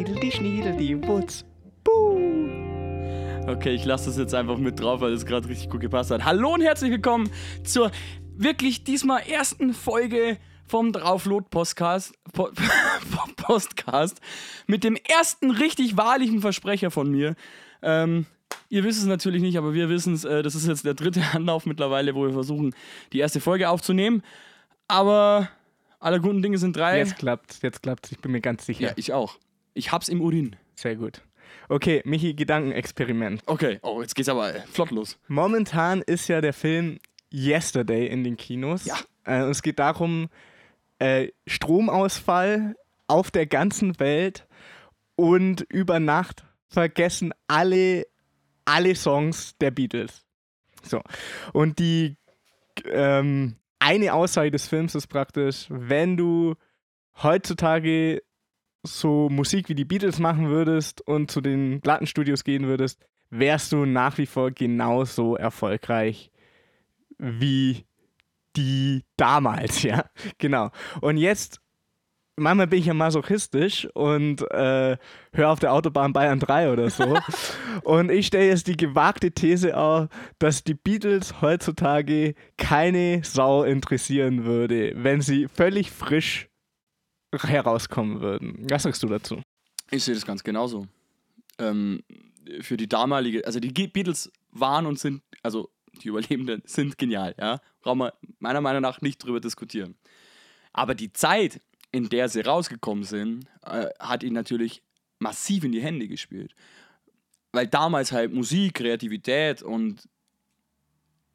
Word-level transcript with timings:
Die 0.00 0.32
Schniedel, 0.32 0.76
die 0.78 0.96
Wutz. 1.06 1.44
Buh. 1.84 2.16
Okay, 3.46 3.74
ich 3.74 3.84
lasse 3.84 4.06
das 4.06 4.16
jetzt 4.16 4.34
einfach 4.34 4.56
mit 4.56 4.80
drauf, 4.80 5.02
weil 5.02 5.12
es 5.12 5.26
gerade 5.26 5.46
richtig 5.46 5.68
gut 5.68 5.82
gepasst 5.82 6.10
hat. 6.10 6.24
Hallo 6.24 6.54
und 6.54 6.62
herzlich 6.62 6.90
willkommen 6.90 7.28
zur 7.64 7.90
wirklich 8.34 8.82
diesmal 8.84 9.20
ersten 9.28 9.74
Folge 9.74 10.38
vom 10.66 10.92
Drauflot-Podcast 10.92 12.14
po 12.32 12.48
Postcast 13.36 14.22
mit 14.66 14.84
dem 14.84 14.96
ersten 14.96 15.50
richtig 15.50 15.98
wahrlichen 15.98 16.40
Versprecher 16.40 16.90
von 16.90 17.10
mir. 17.10 17.34
Ähm, 17.82 18.24
ihr 18.70 18.84
wisst 18.84 19.00
es 19.00 19.06
natürlich 19.06 19.42
nicht, 19.42 19.58
aber 19.58 19.74
wir 19.74 19.90
wissen 19.90 20.14
es. 20.14 20.24
Äh, 20.24 20.42
das 20.42 20.54
ist 20.54 20.66
jetzt 20.66 20.86
der 20.86 20.94
dritte 20.94 21.22
Anlauf 21.34 21.66
mittlerweile, 21.66 22.14
wo 22.14 22.22
wir 22.24 22.32
versuchen, 22.32 22.74
die 23.12 23.18
erste 23.18 23.40
Folge 23.40 23.68
aufzunehmen. 23.68 24.22
Aber 24.88 25.50
alle 25.98 26.22
guten 26.22 26.40
Dinge 26.40 26.56
sind 26.56 26.74
drei. 26.74 27.00
Jetzt 27.00 27.18
klappt's, 27.18 27.60
jetzt 27.60 27.82
klappt's, 27.82 28.10
ich 28.12 28.18
bin 28.20 28.32
mir 28.32 28.40
ganz 28.40 28.64
sicher. 28.64 28.88
ja, 28.88 28.92
ich 28.96 29.12
auch. 29.12 29.36
Ich 29.74 29.92
hab's 29.92 30.08
im 30.08 30.20
Urin. 30.20 30.56
Sehr 30.74 30.96
gut. 30.96 31.22
Okay, 31.68 32.02
Michi, 32.04 32.34
Gedankenexperiment. 32.34 33.42
Okay, 33.46 33.78
oh, 33.82 34.00
jetzt 34.00 34.14
geht's 34.14 34.28
aber 34.28 34.52
flott 34.72 34.90
los. 34.90 35.18
Momentan 35.28 36.02
ist 36.02 36.28
ja 36.28 36.40
der 36.40 36.52
Film 36.52 36.98
Yesterday 37.32 38.06
in 38.06 38.24
den 38.24 38.36
Kinos. 38.36 38.84
Ja. 38.84 38.96
Äh, 39.24 39.42
und 39.42 39.50
es 39.50 39.62
geht 39.62 39.78
darum, 39.78 40.28
äh, 40.98 41.28
Stromausfall 41.46 42.76
auf 43.06 43.30
der 43.30 43.46
ganzen 43.46 43.98
Welt 43.98 44.46
und 45.16 45.62
über 45.68 46.00
Nacht 46.00 46.44
vergessen 46.68 47.32
alle, 47.48 48.06
alle 48.64 48.94
Songs 48.94 49.56
der 49.60 49.70
Beatles. 49.70 50.24
So. 50.82 51.02
Und 51.52 51.78
die 51.78 52.16
ähm, 52.84 53.56
eine 53.78 54.12
Aussage 54.12 54.50
des 54.50 54.68
Films 54.68 54.94
ist 54.94 55.08
praktisch, 55.08 55.66
wenn 55.68 56.16
du 56.16 56.54
heutzutage 57.22 58.22
so 58.82 59.28
Musik 59.28 59.68
wie 59.68 59.74
die 59.74 59.84
Beatles 59.84 60.18
machen 60.18 60.48
würdest 60.48 61.00
und 61.06 61.30
zu 61.30 61.40
den 61.40 61.80
Plattenstudios 61.80 62.44
gehen 62.44 62.66
würdest, 62.66 63.04
wärst 63.30 63.72
du 63.72 63.84
nach 63.84 64.18
wie 64.18 64.26
vor 64.26 64.50
genauso 64.50 65.36
erfolgreich 65.36 66.30
wie 67.18 67.84
die 68.56 69.04
damals, 69.16 69.82
ja. 69.84 70.04
Genau. 70.38 70.70
Und 71.00 71.16
jetzt, 71.16 71.60
manchmal 72.36 72.66
bin 72.66 72.80
ich 72.80 72.86
ja 72.86 72.94
masochistisch 72.94 73.86
und 73.94 74.42
äh, 74.50 74.96
höre 75.32 75.50
auf 75.50 75.60
der 75.60 75.72
Autobahn 75.72 76.12
Bayern 76.12 76.40
3 76.40 76.72
oder 76.72 76.90
so. 76.90 77.16
und 77.84 78.10
ich 78.10 78.26
stelle 78.26 78.48
jetzt 78.48 78.66
die 78.66 78.76
gewagte 78.76 79.30
These 79.30 79.76
auf, 79.76 80.08
dass 80.38 80.64
die 80.64 80.74
Beatles 80.74 81.40
heutzutage 81.40 82.34
keine 82.56 83.22
Sau 83.22 83.62
interessieren 83.62 84.44
würde, 84.44 84.92
wenn 84.96 85.20
sie 85.20 85.46
völlig 85.48 85.90
frisch 85.90 86.49
herauskommen 87.32 88.20
würden. 88.20 88.66
Was 88.70 88.82
sagst 88.82 89.02
du 89.02 89.08
dazu? 89.08 89.42
Ich 89.90 90.04
sehe 90.04 90.14
das 90.14 90.26
ganz 90.26 90.42
genauso. 90.42 90.86
Ähm, 91.58 92.02
für 92.60 92.76
die 92.76 92.88
damalige, 92.88 93.46
also 93.46 93.60
die 93.60 93.70
Beatles 93.70 94.30
waren 94.50 94.86
und 94.86 94.98
sind, 94.98 95.22
also 95.42 95.70
die 96.02 96.08
Überlebenden 96.08 96.62
sind 96.66 96.98
genial, 96.98 97.34
ja. 97.38 97.60
Brauchen 97.80 97.98
wir 97.98 98.14
meiner 98.38 98.60
Meinung 98.60 98.82
nach 98.82 99.00
nicht 99.00 99.18
drüber 99.18 99.40
diskutieren. 99.40 99.96
Aber 100.72 100.94
die 100.94 101.12
Zeit, 101.12 101.60
in 101.92 102.08
der 102.08 102.28
sie 102.28 102.40
rausgekommen 102.40 103.04
sind, 103.04 103.46
äh, 103.64 103.86
hat 103.98 104.22
ihnen 104.22 104.34
natürlich 104.34 104.82
massiv 105.18 105.64
in 105.64 105.72
die 105.72 105.82
Hände 105.82 106.08
gespielt. 106.08 106.54
Weil 107.52 107.66
damals 107.66 108.12
halt 108.12 108.32
Musik, 108.32 108.74
Kreativität 108.74 109.62
und 109.62 110.08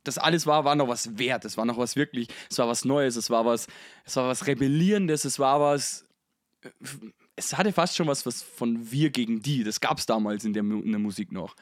das 0.08 0.18
alles 0.18 0.46
war, 0.46 0.66
war 0.66 0.76
noch 0.76 0.88
was 0.88 1.18
wert. 1.18 1.46
Es 1.46 1.58
war 1.58 1.66
noch 1.66 1.78
was 1.78 1.96
wirklich, 1.96 2.30
es 2.50 2.58
war 2.58 2.68
was 2.68 2.86
Neues, 2.86 3.16
es 3.16 3.30
war 3.30 3.46
was, 3.46 3.68
es 4.06 4.16
war 4.16 4.28
was 4.28 4.48
Rebellierendes, 4.48 5.26
es 5.26 5.40
war 5.40 5.60
was 5.60 6.06
es 7.36 7.58
hatte 7.58 7.72
fast 7.72 7.96
schon 7.96 8.08
was, 8.08 8.26
was 8.26 8.42
von 8.42 8.92
wir 8.92 9.10
gegen 9.10 9.42
die. 9.42 9.64
Das 9.64 9.80
gab 9.80 9.98
es 9.98 10.06
damals 10.06 10.46
in 10.46 10.54
der, 10.54 10.64
in 10.64 10.92
der 10.92 11.00
Musik 11.00 11.32
noch. 11.32 11.56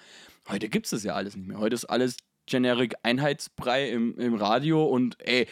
Heute 0.48 0.70
gibt 0.70 0.86
es 0.86 0.92
das 0.92 1.04
ja 1.04 1.14
alles 1.14 1.36
nicht 1.36 1.48
mehr. 1.48 1.59
Heute 1.59 1.76
ist 1.76 1.86
alles 1.86 2.18
generic 2.46 2.96
Einheitsbrei 3.04 3.90
im, 3.90 4.18
im 4.18 4.36
Radio 4.36 4.86
und 4.86 5.18
ey, 5.20 5.48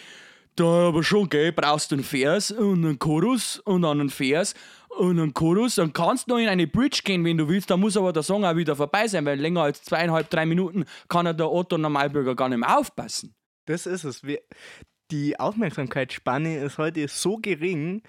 da 0.55 0.89
aber 0.89 1.03
schon, 1.03 1.29
gell, 1.29 1.51
brauchst 1.51 1.91
du 1.91 1.95
einen 1.95 2.03
Vers 2.03 2.51
und 2.51 2.85
einen 2.85 2.99
Chorus 2.99 3.59
und 3.59 3.83
dann 3.83 3.99
einen 3.99 4.09
Vers 4.09 4.53
und 4.89 5.19
einen 5.19 5.33
Chorus. 5.33 5.75
Dann 5.75 5.93
kannst 5.93 6.27
du 6.27 6.33
noch 6.33 6.39
in 6.39 6.47
eine 6.47 6.67
Bridge 6.67 7.01
gehen, 7.03 7.23
wenn 7.23 7.37
du 7.37 7.47
willst. 7.47 7.69
Da 7.69 7.77
muss 7.77 7.97
aber 7.97 8.13
der 8.13 8.23
Song 8.23 8.45
auch 8.45 8.55
wieder 8.55 8.75
vorbei 8.75 9.07
sein, 9.07 9.25
weil 9.25 9.39
länger 9.39 9.61
als 9.61 9.83
zweieinhalb, 9.83 10.29
drei 10.29 10.45
Minuten 10.45 10.85
kann 11.07 11.25
er 11.25 11.33
der 11.33 11.51
Otto 11.51 11.77
Normalbürger 11.77 12.35
gar 12.35 12.49
nicht 12.49 12.59
mehr 12.59 12.77
aufpassen. 12.77 13.33
Das 13.65 13.85
ist 13.85 14.03
es. 14.03 14.23
Wir, 14.23 14.39
die 15.11 15.39
Aufmerksamkeitsspanne 15.39 16.57
ist 16.57 16.77
heute 16.77 17.07
so 17.07 17.37
gering, 17.37 18.01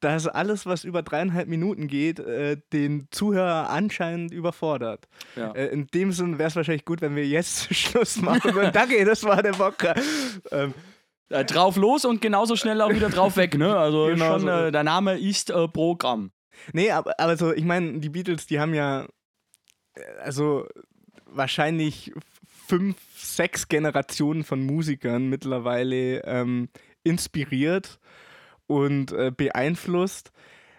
dass 0.00 0.26
alles, 0.26 0.66
was 0.66 0.84
über 0.84 1.02
dreieinhalb 1.02 1.46
Minuten 1.46 1.86
geht, 1.86 2.18
äh, 2.20 2.56
den 2.72 3.08
Zuhörer 3.10 3.68
anscheinend 3.68 4.32
überfordert. 4.32 5.08
Ja. 5.36 5.52
Äh, 5.52 5.66
in 5.68 5.86
dem 5.88 6.12
Sinn 6.12 6.38
wäre 6.38 6.48
es 6.48 6.56
wahrscheinlich 6.56 6.86
gut, 6.86 7.02
wenn 7.02 7.16
wir 7.16 7.26
jetzt 7.26 7.74
Schluss 7.74 8.20
machen 8.20 8.54
würden. 8.54 8.72
Danke, 8.72 9.04
das 9.04 9.24
war 9.24 9.42
der 9.42 9.52
Bocker. 9.52 9.94
Ähm, 10.50 10.74
Äh, 11.30 11.44
drauf 11.44 11.76
los 11.76 12.04
und 12.04 12.20
genauso 12.20 12.56
schnell 12.56 12.80
auch 12.80 12.90
wieder 12.90 13.08
drauf 13.08 13.36
weg, 13.36 13.56
ne? 13.56 13.76
Also 13.76 14.06
Genau 14.08 14.32
schon, 14.32 14.40
so. 14.40 14.48
äh, 14.48 14.72
der 14.72 14.82
Name 14.82 15.18
ist 15.18 15.50
äh, 15.50 15.68
Programm. 15.68 16.32
nee, 16.72 16.90
aber, 16.90 17.18
aber 17.18 17.36
so, 17.36 17.52
ich 17.52 17.64
meine, 17.64 18.00
die 18.00 18.08
Beatles, 18.08 18.46
die 18.46 18.58
haben 18.58 18.74
ja, 18.74 19.06
äh, 19.94 20.02
also 20.22 20.66
wahrscheinlich 21.26 22.12
fünf, 22.66 22.96
sechs 23.16 23.68
Generationen 23.68 24.42
von 24.42 24.62
Musikern 24.66 25.28
mittlerweile 25.28 26.24
ähm, 26.24 26.68
inspiriert 27.04 28.00
und 28.66 29.12
äh, 29.12 29.30
beeinflusst. 29.36 30.32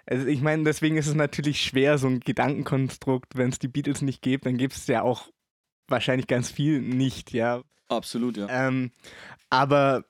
Also 0.06 0.28
ich 0.28 0.42
meine, 0.42 0.64
deswegen 0.64 0.98
ist 0.98 1.08
es 1.08 1.16
natürlich 1.16 1.62
schwer, 1.62 1.98
so 1.98 2.08
ein 2.08 2.20
Gedankenkonstrukt, 2.20 3.38
wenn 3.38 3.50
es 3.50 3.60
die 3.60 3.70
Beatles 3.70 4.02
nicht 4.02 4.22
gibt, 4.22 4.46
dann 4.46 4.58
gibt 4.58 4.74
es 4.74 4.88
ja 4.88 5.02
auch 5.02 5.30
wahrscheinlich 5.88 6.28
ganz 6.28 6.52
viel 6.52 6.82
nicht, 6.82 7.32
ja. 7.32 7.62
Absolut, 7.88 8.36
ja. 8.38 8.48
Ähm, 8.50 8.92
aber 9.50 10.06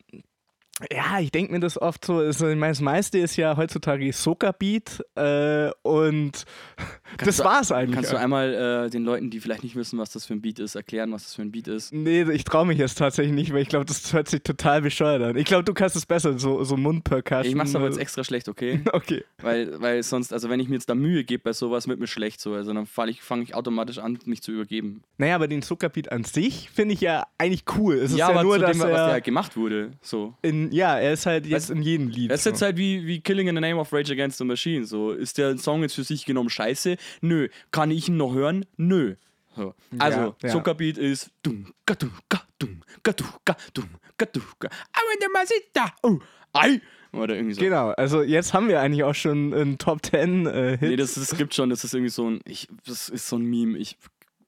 ja, 0.92 1.19
ich 1.19 1.31
denke 1.31 1.52
mir 1.53 1.59
das 1.59 1.80
oft 1.81 2.06
so, 2.06 2.22
ist, 2.22 2.42
ich 2.42 2.56
meine, 2.56 2.72
das 2.72 2.81
meiste 2.81 3.18
ist 3.19 3.36
ja 3.36 3.58
heutzutage 3.58 4.12
Soca-Beat 4.12 5.03
äh, 5.16 5.69
und 5.84 6.46
das 7.18 7.38
du- 7.38 7.44
war's 7.44 7.72
eigentlich. 7.72 7.96
Kannst 7.96 8.12
du 8.14 8.18
einmal 8.18 8.86
äh, 8.86 8.90
den 8.90 9.03
Leuten, 9.03 9.30
die 9.30 9.40
vielleicht 9.40 9.64
nicht 9.64 9.75
wissen, 9.75 10.00
was 10.00 10.12
das 10.12 10.25
für 10.25 10.34
ein 10.34 10.41
Beat 10.41 10.59
ist, 10.59 10.75
erklären, 10.75 11.12
was 11.12 11.24
das 11.24 11.36
für 11.36 11.41
ein 11.41 11.52
Beat 11.52 11.68
ist? 11.68 11.94
Nee, 11.94 12.24
ich 12.31 12.44
traue 12.44 12.66
mich 12.66 12.78
jetzt 12.78 12.97
tatsächlich 12.97 13.34
nicht, 13.36 13.53
weil 13.53 13.62
ich 13.62 13.70
glaube, 13.70 13.86
das 13.86 14.12
hört 14.14 14.28
sich 14.30 14.41
total 14.44 14.81
bescheuert 14.81 15.22
an. 15.22 15.36
Ich 15.38 15.46
glaube, 15.46 15.64
du 15.64 15.74
kannst 15.74 15.96
es 15.96 16.06
besser, 16.06 16.38
so, 16.40 16.64
so 16.64 16.78
Mundpercussion. 16.78 17.46
Ich 17.46 17.56
mach's 17.56 17.75
aber 17.75 17.86
jetzt 17.86 18.00
extra 18.00 18.24
schlecht, 18.24 18.47
okay? 18.50 18.81
Okay. 18.94 19.24
weil, 19.41 19.81
weil 19.81 20.03
sonst, 20.03 20.34
also 20.34 20.50
wenn 20.50 20.59
ich 20.59 20.68
mir 20.68 20.75
jetzt 20.75 20.90
da 20.90 20.96
Mühe 20.96 21.24
gebe 21.24 21.44
bei 21.44 21.53
sowas, 21.53 21.88
wird 21.88 22.00
mir 22.00 22.08
schlecht 22.08 22.40
so. 22.41 22.53
Also 22.53 22.74
dann 22.74 22.86
fange 22.86 23.12
ich, 23.12 23.22
fang 23.22 23.41
ich 23.41 23.56
automatisch 23.56 24.00
an, 24.00 24.20
mich 24.25 24.41
zu 24.41 24.52
übergeben. 24.52 25.02
Naja, 25.18 25.36
aber 25.36 25.47
den 25.47 25.62
Zuckerbeat 25.62 26.12
an 26.12 26.24
sich 26.24 26.70
finde 26.70 26.94
ich 26.94 27.02
ja 27.02 27.25
eigentlich 27.38 27.64
cool. 27.78 27.96
Es 27.96 28.12
ist 28.12 28.18
ja, 28.18 28.28
ja, 28.28 28.34
aber 28.34 28.44
nur, 28.44 28.56
zu 28.56 28.62
dass 28.62 28.72
dem, 28.72 28.80
was 28.81 28.88
der 28.90 28.97
er 28.97 29.12
halt 29.14 29.24
gemacht 29.24 29.56
wurde. 29.58 29.91
So. 30.02 30.34
in, 30.41 30.71
ja, 30.72 30.98
er 30.98 31.14
ist 31.14 31.26
halt 31.26 31.46
jetzt 31.46 31.70
Weißt- 31.70 31.76
in 31.76 31.82
jedem 31.84 32.08
Lied. 32.09 32.32
Das 32.32 32.40
ist 32.40 32.44
so. 32.46 32.50
jetzt 32.52 32.62
halt 32.62 32.78
wie, 32.78 33.06
wie 33.06 33.22
Killing 33.22 33.48
in 33.48 33.56
the 33.56 33.62
Name 33.62 33.78
of 33.80 33.92
Rage 33.94 34.12
Against 34.12 34.38
the 34.40 34.44
Machine. 34.46 34.86
So, 34.86 35.12
ist 35.12 35.38
der 35.38 35.58
Song 35.58 35.82
jetzt 35.82 35.96
für 35.96 36.04
sich 36.04 36.26
genommen 36.26 36.50
scheiße? 36.50 36.98
Nö. 37.22 37.48
Kann 37.72 37.92
ich 37.92 38.08
ihn 38.09 38.18
noch 38.18 38.34
hören? 38.34 38.66
Nö. 38.78 39.16
So. 39.56 39.73
Also, 40.00 40.20
Ja, 40.20 40.35
ja. 40.44 40.50
Zuckerbeat 40.50 40.97
ist 40.97 41.29
dum, 41.44 41.73
gadum, 41.85 42.12
gadum, 42.29 42.82
gadum, 43.03 43.28
gadum, 43.44 43.90
gadum, 44.18 44.44
gadum. 44.59 44.78
Aber 44.94 45.20
der 45.22 45.29
Masita, 45.34 45.94
oh, 46.03 46.20
ei. 46.53 46.82
Oder 47.14 47.35
irgendwie 47.35 47.56
so. 47.56 47.59
Genau, 47.62 47.90
also 47.90 48.23
jetzt 48.23 48.53
haben 48.53 48.70
wir 48.70 48.79
eigentlich 48.79 49.03
auch 49.03 49.14
schon 49.16 49.53
einen 49.53 49.78
Top 49.78 50.06
10 50.06 50.46
äh, 50.46 50.78
Hit. 50.78 50.90
Nee, 50.91 50.96
das, 50.96 51.16
das 51.16 51.35
gibt 51.35 51.53
schon, 51.53 51.70
das 51.70 51.84
ist 51.84 51.94
irgendwie 51.94 52.09
so 52.09 52.29
ein, 52.29 52.40
ich, 52.46 52.70
das 52.85 53.09
ist 53.09 53.28
so 53.28 53.35
ein 53.35 53.44
Meme, 53.44 53.78
ich 53.78 53.97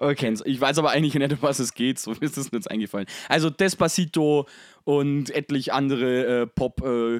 okay. 0.03 0.33
Ich 0.45 0.59
weiß 0.59 0.77
aber 0.77 0.91
eigentlich 0.91 1.13
nicht, 1.15 1.31
um 1.31 1.41
was 1.41 1.59
es 1.59 1.73
geht, 1.73 1.99
so 1.99 2.11
ist 2.19 2.37
es 2.37 2.51
mir 2.51 2.57
jetzt 2.57 2.69
eingefallen. 2.69 3.07
Also 3.29 3.49
Despacito 3.49 4.47
und 4.83 5.29
etlich 5.31 5.73
andere 5.73 6.41
äh, 6.41 6.47
Pop, 6.47 6.81
äh, 6.83 7.17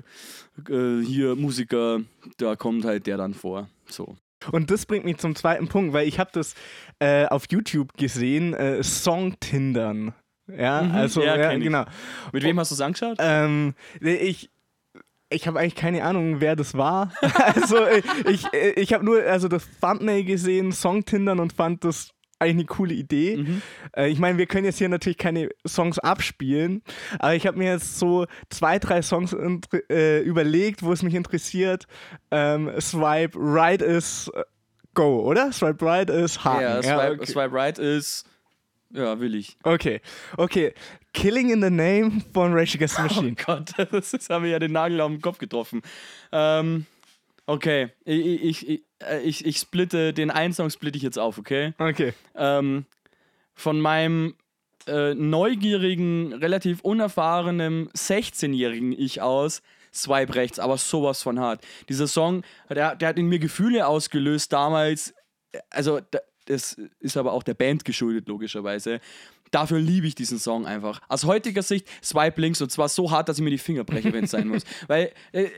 äh, 0.70 1.04
hier 1.04 1.36
Musiker, 1.36 2.02
da 2.38 2.56
kommt 2.56 2.86
halt 2.86 3.08
der 3.08 3.18
dann 3.18 3.34
vor, 3.34 3.70
so. 3.88 4.16
Und 4.52 4.72
das 4.72 4.86
bringt 4.86 5.06
mich 5.06 5.18
zum 5.18 5.36
zweiten 5.36 5.70
Punkt, 5.70 5.94
weil 5.94 6.08
ich 6.08 6.20
habe 6.20 6.30
das 6.34 6.56
äh, 7.00 7.26
auf 7.26 7.46
YouTube 7.50 7.94
gesehen, 7.94 8.54
äh, 8.54 8.84
Song-Tindern. 8.84 10.14
Ja, 10.48 10.82
Mhm, 10.82 10.92
also, 10.92 11.24
ja, 11.24 11.38
ja, 11.38 11.58
genau. 11.58 11.86
Mit 12.34 12.44
wem 12.44 12.60
hast 12.60 12.72
du 12.72 12.76
es 12.76 12.82
angeschaut? 12.82 13.18
Ähm, 13.20 13.76
ich 14.02 14.50
ich 15.30 15.48
habe 15.48 15.60
eigentlich 15.60 15.76
keine 15.76 16.04
Ahnung, 16.04 16.42
wer 16.42 16.56
das 16.56 16.76
war. 16.76 17.12
also 17.56 17.88
ich, 17.88 18.06
ich, 18.28 18.48
ich 18.54 18.94
habe 18.94 19.04
nur 19.04 19.24
also 19.24 19.48
das 19.48 19.68
Thumbnail 19.82 20.24
gesehen, 20.24 20.72
Song-Tindern 20.72 21.40
und 21.40 21.54
fand 21.54 21.84
das 21.84 22.14
eigentlich 22.44 22.68
eine 22.68 22.76
coole 22.78 22.94
Idee. 22.94 23.38
Mhm. 23.38 23.62
Äh, 23.96 24.10
ich 24.10 24.20
meine, 24.20 24.38
wir 24.38 24.46
können 24.46 24.66
jetzt 24.66 24.78
hier 24.78 24.90
natürlich 24.90 25.18
keine 25.18 25.50
Songs 25.68 26.00
abspielen, 26.00 26.82
aber 27.20 27.36
ich 27.36 27.48
habe 27.48 27.58
mir 27.58 27.72
jetzt 27.74 27.98
so 28.00 28.26
zwei, 28.50 28.80
drei 28.80 29.02
Songs 29.02 29.36
äh, 29.90 30.20
überlegt, 30.22 30.84
wo 30.84 30.92
es 30.92 31.04
mich 31.04 31.16
interessiert. 31.16 31.86
Ähm, 32.32 32.70
Swipe 32.80 33.38
Right 33.40 33.82
ist 33.82 34.30
äh, 34.36 34.44
Go, 34.94 35.22
oder? 35.22 35.52
Swipe 35.52 35.84
Right 35.84 36.10
ist 36.10 36.44
Haken. 36.44 36.62
Ja, 36.62 36.84
Swipe, 36.84 37.12
okay. 37.14 37.26
Swipe 37.26 37.54
Right 37.54 37.80
ist, 37.80 38.26
ja, 38.92 39.20
will 39.20 39.34
ich. 39.36 39.58
okay, 39.64 40.02
okay. 40.38 40.74
Killing 41.14 41.52
in 41.52 41.62
the 41.62 41.70
Name 41.70 42.22
von 42.34 42.54
Rage 42.54 42.76
Against 42.76 42.96
the 42.96 43.02
Oh 43.04 43.06
Machine. 43.06 43.36
Gott, 43.36 43.72
das 43.92 44.14
ist, 44.14 44.30
haben 44.30 44.44
wir 44.44 44.52
ja 44.52 44.60
den 44.60 44.72
Nagel 44.72 45.00
auf 45.02 45.12
den 45.12 45.22
Kopf 45.22 45.38
getroffen. 45.38 45.82
Ähm, 46.32 46.86
Okay, 47.46 47.90
ich, 48.06 48.26
ich, 48.26 48.70
ich, 48.70 48.84
äh, 49.04 49.22
ich, 49.22 49.46
ich 49.46 49.58
splitte, 49.58 50.14
den 50.14 50.32
einen 50.32 50.54
Song 50.54 50.70
splitte 50.70 50.98
ich 50.98 51.04
jetzt 51.04 51.20
auf, 51.20 51.38
okay? 51.38 51.74
Okay. 51.78 52.14
Ähm, 52.36 52.86
von 53.54 53.82
meinem 53.82 54.36
äh, 54.88 55.14
neugierigen, 55.14 56.34
relativ 56.34 56.82
unerfahrenen 56.82 57.90
16-jährigen 57.90 58.94
Ich 58.94 59.22
aus, 59.22 59.62
Swipe 59.94 60.36
rechts, 60.36 60.58
aber 60.58 60.78
sowas 60.78 61.22
von 61.22 61.40
hart. 61.40 61.66
Dieser 61.90 62.08
Song, 62.08 62.44
der, 62.70 62.96
der 62.96 63.10
hat 63.10 63.18
in 63.18 63.28
mir 63.28 63.40
Gefühle 63.40 63.88
ausgelöst 63.88 64.52
damals. 64.52 65.14
Also, 65.70 66.00
das 66.46 66.78
ist 67.00 67.18
aber 67.18 67.34
auch 67.34 67.44
der 67.44 67.54
Band 67.54 67.86
geschuldet, 67.86 68.28
logischerweise. 68.28 69.00
Dafür 69.52 69.80
liebe 69.80 70.08
ich 70.08 70.16
diesen 70.16 70.40
Song 70.40 70.66
einfach. 70.66 71.00
Aus 71.10 71.26
heutiger 71.26 71.62
Sicht 71.62 71.88
Swipe 72.04 72.42
links 72.42 72.60
und 72.62 72.72
zwar 72.72 72.90
so 72.90 73.12
hart, 73.12 73.30
dass 73.30 73.38
ich 73.38 73.44
mir 73.44 73.52
die 73.52 73.60
Finger 73.60 73.84
breche, 73.84 74.12
wenn 74.12 74.24
es 74.24 74.32
sein 74.32 74.48
muss. 74.50 74.64
Weil 74.88 75.12
äh, 75.32 75.44
äh 75.44 75.50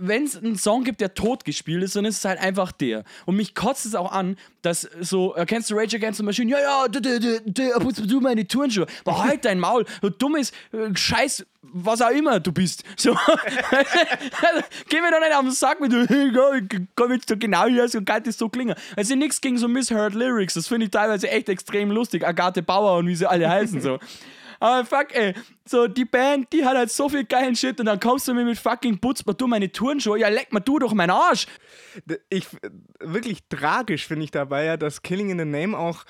wenn 0.00 0.24
es 0.24 0.36
einen 0.36 0.56
Song 0.56 0.84
gibt, 0.84 1.00
der 1.00 1.14
tot 1.14 1.44
gespielt 1.44 1.82
ist, 1.82 1.96
dann 1.96 2.04
ist 2.04 2.18
es 2.18 2.24
halt 2.24 2.40
einfach 2.40 2.72
der. 2.72 3.04
Und 3.26 3.36
mich 3.36 3.54
kotzt 3.54 3.86
es 3.86 3.94
auch 3.94 4.10
an, 4.12 4.36
dass 4.62 4.82
so, 5.00 5.34
erkennst 5.34 5.70
du 5.70 5.74
Rage 5.74 5.96
Against 5.96 6.18
the 6.18 6.24
Machine? 6.24 6.50
Ja, 6.50 6.58
ja, 6.60 6.88
du, 6.88 7.00
du, 7.00 7.40
du, 7.44 7.70
putzt 7.78 8.10
du 8.10 8.20
meine 8.20 8.46
Turnschuhe. 8.46 8.86
Aber 9.04 9.18
halt 9.24 9.44
dein 9.44 9.60
Maul, 9.60 9.84
du 10.00 10.10
dummes 10.10 10.52
äh, 10.72 10.94
Scheiß, 10.94 11.46
was 11.62 12.00
auch 12.02 12.10
immer 12.10 12.40
du 12.40 12.52
bist. 12.52 12.84
So, 12.96 13.12
geh 14.88 15.00
mir 15.00 15.10
doch 15.10 15.20
nicht 15.20 15.34
auf 15.34 15.42
den 15.42 15.50
Sack 15.52 15.80
mit, 15.80 15.92
du, 15.92 16.86
komm 16.94 17.12
jetzt 17.12 17.28
so 17.28 17.36
genau 17.36 17.66
hier, 17.66 17.88
so 17.88 18.02
kann 18.02 18.22
das 18.22 18.38
so 18.38 18.48
klingen. 18.48 18.74
Also 18.96 19.14
nichts 19.14 19.40
gegen 19.40 19.58
so 19.58 19.68
Misheard 19.68 20.14
Lyrics, 20.14 20.54
das 20.54 20.68
finde 20.68 20.86
ich 20.86 20.90
teilweise 20.90 21.28
echt 21.30 21.48
extrem 21.48 21.90
lustig. 21.90 22.26
Agathe 22.26 22.62
Bauer 22.62 22.98
und 22.98 23.06
wie 23.06 23.14
sie 23.14 23.28
alle 23.28 23.48
heißen, 23.48 23.80
so. 23.80 23.98
Aber 24.60 24.84
fuck, 24.84 25.14
ey. 25.14 25.34
So, 25.66 25.88
die 25.88 26.04
Band, 26.04 26.52
die 26.52 26.64
hat 26.64 26.76
halt 26.76 26.90
so 26.90 27.08
viel 27.08 27.24
geilen 27.24 27.56
Shit 27.56 27.80
und 27.80 27.86
dann 27.86 27.98
kommst 27.98 28.28
du 28.28 28.34
mir 28.34 28.44
mit 28.44 28.58
fucking 28.58 28.98
Putz, 28.98 29.24
mal 29.24 29.32
du 29.32 29.46
meine 29.46 29.72
Turnshow. 29.72 30.16
Ja, 30.16 30.28
leck 30.28 30.52
mal 30.52 30.60
du 30.60 30.78
doch 30.78 30.92
meinen 30.92 31.10
Arsch. 31.10 31.46
Ich, 32.28 32.46
wirklich 33.00 33.38
tragisch 33.48 34.06
finde 34.06 34.24
ich 34.24 34.30
dabei 34.30 34.64
ja, 34.64 34.76
dass 34.76 35.02
Killing 35.02 35.30
in 35.30 35.38
the 35.38 35.44
Name 35.44 35.76
auch 35.76 36.04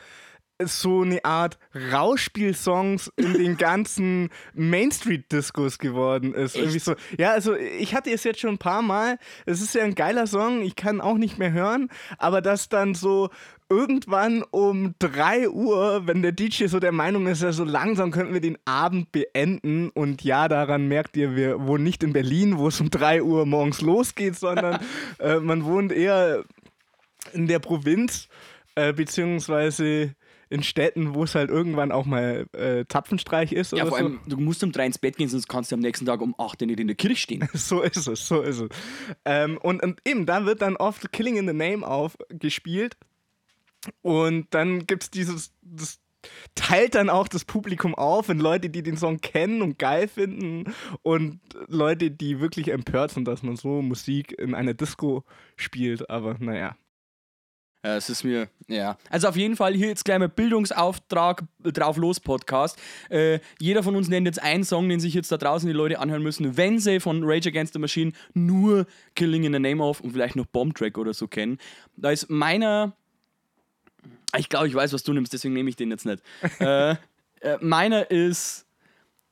so 0.67 1.03
eine 1.03 1.25
Art 1.25 1.59
Rauschspiel-Songs 1.75 3.13
in 3.17 3.35
den 3.35 3.57
ganzen 3.57 4.31
Main 4.55 4.91
Street-Discos 4.91 5.79
geworden 5.79 6.35
ist. 6.35 6.57
Irgendwie 6.57 6.79
so. 6.79 6.95
Ja, 7.19 7.33
also 7.33 7.55
ich 7.57 7.95
hatte 7.95 8.11
es 8.11 8.25
jetzt 8.25 8.41
schon 8.41 8.55
ein 8.55 8.59
paar 8.59 8.83
Mal. 8.83 9.19
Es 9.47 9.61
ist 9.61 9.75
ja 9.75 9.85
ein 9.85 9.95
geiler 9.95 10.27
Song, 10.27 10.63
ich 10.63 10.77
kann 10.77 11.01
auch 11.01 11.17
nicht 11.17 11.39
mehr 11.39 11.53
hören, 11.53 11.89
aber 12.19 12.41
dass 12.41 12.69
dann 12.69 12.95
so 12.95 13.31
irgendwann 13.71 14.43
um 14.51 14.95
3 14.99 15.49
Uhr, 15.49 16.07
wenn 16.07 16.23
der 16.23 16.33
DJ 16.33 16.67
so 16.67 16.81
der 16.81 16.93
Meinung 16.93 17.29
ist, 17.29 17.43
ja, 17.43 17.53
so 17.53 17.65
langsam 17.65 18.11
könnten 18.11 18.35
wir 18.35 18.41
den 18.41 18.59
Abend 18.65 19.13
beenden. 19.13 19.91
Und 19.91 20.23
ja, 20.25 20.49
daran 20.49 20.89
merkt 20.89 21.17
ihr, 21.17 21.37
wir 21.37 21.67
wohnen 21.67 21.85
nicht 21.85 22.03
in 22.03 22.13
Berlin, 22.13 22.59
wo 22.59 22.69
es 22.69 22.81
um 22.81 22.91
3 22.91 23.23
Uhr 23.23 23.47
morgens 23.47 23.81
losgeht, 23.81 24.37
sondern 24.37 24.81
äh, 25.21 25.37
man 25.37 25.65
wohnt 25.65 25.93
eher 25.93 26.45
in 27.33 27.47
der 27.47 27.61
Provinz, 27.61 28.29
äh, 28.75 28.93
beziehungsweise 28.93 30.15
in 30.51 30.65
Städten, 30.65 31.15
wo 31.15 31.23
es 31.23 31.37
halt 31.37 31.49
irgendwann 31.49 31.93
auch 31.93 32.05
mal 32.05 32.47
äh, 32.53 32.85
Zapfenstreich 32.89 33.53
ist. 33.53 33.73
Ja, 33.73 33.87
vor 33.87 33.91
so. 33.91 34.05
allem, 34.05 34.21
du 34.27 34.37
musst 34.37 34.63
um 34.65 34.73
drei 34.73 34.85
ins 34.85 34.99
Bett 34.99 35.17
gehen, 35.17 35.29
sonst 35.29 35.49
kannst 35.49 35.71
du 35.71 35.77
am 35.77 35.81
nächsten 35.81 36.05
Tag 36.05 36.21
um 36.21 36.35
acht 36.39 36.61
nicht 36.61 36.81
in 36.81 36.89
der 36.89 36.97
Kirche 36.97 37.17
stehen. 37.17 37.49
so 37.55 37.81
ist 37.81 38.09
es, 38.09 38.27
so 38.27 38.43
ist 38.43 38.59
es. 38.59 38.69
Ähm, 39.25 39.59
und, 39.59 39.83
und 39.83 40.01
eben, 40.05 40.27
da 40.27 40.45
wird 40.45 40.61
dann 40.61 40.77
oft 40.77 41.13
Killing 41.13 41.37
in 41.37 41.47
the 41.47 41.55
Name 41.55 41.87
aufgespielt. 41.87 42.97
Und 44.03 44.49
dann 44.51 44.87
gibt 44.87 45.05
es 45.05 45.11
dieses, 45.11 45.55
das 45.63 46.01
teilt 46.55 46.97
dann 46.97 47.09
auch 47.09 47.29
das 47.29 47.45
Publikum 47.45 47.95
auf 47.95 48.29
in 48.29 48.41
Leute, 48.41 48.71
die 48.71 48.83
den 48.83 48.97
Song 48.97 49.21
kennen 49.21 49.63
und 49.63 49.79
geil 49.79 50.09
finden 50.09 50.75
und 51.03 51.41
Leute, 51.69 52.11
die 52.11 52.41
wirklich 52.41 52.69
empört 52.69 53.13
sind, 53.13 53.27
dass 53.27 53.43
man 53.43 53.57
so 53.57 53.81
Musik 53.83 54.33
in 54.33 54.55
einer 54.55 54.75
Disco 54.75 55.25
spielt. 55.57 56.11
Aber 56.11 56.37
naja. 56.39 56.77
Ja, 57.83 57.97
es 57.97 58.11
ist 58.11 58.25
mir, 58.25 58.49
ja. 58.69 58.99
Also 59.09 59.29
auf 59.29 59.37
jeden 59.37 59.57
Fall 59.57 59.73
hier 59.75 59.89
jetzt 59.89 60.05
gleich 60.05 60.19
mal 60.19 60.29
Bildungsauftrag 60.29 61.45
drauf 61.63 61.97
los 61.97 62.21
Podcast. 62.21 62.79
Äh, 63.09 63.41
jeder 63.59 63.83
von 63.83 63.97
uns 63.97 64.09
nennt 64.09 64.27
jetzt 64.27 64.43
einen 64.43 64.65
Song, 64.65 64.89
den 64.89 65.01
sich 65.01 65.15
jetzt 65.15 65.33
da 65.33 65.39
draußen 65.39 65.67
die 65.67 65.73
Leute 65.75 65.99
anhören 65.99 66.23
müssen, 66.23 66.59
wenn 66.59 66.79
sie 66.79 67.01
von 67.01 67.23
Rage 67.25 67.49
Against 67.49 67.73
the 67.73 67.79
Machine 67.79 68.13
nur 68.35 68.87
Killing 69.15 69.45
in 69.45 69.55
the 69.55 69.59
Name 69.59 69.83
of 69.83 70.01
und 70.01 70.13
vielleicht 70.13 70.37
noch 70.37 70.47
Bomb 70.47 70.75
Track 70.75 70.99
oder 70.99 71.15
so 71.15 71.27
kennen. 71.27 71.59
Da 71.97 72.11
ist 72.11 72.29
meiner 72.29 72.95
ich 74.37 74.49
glaube, 74.49 74.69
ich 74.69 74.75
weiß, 74.75 74.93
was 74.93 75.03
du 75.03 75.13
nimmst, 75.13 75.33
deswegen 75.33 75.55
nehme 75.55 75.71
ich 75.71 75.77
den 75.77 75.91
jetzt 75.91 76.07
nicht. 76.07 76.23
äh, 76.61 76.91
äh, 77.41 77.59
meiner 77.61 78.11
ist. 78.11 78.67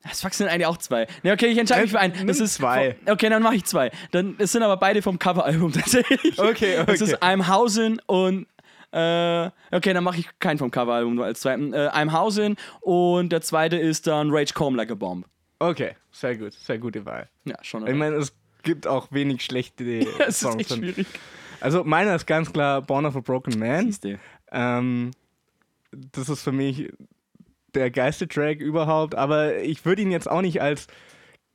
Das 0.03 0.21
sind 0.21 0.49
eigentlich 0.49 0.67
auch 0.67 0.79
zwei. 0.79 1.07
Ne, 1.23 1.33
okay, 1.33 1.47
ich 1.47 1.59
entscheide 1.59 1.83
mich 1.83 1.91
für 1.91 1.99
einen. 1.99 2.27
Das 2.27 2.41
ist 2.41 2.55
zwei. 2.55 2.97
Okay, 3.07 3.29
dann 3.29 3.43
mache 3.43 3.57
ich 3.57 3.65
zwei. 3.65 3.91
Dann 4.13 4.37
es 4.39 4.53
sind 4.53 4.63
aber 4.63 4.77
beide 4.77 5.03
vom 5.03 5.19
Coveralbum 5.19 5.73
tatsächlich. 5.75 6.39
Okay, 6.39 6.79
okay. 6.79 6.85
Das 6.87 7.01
ist 7.01 7.23
I'm 7.23 7.49
Hausen 7.49 8.01
und 8.07 8.47
äh, 8.93 9.51
okay, 9.71 9.93
dann 9.93 10.05
mache 10.05 10.21
ich 10.21 10.29
keinen 10.39 10.59
vom 10.59 10.71
Coveralbum 10.71 11.15
nur 11.15 11.25
als 11.25 11.41
zweiten. 11.41 11.73
Äh, 11.73 11.91
I'm 11.93 12.13
Hausen 12.13 12.57
und 12.81 13.31
der 13.31 13.43
zweite 13.43 13.77
ist 13.77 14.07
dann 14.07 14.31
Rage 14.31 14.55
Calm 14.55 14.77
Like 14.77 14.91
a 14.91 14.95
Bomb. 14.95 15.27
Okay, 15.59 15.97
sehr 16.13 16.37
gut, 16.37 16.53
sehr 16.53 16.79
gute 16.79 17.05
Wahl. 17.05 17.29
Ja, 17.45 17.57
schon. 17.63 17.87
Ich 17.87 17.95
meine, 17.95 18.17
es 18.17 18.33
gibt 18.63 18.87
auch 18.87 19.09
wenig 19.11 19.45
schlechte 19.45 19.85
ja, 19.85 20.07
es 20.27 20.41
Songs. 20.41 20.55
Ist 20.55 20.71
echt 20.71 20.79
schwierig. 20.79 21.07
Also 21.61 21.83
meiner 21.83 22.15
ist 22.15 22.27
ganz 22.27 22.53
klar 22.53 22.81
Born 22.83 23.05
of 23.05 23.17
a 23.17 23.21
Broken 23.21 23.59
Man. 23.59 23.87
Siehste. 23.87 24.21
Ähm, 24.53 25.11
das 25.91 26.29
ist 26.29 26.43
für 26.43 26.53
mich 26.53 26.91
der 27.75 27.91
geilste 27.91 28.29
Track 28.29 28.61
überhaupt, 28.61 29.15
aber 29.15 29.59
ich 29.59 29.85
würde 29.85 30.03
ihn 30.03 30.11
jetzt 30.11 30.31
auch 30.31 30.43
nicht 30.43 30.61
als 30.61 30.87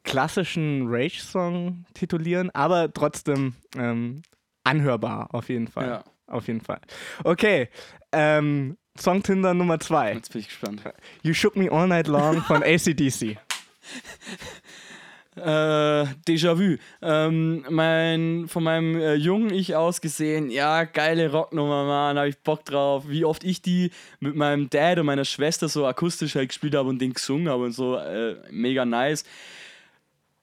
klassischen 0.04 0.86
Rage-Song 0.88 1.86
titulieren, 1.94 2.50
aber 2.51 2.92
trotzdem 2.92 3.56
ähm, 3.77 4.21
anhörbar 4.63 5.33
auf 5.33 5.50
jeden 5.50 5.68
Fall. 5.68 5.88
Ja. 5.88 6.04
Auf 6.27 6.48
jeden 6.48 6.62
Fall. 6.62 6.80
Okay, 7.24 7.69
ähm, 8.12 8.77
Song 8.98 9.24
Tinder 9.24 9.54
Nummer 9.54 9.80
2. 9.80 10.13
Jetzt 10.13 10.31
bin 10.31 10.42
ich 10.42 10.48
gespannt. 10.48 10.81
You 11.21 11.33
Shook 11.33 11.56
Me 11.56 11.71
All 11.71 11.88
Night 11.88 12.07
Long 12.07 12.42
von 12.42 12.64
ACDC. 12.64 13.38
Äh, 15.35 16.06
Déjà-vu. 16.28 16.78
Ähm, 17.02 17.66
mein, 17.69 18.45
von 18.47 18.63
meinem 18.63 18.95
äh, 18.95 19.16
jungen 19.16 19.54
Ich 19.54 19.75
aus 19.75 20.02
gesehen, 20.02 20.52
ja, 20.52 20.83
geile 20.83 21.31
Rocknummer, 21.31 21.85
Mann, 21.85 22.19
hab 22.19 22.28
ich 22.28 22.37
Bock 22.40 22.66
drauf. 22.66 23.06
Wie 23.07 23.25
oft 23.25 23.44
ich 23.44 23.61
die 23.61 23.92
mit 24.19 24.35
meinem 24.35 24.69
Dad 24.69 24.99
und 24.99 25.07
meiner 25.07 25.25
Schwester 25.25 25.69
so 25.69 25.85
akustisch 25.85 26.35
halt 26.35 26.49
gespielt 26.49 26.75
habe 26.75 26.90
und 26.90 26.99
den 26.99 27.13
gesungen 27.13 27.49
habe 27.49 27.63
und 27.63 27.71
so, 27.71 27.97
äh, 27.97 28.35
mega 28.52 28.85
nice. 28.85 29.25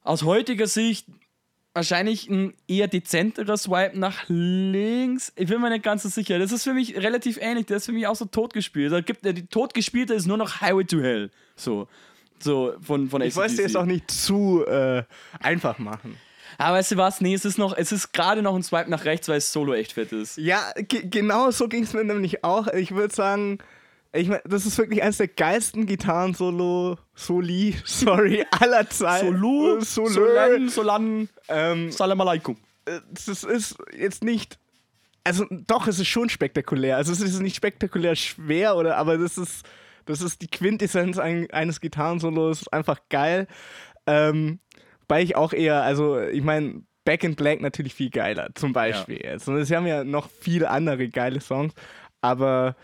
Aus 0.03 0.25
heutiger 0.25 0.67
Sicht 0.67 1.07
wahrscheinlich 1.73 2.29
ein 2.29 2.55
eher 2.67 2.89
dezenterer 2.89 3.57
Swipe 3.57 3.99
nach 3.99 4.25
links. 4.29 5.33
Ich 5.37 5.49
bin 5.49 5.61
mir 5.61 5.71
nicht 5.71 5.85
ganz 5.85 6.03
so 6.03 6.09
sicher. 6.09 6.39
Das 6.39 6.53
ist 6.53 6.65
für 6.65 6.75
mich 6.75 6.97
relativ 6.97 7.39
ähnlich. 7.41 7.67
Der 7.67 7.77
ist 7.77 7.87
für 7.87 7.93
mich 7.93 8.07
auch 8.07 8.17
so 8.17 8.25
totgespielt. 8.25 8.93
Da 8.93 9.01
gibt, 9.01 9.25
die 9.25 9.47
totgespielte 9.47 10.15
ist 10.15 10.27
nur 10.27 10.37
noch 10.37 10.61
Highway 10.61 10.85
to 10.85 11.01
Hell. 11.01 11.31
So. 11.55 11.87
So 12.43 12.75
von, 12.81 13.09
von 13.09 13.23
Ich 13.23 13.37
wollte 13.37 13.63
es 13.63 13.77
auch 13.77 13.85
nicht 13.85 14.11
zu 14.11 14.65
äh, 14.67 15.03
einfach 15.41 15.79
machen. 15.79 16.17
Aber 16.59 16.77
weißt 16.77 16.93
du 16.93 16.97
was? 16.97 17.21
Nee, 17.21 17.35
es 17.35 17.45
ist 17.45 17.59
noch, 17.59 17.77
es 17.77 17.93
ist 17.93 18.13
gerade 18.13 18.43
noch 18.43 18.55
ein 18.55 18.63
Swipe 18.63 18.91
nach 18.91 19.05
rechts, 19.05 19.29
weil 19.29 19.39
es 19.39 19.53
Solo 19.53 19.73
echt 19.73 19.93
fett 19.93 20.13
ist. 20.13 20.37
Ja, 20.37 20.73
genau 20.87 21.51
so 21.51 21.69
ging 21.69 21.85
es 21.85 21.95
mir 21.95 22.05
nämlich 22.05 22.45
auch. 22.45 22.67
Ich 22.69 22.95
würde 22.95 23.15
sagen, 23.15 23.59
ich 24.13 24.29
mein, 24.29 24.41
das 24.45 24.67
ist 24.67 24.77
wirklich 24.77 25.03
eines 25.03 25.19
der 25.19 25.29
geilsten 25.29 25.87
Gitarren-Solo, 25.87 26.99
Soli, 27.15 27.77
sorry, 27.85 28.45
aller 28.51 28.89
Zeiten. 28.91 29.39
Solo, 29.39 29.81
Solo, 29.81 30.09
Solan, 30.09 30.69
Solan, 30.69 31.29
ähm, 31.49 31.93
Salam 31.93 32.21
alaikum. 32.21 32.57
Äh, 32.87 33.01
das 33.11 33.45
ist 33.45 33.77
jetzt 33.97 34.25
nicht, 34.25 34.59
also 35.23 35.47
doch, 35.67 35.87
es 35.87 35.99
ist 36.01 36.09
schon 36.09 36.29
spektakulär. 36.29 36.97
Also 36.97 37.13
es 37.13 37.21
ist 37.21 37.41
nicht 37.41 37.57
spektakulär 37.57 38.17
schwer, 38.17 38.77
oder, 38.77 38.97
aber 38.97 39.17
das 39.17 39.39
ist 39.39 39.65
das 40.11 40.21
ist 40.21 40.43
die 40.43 40.49
Quintessenz 40.49 41.19
ein, 41.19 41.51
eines 41.51 41.81
Gitarrensolos, 41.81 42.69
einfach 42.69 42.99
geil. 43.09 43.47
Ähm, 44.07 44.61
weil 45.09 45.25
ich 45.25 45.37
auch 45.37 45.53
eher, 45.53 45.83
also 45.83 46.21
ich 46.21 46.43
meine, 46.43 46.83
Back 47.05 47.25
in 47.25 47.35
Black 47.35 47.61
natürlich 47.61 47.95
viel 47.95 48.11
geiler, 48.11 48.51
zum 48.55 48.73
Beispiel 48.73 49.21
ja. 49.23 49.33
jetzt. 49.33 49.49
Und 49.49 49.65
sie 49.65 49.75
haben 49.75 49.87
ja 49.87 50.05
noch 50.05 50.29
viele 50.29 50.71
andere 50.71 51.09
geile 51.09 51.41
Songs, 51.41 51.75
aber 52.21 52.77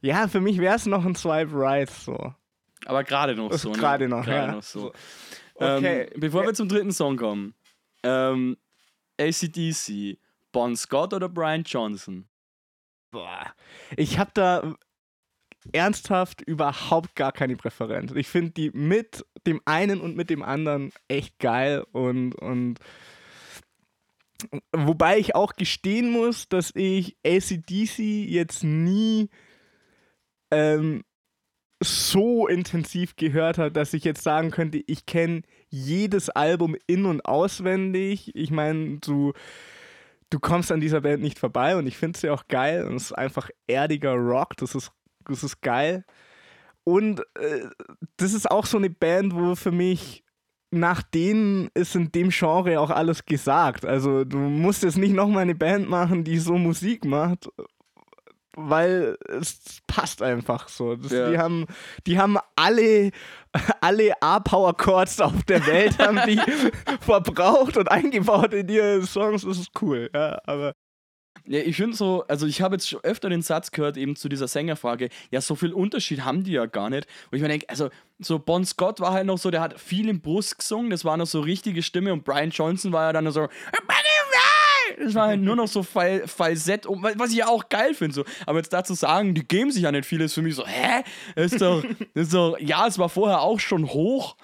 ja, 0.00 0.28
für 0.28 0.40
mich 0.40 0.58
wäre 0.58 0.76
es 0.76 0.86
noch 0.86 1.04
ein 1.06 1.14
Swipe 1.14 1.50
Right 1.52 1.88
so. 1.88 2.34
Aber 2.84 3.04
gerade 3.04 3.34
noch 3.34 3.52
so. 3.54 3.70
Ne? 3.70 3.78
Gerade 3.78 4.08
noch, 4.08 4.24
gerade 4.24 4.48
ja. 4.48 4.52
noch 4.52 4.62
so. 4.62 4.92
Okay. 5.54 6.10
Ähm, 6.12 6.20
bevor 6.20 6.42
ja. 6.42 6.48
wir 6.48 6.54
zum 6.54 6.68
dritten 6.68 6.92
Song 6.92 7.16
kommen, 7.16 7.54
ähm, 8.02 8.56
ACDC, 9.18 10.18
Bon 10.52 10.76
Scott 10.76 11.14
oder 11.14 11.28
Brian 11.28 11.62
Johnson? 11.62 12.28
Boah. 13.10 13.54
Ich 13.96 14.18
habe 14.18 14.30
da 14.34 14.74
ernsthaft 15.72 16.42
überhaupt 16.42 17.14
gar 17.14 17.32
keine 17.32 17.56
Präferenz. 17.56 18.12
Ich 18.12 18.28
finde 18.28 18.52
die 18.52 18.70
mit 18.70 19.24
dem 19.46 19.60
einen 19.64 20.00
und 20.00 20.16
mit 20.16 20.30
dem 20.30 20.42
anderen 20.42 20.92
echt 21.08 21.38
geil 21.38 21.84
und, 21.92 22.34
und 22.34 22.78
wobei 24.72 25.18
ich 25.18 25.34
auch 25.34 25.54
gestehen 25.54 26.10
muss, 26.10 26.48
dass 26.48 26.72
ich 26.74 27.16
ACDC 27.24 27.98
jetzt 27.98 28.62
nie 28.62 29.30
ähm, 30.50 31.04
so 31.82 32.46
intensiv 32.46 33.16
gehört 33.16 33.58
habe, 33.58 33.72
dass 33.72 33.94
ich 33.94 34.04
jetzt 34.04 34.22
sagen 34.22 34.50
könnte, 34.50 34.82
ich 34.86 35.06
kenne 35.06 35.42
jedes 35.68 36.30
Album 36.30 36.76
in- 36.86 37.06
und 37.06 37.24
auswendig. 37.26 38.34
Ich 38.34 38.50
meine, 38.50 39.00
so 39.04 39.34
du 40.34 40.40
kommst 40.40 40.72
an 40.72 40.80
dieser 40.80 41.02
Band 41.02 41.22
nicht 41.22 41.38
vorbei 41.38 41.76
und 41.76 41.86
ich 41.86 41.96
finde 41.96 42.18
sie 42.18 42.30
auch 42.30 42.48
geil 42.48 42.84
und 42.84 42.96
es 42.96 43.04
ist 43.04 43.12
einfach 43.12 43.50
erdiger 43.66 44.14
Rock, 44.14 44.56
das 44.56 44.74
ist, 44.74 44.90
das 45.28 45.42
ist 45.44 45.60
geil. 45.62 46.04
Und 46.84 47.20
äh, 47.38 47.66
das 48.18 48.34
ist 48.34 48.50
auch 48.50 48.66
so 48.66 48.76
eine 48.78 48.90
Band, 48.90 49.34
wo 49.34 49.54
für 49.54 49.72
mich 49.72 50.22
nach 50.70 51.02
denen 51.02 51.70
ist 51.74 51.94
in 51.94 52.10
dem 52.12 52.30
Genre 52.30 52.80
auch 52.80 52.90
alles 52.90 53.24
gesagt. 53.24 53.84
Also 53.86 54.24
du 54.24 54.38
musst 54.38 54.82
jetzt 54.82 54.98
nicht 54.98 55.14
nochmal 55.14 55.42
eine 55.42 55.54
Band 55.54 55.88
machen, 55.88 56.24
die 56.24 56.38
so 56.38 56.58
Musik 56.58 57.04
macht, 57.04 57.48
weil 58.56 59.16
es 59.28 59.78
passt 59.86 60.20
einfach 60.20 60.68
so. 60.68 60.96
Das, 60.96 61.12
Ja. 61.12 61.30
die, 61.30 61.38
haben, 61.38 61.66
die 62.06 62.18
haben 62.18 62.38
alle, 62.56 63.10
alle 63.80 64.20
A-Power-Chords 64.20 65.20
auf 65.20 65.44
der 65.44 65.64
Welt 65.66 65.98
haben 65.98 66.20
die 66.26 66.40
verbraucht 67.00 67.76
und 67.76 67.90
eingebaut 67.90 68.52
in 68.52 68.68
ihre 68.68 69.02
Songs. 69.06 69.42
Das 69.42 69.58
ist 69.58 69.70
cool, 69.80 70.10
ja, 70.12 70.38
aber 70.44 70.74
Ja, 71.46 71.60
ich 71.60 71.76
finde 71.76 71.96
so, 71.96 72.24
also 72.26 72.46
ich 72.46 72.62
habe 72.62 72.76
jetzt 72.76 72.88
schon 72.88 73.00
öfter 73.02 73.28
den 73.28 73.42
Satz 73.42 73.70
gehört, 73.70 73.96
eben 73.96 74.16
zu 74.16 74.28
dieser 74.28 74.48
Sängerfrage, 74.48 75.10
ja, 75.30 75.40
so 75.40 75.54
viel 75.54 75.72
Unterschied 75.72 76.24
haben 76.24 76.42
die 76.42 76.52
ja 76.52 76.66
gar 76.66 76.88
nicht. 76.88 77.06
Und 77.30 77.36
ich 77.36 77.42
mir 77.42 77.48
denke, 77.48 77.68
also 77.68 77.90
so 78.18 78.38
Bon 78.38 78.64
Scott 78.64 79.00
war 79.00 79.12
halt 79.12 79.26
noch 79.26 79.38
so, 79.38 79.50
der 79.50 79.60
hat 79.60 79.78
viel 79.78 80.08
im 80.08 80.20
Brust 80.20 80.58
gesungen, 80.58 80.90
das 80.90 81.04
war 81.04 81.16
noch 81.16 81.26
so 81.26 81.40
richtige 81.40 81.82
Stimme 81.82 82.12
und 82.12 82.24
Brian 82.24 82.50
Johnson 82.50 82.92
war 82.92 83.04
ja 83.04 83.12
dann 83.12 83.30
so, 83.30 83.48
das 84.98 85.14
war 85.14 85.28
halt 85.28 85.40
nur 85.40 85.56
noch 85.56 85.68
so 85.68 85.82
Fal 85.82 86.26
Falsett, 86.26 86.86
was 86.86 87.30
ich 87.30 87.38
ja 87.38 87.48
auch 87.48 87.68
geil 87.68 87.94
finde. 87.94 88.14
So. 88.14 88.24
Aber 88.46 88.58
jetzt 88.58 88.72
dazu 88.72 88.94
sagen, 88.94 89.34
die 89.34 89.46
geben 89.46 89.70
sich 89.70 89.82
ja 89.82 89.92
nicht 89.92 90.06
viel, 90.06 90.20
ist 90.20 90.34
für 90.34 90.42
mich 90.42 90.54
so, 90.54 90.66
hä? 90.66 91.02
Ist 91.36 91.60
doch, 91.60 91.82
ist 92.14 92.32
doch, 92.32 92.58
ja, 92.58 92.86
es 92.86 92.98
war 92.98 93.08
vorher 93.08 93.40
auch 93.40 93.60
schon 93.60 93.88
hoch. 93.88 94.36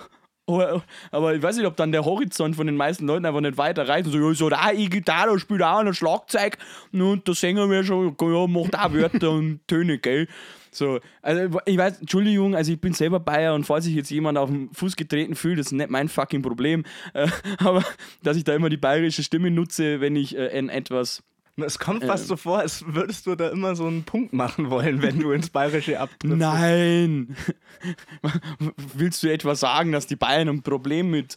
Aber, 1.11 1.35
ich 1.35 1.43
weiß 1.43 1.57
nicht, 1.57 1.67
ob 1.67 1.77
dann 1.77 1.93
der 1.93 2.05
Horizont 2.05 2.57
von 2.57 2.67
den 2.67 2.77
meisten 2.77 3.07
Leuten 3.07 3.27
einfach 3.27 3.41
nicht 3.41 3.59
weiter 3.59 3.89
reicht. 3.89 4.07
Und 4.07 4.13
so, 4.13 4.19
ja, 4.19 4.35
so 4.35 4.49
da, 4.49 4.71
ich 4.73 4.91
Gitarre, 4.91 5.39
spielt 5.39 5.63
auch 5.63 5.79
ein 5.79 5.95
Schlagzeug 5.95 6.59
und 6.93 7.27
der 7.27 7.35
Sänger 7.35 7.69
wäre 7.71 7.85
schon, 7.85 8.17
ja, 8.21 8.47
macht 8.47 8.79
auch 8.79 8.93
Wörter 8.93 9.31
und 9.31 9.61
Töne, 9.67 9.99
gell? 9.99 10.27
So, 10.73 11.01
also 11.21 11.61
ich 11.65 11.77
weiß, 11.77 12.01
Entschuldigung, 12.01 12.55
also 12.55 12.73
ich 12.73 12.81
bin 12.81 12.93
selber 12.93 13.19
Bayer 13.19 13.55
und 13.55 13.65
falls 13.65 13.85
sich 13.85 13.95
jetzt 13.95 14.11
jemand 14.11 14.39
auf 14.39 14.51
den 14.51 14.71
Fuß 14.73 14.95
getreten 14.95 15.35
fühlt, 15.35 15.59
das 15.59 15.67
ist 15.67 15.73
nicht 15.73 15.91
mein 15.91 16.09
fucking 16.09 16.43
Problem. 16.43 16.85
Äh, 17.13 17.29
aber 17.59 17.85
dass 18.23 18.37
ich 18.37 18.45
da 18.45 18.55
immer 18.55 18.69
die 18.69 18.77
bayerische 18.77 19.23
Stimme 19.23 19.51
nutze, 19.51 20.01
wenn 20.01 20.15
ich 20.15 20.37
äh, 20.37 20.57
in 20.57 20.69
etwas 20.69 21.23
es 21.63 21.79
kommt 21.79 22.05
fast 22.05 22.25
Ähm. 22.25 22.29
so 22.29 22.37
vor, 22.37 22.59
als 22.59 22.85
würdest 22.87 23.27
du 23.27 23.35
da 23.35 23.49
immer 23.49 23.75
so 23.77 23.87
einen 23.87 24.05
Punkt 24.05 24.33
machen 24.33 24.71
wollen, 24.71 25.03
wenn 25.03 25.19
du 25.19 25.33
ins 25.33 25.51
Bayerische 25.51 25.99
abtrittst. 26.01 26.37
Nein! 26.37 27.37
Willst 28.95 29.23
du 29.23 29.29
etwa 29.33 29.55
sagen, 29.55 29.93
dass 29.93 30.07
die 30.07 30.17
Bayern 30.17 30.49
ein 30.49 30.63
Problem 30.63 31.11
mit 31.11 31.37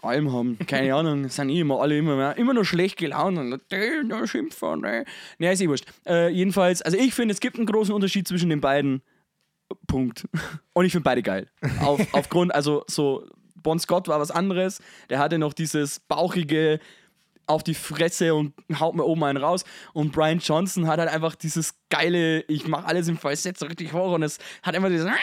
allem 0.00 0.32
haben? 0.32 0.58
Keine 0.66 0.94
Ahnung, 0.94 1.28
sind 1.28 1.48
eh 1.50 1.60
immer 1.60 1.80
alle 1.80 1.98
immer, 1.98 2.16
mehr, 2.16 2.36
immer 2.36 2.54
nur 2.54 2.64
schlecht 2.64 2.98
gelaunt 2.98 3.38
und 3.38 3.60
äh, 3.72 4.04
da 4.08 4.26
schimpfen. 4.26 4.80
Ne, 4.80 5.04
nee, 5.38 5.52
ist 5.52 5.60
eh 5.60 5.68
wurscht. 5.68 5.86
Äh, 6.06 6.28
jedenfalls, 6.30 6.82
also 6.82 6.96
ich 6.96 7.14
finde, 7.14 7.32
es 7.32 7.40
gibt 7.40 7.56
einen 7.56 7.66
großen 7.66 7.94
Unterschied 7.94 8.26
zwischen 8.28 8.50
den 8.50 8.60
beiden. 8.60 9.02
Punkt. 9.86 10.28
Und 10.74 10.84
ich 10.84 10.92
finde 10.92 11.04
beide 11.04 11.22
geil. 11.22 11.48
Auf, 11.80 12.06
aufgrund, 12.12 12.54
also 12.54 12.84
so, 12.88 13.26
Bon 13.62 13.78
Scott 13.78 14.06
war 14.06 14.20
was 14.20 14.30
anderes. 14.30 14.82
Der 15.08 15.18
hatte 15.18 15.38
noch 15.38 15.54
dieses 15.54 16.00
bauchige 16.00 16.78
auf 17.46 17.62
die 17.62 17.74
Fresse 17.74 18.34
und 18.34 18.54
haut 18.78 18.94
mir 18.94 19.04
oben 19.04 19.24
einen 19.24 19.42
raus. 19.42 19.64
Und 19.92 20.12
Brian 20.12 20.38
Johnson 20.38 20.86
hat 20.86 20.98
halt 20.98 21.10
einfach 21.10 21.34
dieses 21.34 21.74
geile, 21.90 22.42
ich 22.42 22.66
mache 22.66 22.86
alles 22.86 23.08
im 23.08 23.18
Falsett 23.18 23.58
so 23.58 23.66
richtig 23.66 23.92
hoch 23.92 24.12
und 24.12 24.22
es 24.22 24.38
hat 24.62 24.74
immer 24.74 24.90
dieses. 24.90 25.08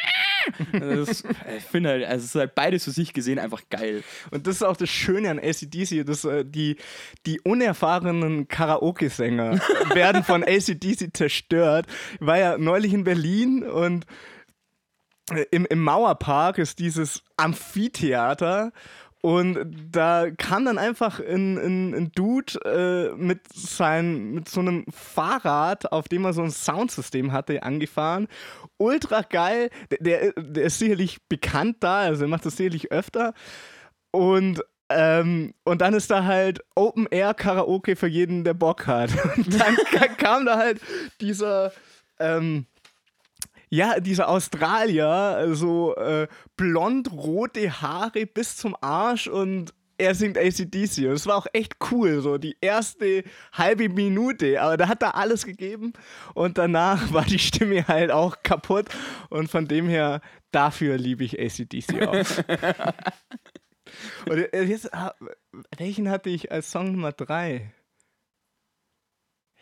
Das, 0.72 1.24
ich 1.58 1.64
finde 1.64 1.90
halt, 1.90 2.06
also 2.06 2.24
es 2.24 2.34
ist 2.34 2.36
halt 2.36 2.56
beides 2.56 2.86
für 2.86 2.92
sich 2.92 3.14
gesehen 3.14 3.38
einfach 3.38 3.62
geil. 3.70 4.04
Und 4.32 4.48
das 4.48 4.56
ist 4.56 4.64
auch 4.64 4.78
das 4.78 4.90
Schöne 4.90 5.30
an 5.30 5.38
ACDC, 5.38 6.06
dass 6.06 6.26
äh, 6.26 6.44
die, 6.44 6.78
die 7.26 7.40
unerfahrenen 7.42 8.48
Karaoke-Sänger 8.48 9.60
werden 9.94 10.24
von 10.24 10.44
ACDC 10.44 11.16
zerstört. 11.16 11.86
Ich 12.20 12.26
war 12.26 12.40
ja 12.40 12.58
neulich 12.58 12.94
in 12.94 13.04
Berlin 13.04 13.64
und 13.64 14.06
äh, 15.32 15.46
im, 15.52 15.66
im 15.66 15.84
Mauerpark 15.84 16.58
ist 16.58 16.80
dieses 16.80 17.24
Amphitheater 17.38 18.72
und 19.22 19.58
da 19.92 20.30
kam 20.32 20.64
dann 20.66 20.78
einfach 20.78 21.20
ein, 21.20 21.58
ein, 21.58 21.94
ein 21.94 22.12
Dude 22.14 22.54
äh, 22.64 23.16
mit, 23.22 23.42
sein, 23.54 24.32
mit 24.32 24.48
so 24.48 24.62
einem 24.62 24.86
Fahrrad, 24.90 25.92
auf 25.92 26.08
dem 26.08 26.24
er 26.24 26.32
so 26.34 26.42
ein 26.42 26.52
Soundsystem 26.52 27.34
hatte, 27.34 27.64
angefahren. 27.64 28.28
Ultra 28.78 29.22
geil. 29.22 29.72
Der, 30.00 30.32
der, 30.32 30.64
ist 30.64 30.80
sicherlich 30.80 31.20
bekannt 31.28 31.78
da, 31.82 32.00
also 32.00 32.24
er 32.24 32.30
macht 32.30 32.46
das 32.46 32.56
sicherlich 32.56 32.92
öfter. 32.94 33.34
Und, 34.12 34.64
ähm, 34.90 35.54
und 35.66 35.82
dann 35.82 35.94
ist 35.94 36.10
da 36.12 36.24
halt 36.24 36.62
Open 36.76 37.06
Air 37.12 37.34
Karaoke 37.34 37.96
für 37.98 38.08
jeden, 38.08 38.44
der 38.46 38.54
Bock 38.54 38.88
hat. 38.88 39.12
Und 39.36 39.60
dann 39.60 39.76
ka- 39.76 40.08
kam 40.18 40.46
da 40.46 40.58
halt 40.58 40.80
dieser. 41.22 41.72
Ähm, 42.22 42.66
ja, 43.70 44.00
dieser 44.00 44.30
Australier, 44.30 45.50
so 45.52 45.96
äh, 45.96 46.28
blond-rote 46.58 47.82
Haare 47.82 48.26
bis 48.26 48.58
zum 48.58 48.76
Arsch 48.82 49.28
und 49.28 49.74
er 50.00 50.16
singt 50.16 50.38
ACDC. 50.38 51.08
Und 51.08 51.14
es 51.14 51.28
war 51.28 51.36
auch 51.36 51.48
echt 51.54 51.76
cool, 51.92 52.22
so 52.22 52.38
die 52.38 52.58
erste 52.62 53.24
halbe 53.54 53.90
Minute. 53.90 54.62
Aber 54.62 54.78
da 54.78 54.88
hat 54.88 55.04
er 55.04 55.16
alles 55.16 55.46
gegeben 55.46 55.94
und 56.34 56.58
danach 56.58 57.14
war 57.14 57.26
die 57.26 57.40
Stimme 57.40 57.88
halt 57.88 58.12
auch 58.12 58.38
kaputt. 58.42 58.88
Und 59.30 59.52
von 59.52 59.68
dem 59.68 59.88
her, 59.88 60.22
dafür 60.52 60.98
liebe 60.98 61.24
ich 61.24 61.40
ACDC 61.40 62.08
auch. 62.08 62.26
und 64.30 64.54
äh, 64.54 64.64
jetzt, 64.64 64.94
ah, 64.94 65.14
welchen 65.78 66.10
hatte 66.10 66.30
ich 66.30 66.52
als 66.52 66.72
Song 66.72 66.94
Nummer 66.94 67.12
3? 67.12 67.72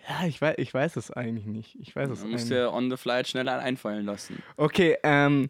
Ja, 0.07 0.25
ich 0.25 0.39
weiß, 0.41 0.55
ich 0.57 0.73
weiß 0.73 0.95
es 0.95 1.11
eigentlich 1.11 1.45
nicht. 1.45 1.75
Ich 1.81 1.95
weiß 1.95 2.09
es 2.09 2.21
Man 2.21 2.31
muss 2.31 2.41
eigentlich 2.43 2.57
ja 2.57 2.69
on 2.71 2.89
the 2.89 2.97
fly 2.97 3.25
schnell 3.25 3.49
einfallen 3.49 4.05
lassen. 4.05 4.41
Okay, 4.55 4.97
ähm, 5.03 5.49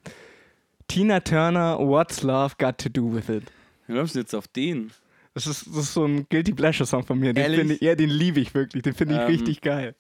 Tina 0.87 1.19
Turner, 1.19 1.77
What's 1.79 2.23
Love 2.23 2.55
Got 2.57 2.77
to 2.79 2.89
Do 2.89 3.13
With 3.13 3.29
It? 3.29 3.43
Wir 3.85 3.95
laufen 3.97 4.17
jetzt 4.17 4.33
auf 4.33 4.47
den. 4.47 4.91
Das 5.33 5.45
ist, 5.45 5.67
das 5.67 5.75
ist 5.75 5.93
so 5.93 6.05
ein 6.05 6.27
Guilty 6.29 6.53
Pleasure 6.53 6.87
Song 6.87 7.03
von 7.03 7.19
mir. 7.19 7.33
Den 7.33 7.43
Ehrlich? 7.43 7.71
ich, 7.73 7.81
ja, 7.81 7.93
den 7.93 8.09
liebe 8.09 8.39
ich 8.39 8.53
wirklich. 8.55 8.81
Den 8.83 8.93
finde 8.95 9.15
ich 9.15 9.21
Ähm, 9.21 9.27
richtig 9.27 9.61
geil. 9.61 9.93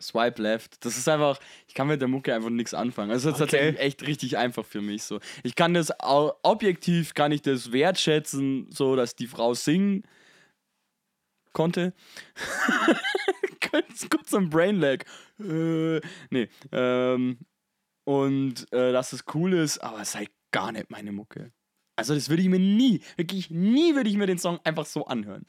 Swipe 0.00 0.40
Left. 0.40 0.84
Das 0.84 0.96
ist 0.96 1.08
einfach, 1.08 1.38
ich 1.66 1.74
kann 1.74 1.86
mit 1.88 2.00
der 2.00 2.08
Mucke 2.08 2.34
einfach 2.34 2.50
nichts 2.50 2.74
anfangen. 2.74 3.10
Also 3.10 3.28
es 3.30 3.36
ist 3.36 3.42
Okay. 3.42 3.50
tatsächlich 3.50 3.80
echt 3.80 4.06
richtig 4.06 4.38
einfach 4.38 4.64
für 4.64 4.80
mich 4.80 5.02
so. 5.02 5.18
Ich 5.42 5.54
kann 5.56 5.74
das 5.74 5.92
objektiv 6.00 7.14
kann 7.14 7.32
ich 7.32 7.42
das 7.42 7.72
wertschätzen, 7.72 8.68
so 8.70 8.94
dass 8.96 9.14
die 9.16 9.26
Frau 9.26 9.54
singen 9.54 10.04
konnte. 11.52 11.92
kurz, 13.72 14.08
kurz 14.08 14.34
am 14.34 14.50
Brain 14.50 14.76
Lag. 14.76 15.04
Äh, 15.40 16.00
nee, 16.30 16.48
ähm, 16.70 17.38
und 18.04 18.72
äh, 18.72 18.92
dass 18.92 19.12
es 19.12 19.24
cool 19.34 19.54
ist, 19.54 19.78
aber 19.78 20.00
es 20.00 20.10
ist 20.10 20.14
halt 20.16 20.30
gar 20.50 20.72
nicht 20.72 20.90
meine 20.90 21.12
Mucke. 21.12 21.52
Also 21.96 22.14
das 22.14 22.28
würde 22.28 22.42
ich 22.42 22.48
mir 22.48 22.58
nie, 22.58 23.02
wirklich 23.16 23.50
nie 23.50 23.94
würde 23.94 24.08
ich 24.10 24.16
mir 24.16 24.26
den 24.26 24.38
Song 24.38 24.60
einfach 24.64 24.86
so 24.86 25.06
anhören. 25.06 25.46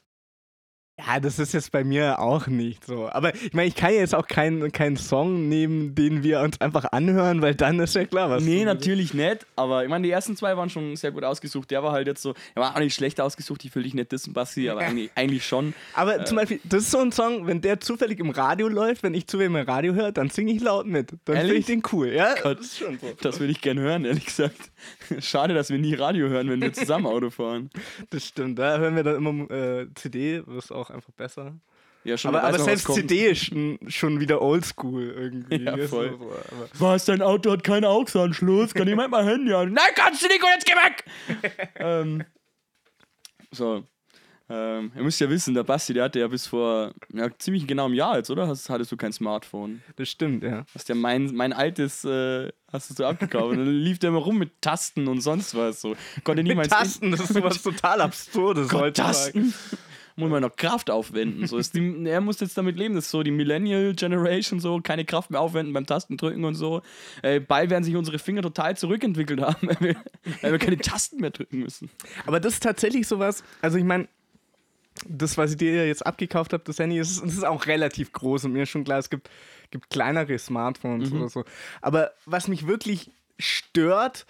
Ja, 1.06 1.20
das 1.20 1.38
ist 1.38 1.52
jetzt 1.54 1.70
bei 1.72 1.84
mir 1.84 2.18
auch 2.18 2.46
nicht 2.46 2.84
so. 2.86 3.08
Aber 3.10 3.34
ich 3.34 3.52
meine, 3.52 3.68
ich 3.68 3.74
kann 3.74 3.92
jetzt 3.92 4.14
auch 4.14 4.26
keinen 4.26 4.72
keinen 4.72 4.96
Song 4.96 5.48
nehmen, 5.48 5.94
den 5.94 6.22
wir 6.22 6.40
uns 6.40 6.60
einfach 6.60 6.84
anhören, 6.92 7.42
weil 7.42 7.54
dann 7.54 7.78
ist 7.80 7.94
ja 7.94 8.04
klar, 8.04 8.30
was. 8.30 8.42
Nee, 8.42 8.64
natürlich 8.64 9.12
nicht, 9.14 9.46
aber 9.56 9.82
ich 9.84 9.90
meine, 9.90 10.04
die 10.04 10.10
ersten 10.10 10.36
zwei 10.36 10.56
waren 10.56 10.70
schon 10.70 10.96
sehr 10.96 11.10
gut 11.12 11.24
ausgesucht. 11.24 11.70
Der 11.70 11.82
war 11.82 11.92
halt 11.92 12.06
jetzt 12.06 12.22
so, 12.22 12.34
er 12.54 12.62
war 12.62 12.74
auch 12.74 12.78
nicht 12.80 12.94
schlecht 12.94 13.20
ausgesucht, 13.20 13.64
ich 13.64 13.74
will 13.74 13.82
dich 13.82 13.94
nicht 13.94 14.12
dissen, 14.12 14.32
Basti, 14.32 14.68
aber 14.70 14.80
eigentlich, 14.82 15.10
eigentlich 15.14 15.44
schon. 15.46 15.74
Aber 15.94 16.20
Äh. 16.20 16.24
zum 16.24 16.36
Beispiel, 16.36 16.60
das 16.64 16.84
ist 16.84 16.90
so 16.90 16.98
ein 16.98 17.12
Song, 17.12 17.46
wenn 17.46 17.60
der 17.60 17.80
zufällig 17.80 18.18
im 18.20 18.30
Radio 18.30 18.68
läuft, 18.68 19.02
wenn 19.02 19.14
ich 19.14 19.26
zufällig 19.26 19.54
im 19.54 19.68
Radio 19.68 19.94
höre, 19.94 20.12
dann 20.12 20.30
singe 20.30 20.52
ich 20.52 20.62
laut 20.62 20.86
mit. 20.86 21.12
Dann 21.26 21.36
finde 21.36 21.54
ich 21.54 21.66
den 21.66 21.82
cool. 21.92 22.08
Ja, 22.08 22.34
Gott. 22.42 22.58
das 22.58 22.66
ist 22.66 22.78
schon 22.78 22.98
so. 22.98 23.12
Das 23.20 23.40
würde 23.40 23.52
ich 23.52 23.60
gern 23.60 23.78
hören, 23.78 24.04
ehrlich 24.04 24.26
gesagt. 24.26 24.56
Schade, 25.18 25.54
dass 25.54 25.70
wir 25.70 25.78
nie 25.78 25.94
Radio 25.94 26.28
hören, 26.28 26.48
wenn 26.48 26.60
wir 26.62 26.72
zusammen 26.72 27.06
Auto 27.06 27.30
fahren. 27.30 27.70
Das 28.10 28.24
stimmt. 28.24 28.58
Da 28.58 28.78
hören 28.78 28.96
wir 28.96 29.02
dann 29.02 29.16
immer 29.16 29.50
äh, 29.50 29.86
CD, 29.94 30.42
das 30.46 30.66
ist 30.66 30.72
auch 30.72 30.90
einfach 30.94 31.12
besser. 31.12 31.54
Ja, 32.04 32.18
schon 32.18 32.34
Aber, 32.34 32.46
aber 32.46 32.58
selbst. 32.58 32.86
CD 32.92 33.28
ist 33.30 33.50
schon, 33.88 34.20
wieder 34.20 34.42
oldschool 34.42 35.04
irgendwie. 35.04 35.64
Ja, 35.64 35.76
voll. 35.88 36.10
so, 36.18 36.26
aber- 36.26 36.68
Was, 36.78 37.06
dein 37.06 37.22
Auto 37.22 37.50
hat 37.50 37.64
keinen 37.64 37.84
AUX-Anschluss? 37.84 38.74
Kann 38.74 38.86
jemand 38.86 39.10
mal 39.10 39.24
Handy 39.24 39.52
an? 39.54 39.72
Nein, 39.72 39.84
kannst 39.94 40.22
du 40.22 40.26
nicht 40.28 40.42
und 40.42 40.50
jetzt 40.50 40.66
geh 40.66 40.74
weg! 40.74 41.68
ähm, 41.76 42.24
so. 43.50 43.84
Ähm, 44.50 44.92
ihr 44.94 45.02
müsst 45.02 45.18
ja 45.20 45.30
wissen, 45.30 45.54
der 45.54 45.62
Basti, 45.62 45.94
der 45.94 46.04
hatte 46.04 46.20
ja 46.20 46.28
bis 46.28 46.46
vor 46.46 46.92
ja, 47.14 47.30
ziemlich 47.38 47.66
genau 47.66 47.86
einem 47.86 47.94
Jahr 47.94 48.18
jetzt, 48.18 48.28
oder? 48.28 48.46
Hast, 48.46 48.68
hattest 48.68 48.92
du 48.92 48.96
kein 48.98 49.10
Smartphone? 49.10 49.82
Das 49.96 50.10
stimmt, 50.10 50.42
ja. 50.42 50.66
Hast 50.74 50.90
ja 50.90 50.94
mein, 50.94 51.34
mein 51.34 51.54
altes, 51.54 52.04
äh, 52.04 52.52
hast 52.70 52.98
du 52.98 53.06
abgekauft. 53.06 53.52
Und 53.52 53.58
dann 53.60 53.70
lief 53.74 53.98
der 54.00 54.10
immer 54.10 54.18
rum 54.18 54.36
mit 54.36 54.60
Tasten 54.60 55.08
und 55.08 55.22
sonst 55.22 55.54
was. 55.54 55.80
So. 55.80 55.96
Konnte 56.24 56.42
Mit 56.42 56.48
niemals. 56.50 56.68
Tasten, 56.68 57.10
das 57.10 57.20
ist 57.20 57.32
sowas 57.32 57.62
total 57.62 58.02
Absurdes 58.02 58.68
Gott, 58.68 58.82
heutzutage. 58.82 59.14
Tasten. 59.14 59.54
Muss 60.16 60.30
man 60.30 60.42
noch 60.42 60.54
Kraft 60.54 60.90
aufwenden. 60.90 61.46
So 61.46 61.58
ist 61.58 61.74
die, 61.74 62.04
er 62.06 62.20
muss 62.20 62.38
jetzt 62.40 62.56
damit 62.56 62.76
leben, 62.76 62.94
das 62.94 63.06
ist 63.06 63.10
so 63.10 63.22
die 63.22 63.32
Millennial 63.32 63.94
Generation, 63.94 64.60
so 64.60 64.80
keine 64.80 65.04
Kraft 65.04 65.30
mehr 65.30 65.40
aufwenden 65.40 65.72
beim 65.72 65.86
Tastendrücken 65.86 66.44
und 66.44 66.54
so. 66.54 66.82
Äh, 67.22 67.40
bald 67.40 67.70
werden 67.70 67.82
sich 67.82 67.96
unsere 67.96 68.18
Finger 68.18 68.42
total 68.42 68.76
zurückentwickelt 68.76 69.40
haben, 69.40 69.56
weil 69.68 69.80
wir, 69.80 69.96
weil 70.42 70.52
wir 70.52 70.58
keine 70.58 70.78
Tasten 70.78 71.20
mehr 71.20 71.30
drücken 71.30 71.58
müssen. 71.58 71.90
Aber 72.26 72.38
das 72.38 72.54
ist 72.54 72.62
tatsächlich 72.62 73.08
sowas, 73.08 73.42
also 73.60 73.76
ich 73.76 73.84
meine, 73.84 74.06
das, 75.08 75.36
was 75.36 75.50
ich 75.50 75.56
dir 75.56 75.86
jetzt 75.88 76.06
abgekauft 76.06 76.52
habe, 76.52 76.62
das 76.64 76.78
Handy, 76.78 76.98
ist, 76.98 77.20
das 77.20 77.32
ist 77.34 77.44
auch 77.44 77.66
relativ 77.66 78.12
groß 78.12 78.44
und 78.44 78.52
mir 78.52 78.62
ist 78.62 78.68
schon 78.70 78.84
klar, 78.84 79.00
es 79.00 79.10
gibt, 79.10 79.28
gibt 79.72 79.90
kleinere 79.90 80.38
Smartphones 80.38 81.10
Mhm. 81.10 81.18
oder 81.18 81.28
so. 81.28 81.44
Aber 81.82 82.12
was 82.26 82.46
mich 82.46 82.68
wirklich 82.68 83.10
stört, 83.36 84.24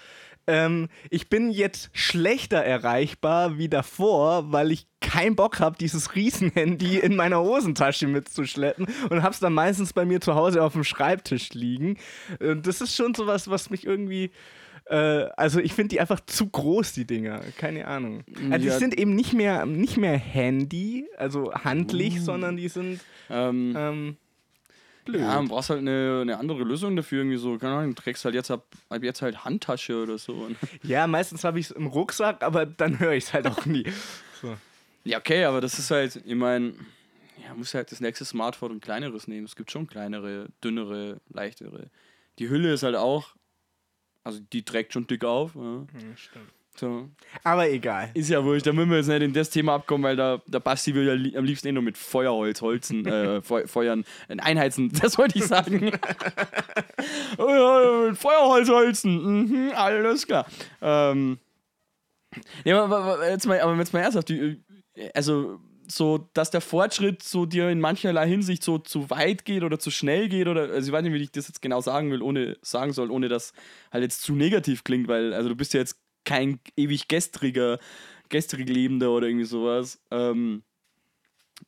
ähm, 0.47 0.89
ich 1.11 1.29
bin 1.29 1.51
jetzt 1.51 1.91
schlechter 1.93 2.59
erreichbar 2.65 3.59
wie 3.59 3.69
davor, 3.69 4.53
weil 4.53 4.73
ich 4.73 4.87
keinen 5.15 5.37
Bock 5.37 5.61
habe, 5.61 5.77
dieses 5.79 6.15
Riesenhandy 6.15 6.99
in 6.99 7.15
meiner 7.17 7.41
Hosentasche 7.41 8.07
mitzuschleppen 8.07 8.87
und 9.11 9.23
hab's 9.23 9.41
dann 9.41 9.53
meistens 9.53 9.93
bei 9.93 10.05
mir 10.05 10.21
zu 10.21 10.35
Hause 10.35 10.63
auf 10.63 10.73
dem 10.73 10.85
Schreibtisch 10.85 11.51
liegen. 11.55 11.97
Und 12.41 12.67
das 12.67 12.81
ist 12.81 12.95
schon 12.97 13.15
sowas, 13.15 13.49
was 13.49 13.71
mich 13.71 13.87
irgendwie. 13.87 14.31
Äh, 14.87 14.97
also 15.37 15.61
ich 15.61 15.73
finde 15.73 15.89
die 15.91 16.01
einfach 16.01 16.21
zu 16.27 16.47
groß, 16.49 16.93
die 16.93 17.07
Dinger. 17.07 17.41
Keine 17.59 17.87
Ahnung. 17.87 18.23
Also 18.51 18.51
Ja. 18.51 18.59
die 18.59 18.71
sind 18.71 18.99
eben 18.99 19.15
nicht 19.15 19.33
mehr, 19.33 19.65
nicht 19.65 19.97
mehr 19.97 20.19
Handy, 20.19 21.07
also 21.17 21.55
handlich, 21.55 22.17
Uh. 22.19 22.23
sondern 22.25 22.57
die 22.57 22.69
sind 22.69 23.01
Ähm, 23.31 23.75
ähm, 23.77 24.17
blöd. 25.07 25.23
ja, 25.23 25.37
man 25.37 25.49
brauchst 25.49 25.71
halt 25.71 25.81
eine, 25.81 26.19
eine 26.23 26.37
andere 26.39 26.65
Lösung 26.65 26.97
dafür, 26.97 27.21
irgendwie 27.21 27.39
so, 27.39 27.57
keine 27.57 27.77
Ahnung, 27.77 27.95
du 27.95 28.03
trägst 28.03 28.25
halt 28.27 28.35
jetzt 28.35 28.51
ab, 28.51 28.67
ab 28.91 29.03
jetzt 29.03 29.23
halt 29.23 29.45
Handtasche 29.47 30.03
oder 30.03 30.19
so. 30.19 30.49
Ja, 30.83 31.07
meistens 31.07 31.45
habe 31.45 31.59
ich 31.61 31.67
es 31.67 31.71
im 31.71 31.87
Rucksack, 31.87 32.43
aber 32.43 32.67
dann 32.67 32.99
höre 33.01 33.13
ich 33.13 33.25
es 33.25 33.33
halt 33.33 33.47
auch 33.47 33.65
nie. 33.65 33.85
So. 34.43 34.55
Ja, 35.05 35.19
okay, 35.19 35.45
aber 35.45 35.61
das 35.61 35.79
ist 35.79 35.91
halt, 35.91 36.17
ich 36.25 36.35
meine, 36.35 36.75
ja, 37.43 37.55
muss 37.55 37.75
halt 37.75 37.93
das 37.93 38.01
nächste 38.01 38.25
Smartphone 38.25 38.73
ein 38.73 38.81
kleineres 38.81 39.29
nehmen. 39.29 39.45
Es 39.45 39.57
gibt 39.57 39.71
schon 39.71 39.87
kleinere, 39.87 40.49
dünnere, 40.63 41.21
leichtere. 41.29 41.91
Die 42.39 42.49
Hülle 42.49 42.73
ist 42.73 42.83
halt 42.83 42.97
auch, 42.97 43.35
also 44.23 44.41
die 44.41 44.65
trägt 44.65 44.93
schon 44.93 45.07
dick 45.07 45.25
auf. 45.25 45.55
Ja. 45.55 45.87
So. 46.77 47.09
Aber 47.45 47.71
egal. 47.71 48.11
Ist 48.15 48.31
ja 48.31 48.43
wurscht, 48.43 48.67
da 48.67 48.73
müssen 48.73 48.91
wir 48.91 48.97
jetzt 48.97 49.07
nicht 49.07 49.23
in 49.23 49.33
das 49.33 49.51
Thema 49.51 49.77
abkommen, 49.77 50.03
weil 50.03 50.17
da, 50.17 50.43
der 50.47 50.59
Basti 50.59 50.95
will 50.95 51.07
ja 51.07 51.13
li 51.13 51.37
am 51.37 51.45
liebsten 51.45 51.69
eh 51.69 51.73
nur 51.73 51.85
mit 51.85 51.97
Feuerholz 51.97 52.63
holzen, 52.63 53.07
äh, 53.07 53.43
Feu 53.43 53.67
Feuern, 53.67 54.05
äh, 54.29 54.37
einheizen, 54.39 54.91
das 55.01 55.17
wollte 55.17 55.39
ich 55.39 55.45
sagen. 55.45 55.93
oh 57.39 57.49
ja, 57.49 58.09
mit 58.09 58.19
Feuerholz 58.19 58.69
holzen, 58.69 59.45
mhm, 59.45 59.73
alles 59.75 60.27
klar. 60.27 60.47
Ähm, 60.83 61.39
ja, 62.65 62.83
aber, 62.83 62.99
aber 62.99 63.31
jetzt 63.31 63.47
mal, 63.47 63.61
aber 63.61 63.77
jetzt 63.77 63.93
mal 63.93 64.01
ernsthaft, 64.01 64.29
die, 64.29 64.61
also 65.15 65.61
so, 65.87 66.31
dass 66.33 66.51
der 66.51 66.61
Fortschritt 66.61 67.23
so 67.23 67.47
dir 67.47 67.69
in 67.69 67.81
mancherlei 67.81 68.27
Hinsicht 68.27 68.63
so 68.63 68.79
zu 68.79 69.11
weit 69.11 69.45
geht 69.45 69.63
oder 69.63 69.79
zu 69.79 69.91
schnell 69.91 70.29
geht 70.29 70.49
oder, 70.49 70.63
also 70.71 70.89
ich 70.89 70.93
weiß 70.93 71.03
nicht, 71.03 71.13
wie 71.13 71.23
ich 71.23 71.33
das 71.33 71.49
jetzt 71.49 71.61
genau 71.63 71.81
sagen 71.81 72.11
will, 72.11 72.23
ohne 72.23 72.57
sagen 72.63 72.93
soll, 72.93 73.11
ohne 73.11 73.29
dass 73.29 73.53
halt 73.93 74.03
jetzt 74.03 74.23
zu 74.23 74.35
negativ 74.35 74.85
klingt, 74.85 75.09
weil, 75.09 75.35
also 75.35 75.49
du 75.49 75.57
bist 75.57 75.75
ja 75.75 75.81
jetzt 75.81 76.01
kein 76.25 76.59
ewig 76.77 77.09
gestriger, 77.09 77.79
gestrig 78.31 78.69
Lebender 78.69 79.11
oder 79.11 79.27
irgendwie 79.27 79.45
sowas. 79.45 80.01
Ähm, 80.11 80.63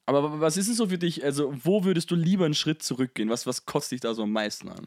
aber 0.07 0.41
was 0.41 0.57
ist 0.57 0.69
denn 0.69 0.75
so 0.75 0.89
für 0.89 0.99
dich, 0.99 1.25
also 1.25 1.53
wo 1.63 1.85
würdest 1.85 2.11
du 2.11 2.15
lieber 2.15 2.47
einen 2.47 2.55
Schritt 2.55 2.83
zurückgehen? 2.83 3.29
Was, 3.29 3.47
was 3.47 3.67
kotzt 3.67 3.93
dich 3.93 4.01
da 4.01 4.15
so 4.15 4.23
am 4.23 4.33
meisten 4.33 4.69
an? 4.69 4.87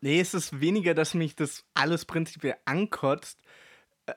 Nee, 0.00 0.20
es 0.20 0.34
ist 0.34 0.60
weniger, 0.60 0.94
dass 0.94 1.14
mich 1.14 1.36
das 1.36 1.64
alles 1.74 2.04
prinzipiell 2.04 2.56
ankotzt. 2.64 3.40
Äh, 4.06 4.14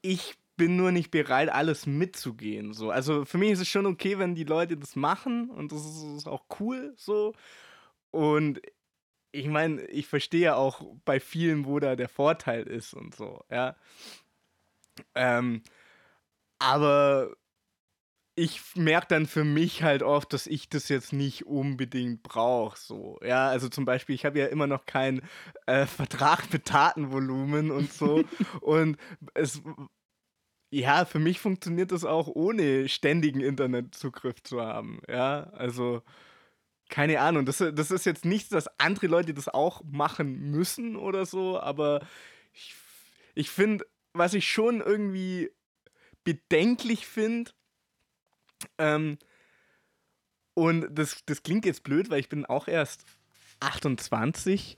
Ich 0.00 0.36
bin 0.56 0.76
nur 0.76 0.92
nicht 0.92 1.10
bereit, 1.10 1.48
alles 1.48 1.86
mitzugehen. 1.86 2.72
So. 2.72 2.90
Also 2.90 3.24
für 3.24 3.38
mich 3.38 3.50
ist 3.52 3.60
es 3.60 3.68
schon 3.68 3.86
okay, 3.86 4.18
wenn 4.18 4.34
die 4.34 4.44
Leute 4.44 4.76
das 4.76 4.96
machen 4.96 5.50
und 5.50 5.72
das 5.72 5.84
ist, 5.84 6.04
ist 6.18 6.28
auch 6.28 6.44
cool 6.60 6.94
so. 6.96 7.34
Und 8.10 8.60
ich 9.32 9.48
meine, 9.48 9.82
ich 9.86 10.06
verstehe 10.06 10.42
ja 10.42 10.54
auch 10.56 10.82
bei 11.04 11.18
vielen, 11.20 11.66
wo 11.66 11.80
da 11.80 11.96
der 11.96 12.08
Vorteil 12.08 12.64
ist 12.64 12.94
und 12.94 13.14
so, 13.14 13.44
ja. 13.50 13.76
Ähm, 15.16 15.62
aber 16.60 17.34
ich 18.36 18.60
merke 18.74 19.06
dann 19.08 19.26
für 19.26 19.44
mich 19.44 19.82
halt 19.82 20.02
oft, 20.02 20.32
dass 20.32 20.46
ich 20.46 20.68
das 20.68 20.88
jetzt 20.88 21.12
nicht 21.12 21.46
unbedingt 21.46 22.22
brauche. 22.22 22.78
So. 22.78 23.18
Ja, 23.22 23.48
also 23.48 23.68
zum 23.68 23.84
Beispiel, 23.84 24.14
ich 24.14 24.24
habe 24.24 24.38
ja 24.38 24.46
immer 24.46 24.66
noch 24.66 24.86
keinen 24.86 25.22
äh, 25.66 25.86
Vertrag 25.86 26.52
mit 26.52 26.68
Datenvolumen 26.72 27.70
und 27.70 27.92
so. 27.92 28.24
und 28.60 28.96
es, 29.34 29.62
ja, 30.74 31.04
für 31.04 31.20
mich 31.20 31.38
funktioniert 31.38 31.92
das 31.92 32.04
auch 32.04 32.26
ohne 32.26 32.88
ständigen 32.88 33.40
Internetzugriff 33.40 34.42
zu 34.42 34.60
haben. 34.60 35.00
Ja, 35.08 35.50
also 35.52 36.02
keine 36.88 37.20
Ahnung. 37.20 37.46
Das, 37.46 37.58
das 37.58 37.90
ist 37.92 38.04
jetzt 38.06 38.24
nicht, 38.24 38.52
dass 38.52 38.68
andere 38.80 39.06
Leute 39.06 39.34
das 39.34 39.48
auch 39.48 39.82
machen 39.84 40.50
müssen 40.50 40.96
oder 40.96 41.26
so, 41.26 41.60
aber 41.60 42.04
ich, 42.52 42.74
ich 43.34 43.50
finde, 43.50 43.86
was 44.14 44.34
ich 44.34 44.50
schon 44.50 44.80
irgendwie 44.80 45.50
bedenklich 46.24 47.06
finde, 47.06 47.52
ähm, 48.78 49.18
und 50.54 50.88
das, 50.92 51.18
das 51.26 51.42
klingt 51.42 51.66
jetzt 51.66 51.84
blöd, 51.84 52.10
weil 52.10 52.20
ich 52.20 52.28
bin 52.28 52.46
auch 52.46 52.68
erst 52.68 53.04
28. 53.60 54.76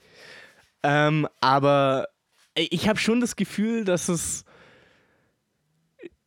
Ähm, 0.82 1.28
aber 1.40 2.08
ich 2.54 2.88
habe 2.88 2.98
schon 2.98 3.20
das 3.20 3.36
Gefühl, 3.36 3.84
dass 3.84 4.08
es 4.08 4.44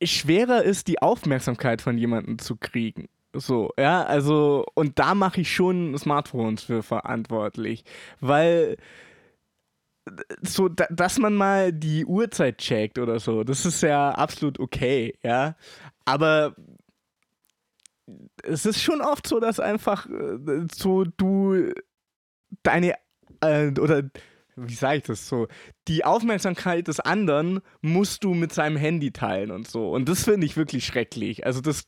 schwerer 0.04 0.64
ist, 0.64 0.88
die 0.88 1.02
Aufmerksamkeit 1.02 1.82
von 1.82 1.98
jemandem 1.98 2.40
zu 2.40 2.56
kriegen. 2.56 3.10
So, 3.34 3.72
ja, 3.78 4.04
also, 4.04 4.66
und 4.74 4.98
da 4.98 5.14
mache 5.14 5.42
ich 5.42 5.54
schon 5.54 5.96
Smartphones 5.98 6.64
für 6.64 6.82
verantwortlich, 6.82 7.84
weil 8.20 8.78
so, 10.42 10.68
da, 10.70 10.88
dass 10.90 11.20
man 11.20 11.36
mal 11.36 11.72
die 11.72 12.06
Uhrzeit 12.06 12.58
checkt 12.58 12.98
oder 12.98 13.20
so, 13.20 13.44
das 13.44 13.66
ist 13.66 13.82
ja 13.82 14.12
absolut 14.12 14.60
okay, 14.60 15.14
ja, 15.24 15.56
aber 16.06 16.56
es 18.44 18.66
ist 18.66 18.82
schon 18.82 19.02
oft 19.02 19.28
so, 19.28 19.40
dass 19.40 19.60
einfach 19.60 20.08
äh, 20.08 20.66
so 20.74 21.04
du 21.04 21.72
deine 22.64 22.96
äh, 23.42 23.72
oder 23.80 24.04
wie 24.67 24.74
sage 24.74 24.98
ich 24.98 25.04
das 25.04 25.28
so, 25.28 25.48
die 25.88 26.06
Aufmerksamkeit 26.06 26.88
des 26.88 27.00
anderen 27.00 27.62
musst 27.82 28.24
du 28.24 28.34
mit 28.34 28.54
seinem 28.54 28.78
Handy 28.78 29.12
teilen 29.12 29.52
und 29.52 29.67
so. 29.67 29.89
Und 29.91 30.10
das 30.10 30.24
finde 30.24 30.45
ich 30.45 30.58
wirklich 30.58 30.86
schrecklich. 30.86 31.45
Also 31.45 31.62
das, 31.62 31.86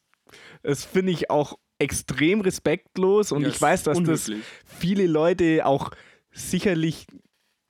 das 0.64 0.86
finde 0.86 1.12
ich 1.12 1.30
auch 1.30 1.58
extrem 1.80 2.42
respektlos 2.42 3.32
und 3.32 3.44
Ja, 3.44 3.50
ich 3.50 3.62
weiß, 3.62 3.84
dass 3.84 3.98
das 3.98 4.30
unhöflich. 4.30 4.44
viele 4.66 5.08
Leute 5.08 5.66
auch 5.66 5.92
sicherlich 6.32 7.08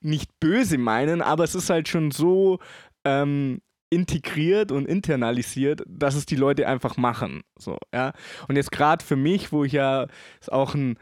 nicht 0.02 0.40
böse 0.40 0.78
meinen, 0.78 1.22
aber 1.22 1.44
es 1.44 1.56
ist 1.56 1.70
halt 1.70 1.88
schon 1.88 2.12
so 2.12 2.60
ähm, 3.06 3.62
integriert 3.90 4.72
und 4.72 4.88
internalisiert, 4.88 5.84
dass 5.88 6.16
es 6.16 6.26
die 6.26 6.36
Leute 6.36 6.68
einfach 6.68 6.98
machen. 6.98 7.42
So, 7.58 7.78
ja. 7.94 8.14
Und 8.48 8.56
jetzt 8.56 8.72
gerade 8.72 9.04
für 9.04 9.16
mich, 9.16 9.52
wo 9.52 9.64
ich 9.64 9.74
ja 9.74 10.08
auch 10.48 10.76
ein 10.76 10.98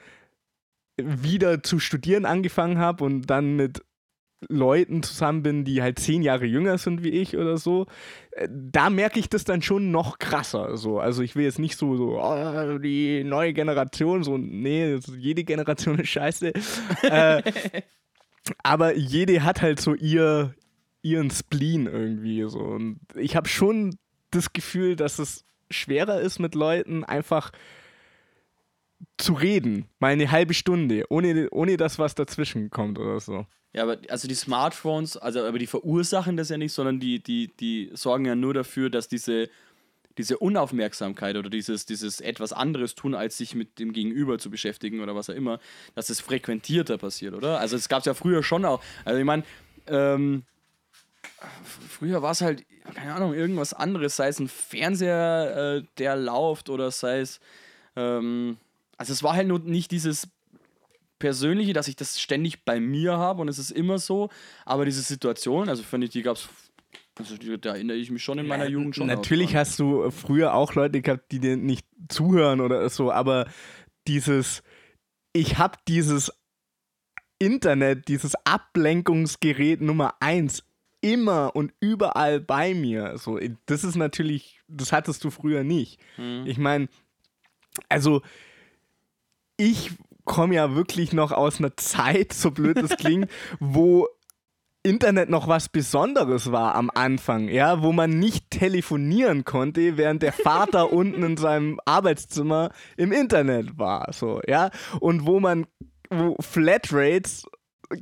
wieder 1.01 1.63
zu 1.63 1.79
studieren 1.79 2.25
angefangen 2.25 2.77
habe 2.77 3.03
und 3.05 3.21
dann 3.27 3.55
mit 3.55 3.81
Leuten 4.47 5.03
zusammen 5.03 5.43
bin, 5.43 5.65
die 5.65 5.81
halt 5.81 5.99
zehn 5.99 6.21
Jahre 6.21 6.45
jünger 6.45 6.77
sind 6.77 7.03
wie 7.03 7.09
ich 7.09 7.35
oder 7.35 7.57
so, 7.57 7.87
äh, 8.31 8.47
da 8.49 8.89
merke 8.89 9.19
ich 9.19 9.29
das 9.29 9.43
dann 9.43 9.61
schon 9.61 9.91
noch 9.91 10.17
krasser. 10.17 10.77
So. 10.77 10.99
Also 10.99 11.23
ich 11.23 11.35
will 11.35 11.43
jetzt 11.43 11.59
nicht 11.59 11.77
so, 11.77 11.97
so 11.97 12.21
oh, 12.21 12.77
die 12.77 13.23
neue 13.23 13.53
Generation, 13.53 14.23
so, 14.23 14.37
nee, 14.37 14.97
jede 15.17 15.43
Generation 15.43 15.99
ist 15.99 16.09
scheiße. 16.09 16.53
äh, 17.03 17.43
aber 18.63 18.95
jede 18.95 19.43
hat 19.43 19.61
halt 19.61 19.81
so 19.81 19.93
ihr, 19.93 20.55
ihren 21.01 21.31
Spleen 21.31 21.87
irgendwie. 21.87 22.43
So. 22.47 22.59
Und 22.59 22.99
ich 23.15 23.35
habe 23.35 23.49
schon 23.49 23.97
das 24.31 24.53
Gefühl, 24.53 24.95
dass 24.95 25.19
es 25.19 25.43
schwerer 25.69 26.21
ist 26.21 26.39
mit 26.39 26.55
Leuten 26.55 27.03
einfach 27.03 27.51
zu 29.17 29.33
reden, 29.33 29.85
mal 29.99 30.11
eine 30.11 30.31
halbe 30.31 30.53
Stunde, 30.53 31.05
ohne, 31.09 31.49
ohne 31.51 31.77
dass 31.77 31.99
was 31.99 32.15
dazwischen 32.15 32.69
kommt 32.69 32.99
oder 32.99 33.19
so. 33.19 33.45
Ja, 33.73 33.83
aber 33.83 33.97
also 34.09 34.27
die 34.27 34.35
Smartphones, 34.35 35.15
also 35.17 35.43
aber 35.43 35.59
die 35.59 35.67
verursachen 35.67 36.37
das 36.37 36.49
ja 36.49 36.57
nicht, 36.57 36.73
sondern 36.73 36.99
die, 36.99 37.21
die, 37.21 37.55
die 37.59 37.91
sorgen 37.93 38.25
ja 38.25 38.35
nur 38.35 38.53
dafür, 38.53 38.89
dass 38.89 39.07
diese, 39.07 39.49
diese 40.17 40.39
Unaufmerksamkeit 40.39 41.37
oder 41.37 41.49
dieses, 41.49 41.85
dieses 41.85 42.19
etwas 42.19 42.51
anderes 42.51 42.95
tun, 42.95 43.13
als 43.13 43.37
sich 43.37 43.53
mit 43.53 43.77
dem 43.77 43.93
Gegenüber 43.93 44.39
zu 44.39 44.49
beschäftigen 44.49 45.01
oder 45.01 45.15
was 45.15 45.29
auch 45.29 45.35
immer, 45.35 45.59
dass 45.93 46.09
es 46.09 46.19
frequentierter 46.19 46.97
passiert, 46.97 47.35
oder? 47.35 47.59
Also 47.59 47.75
es 47.75 47.89
gab 47.89 47.99
es 47.99 48.05
ja 48.05 48.15
früher 48.15 48.41
schon 48.41 48.65
auch. 48.65 48.81
Also 49.05 49.19
ich 49.19 49.25
meine, 49.25 49.43
ähm, 49.85 50.43
früher 51.89 52.23
war 52.23 52.31
es 52.31 52.41
halt, 52.41 52.65
keine 52.95 53.13
Ahnung, 53.13 53.35
irgendwas 53.35 53.73
anderes, 53.73 54.15
sei 54.15 54.29
es 54.29 54.39
ein 54.39 54.47
Fernseher, 54.47 55.77
äh, 55.77 55.87
der 55.99 56.15
läuft 56.15 56.69
oder 56.69 56.89
sei 56.89 57.19
es, 57.19 57.39
ähm, 57.95 58.57
also 58.99 59.13
es 59.13 59.23
war 59.23 59.33
halt 59.33 59.47
nur 59.47 59.59
nicht 59.59 59.91
dieses 59.91 60.27
Persönliche, 61.19 61.73
dass 61.73 61.87
ich 61.87 61.95
das 61.95 62.19
ständig 62.19 62.65
bei 62.65 62.79
mir 62.79 63.17
habe 63.17 63.41
und 63.41 63.47
es 63.47 63.57
ist 63.57 63.71
immer 63.71 63.97
so, 63.97 64.29
aber 64.65 64.85
diese 64.85 65.01
Situation, 65.01 65.69
also 65.69 65.83
finde 65.83 66.05
ich, 66.05 66.11
die 66.11 66.21
gab 66.21 66.35
es, 66.35 66.49
also 67.17 67.35
da 67.57 67.71
erinnere 67.71 67.97
ich 67.97 68.11
mich 68.11 68.23
schon 68.23 68.39
in 68.39 68.47
meiner 68.47 68.67
Jugend 68.67 68.95
schon. 68.95 69.07
Natürlich 69.07 69.55
hast 69.55 69.79
du 69.79 70.11
früher 70.11 70.53
auch 70.53 70.75
Leute 70.75 71.01
gehabt, 71.01 71.31
die 71.31 71.39
dir 71.39 71.57
nicht 71.57 71.85
zuhören 72.09 72.61
oder 72.61 72.87
so, 72.89 73.11
aber 73.11 73.49
dieses, 74.07 74.63
ich 75.33 75.57
habe 75.57 75.77
dieses 75.87 76.31
Internet, 77.39 78.09
dieses 78.09 78.35
Ablenkungsgerät 78.45 79.79
Nummer 79.79 80.15
eins 80.19 80.63
immer 80.99 81.55
und 81.55 81.73
überall 81.79 82.41
bei 82.41 82.73
mir. 82.73 83.17
So, 83.17 83.39
das 83.65 83.85
ist 83.85 83.95
natürlich, 83.95 84.59
das 84.67 84.91
hattest 84.91 85.23
du 85.23 85.29
früher 85.29 85.63
nicht. 85.63 86.01
Mhm. 86.17 86.43
Ich 86.45 86.57
meine, 86.57 86.89
also 87.87 88.21
ich 89.59 89.91
komme 90.23 90.55
ja 90.55 90.73
wirklich 90.75 91.11
noch 91.11 91.31
aus 91.31 91.59
einer 91.59 91.75
Zeit, 91.75 92.33
so 92.33 92.51
blöd 92.51 92.77
das 92.77 92.97
klingt, 92.97 93.29
wo 93.59 94.07
Internet 94.81 95.29
noch 95.29 95.49
was 95.49 95.67
Besonderes 95.67 96.53
war 96.53 96.75
am 96.75 96.89
Anfang, 96.93 97.49
ja, 97.49 97.81
wo 97.81 97.91
man 97.91 98.11
nicht 98.11 98.49
telefonieren 98.49 99.43
konnte, 99.43 99.97
während 99.97 100.23
der 100.23 100.31
Vater 100.31 100.93
unten 100.93 101.23
in 101.23 101.35
seinem 101.35 101.79
Arbeitszimmer 101.83 102.71
im 102.95 103.11
Internet 103.11 103.77
war, 103.77 104.13
so, 104.13 104.39
ja, 104.47 104.69
und 105.01 105.25
wo 105.25 105.39
man 105.39 105.67
wo 106.09 106.35
Flatrates 106.39 107.45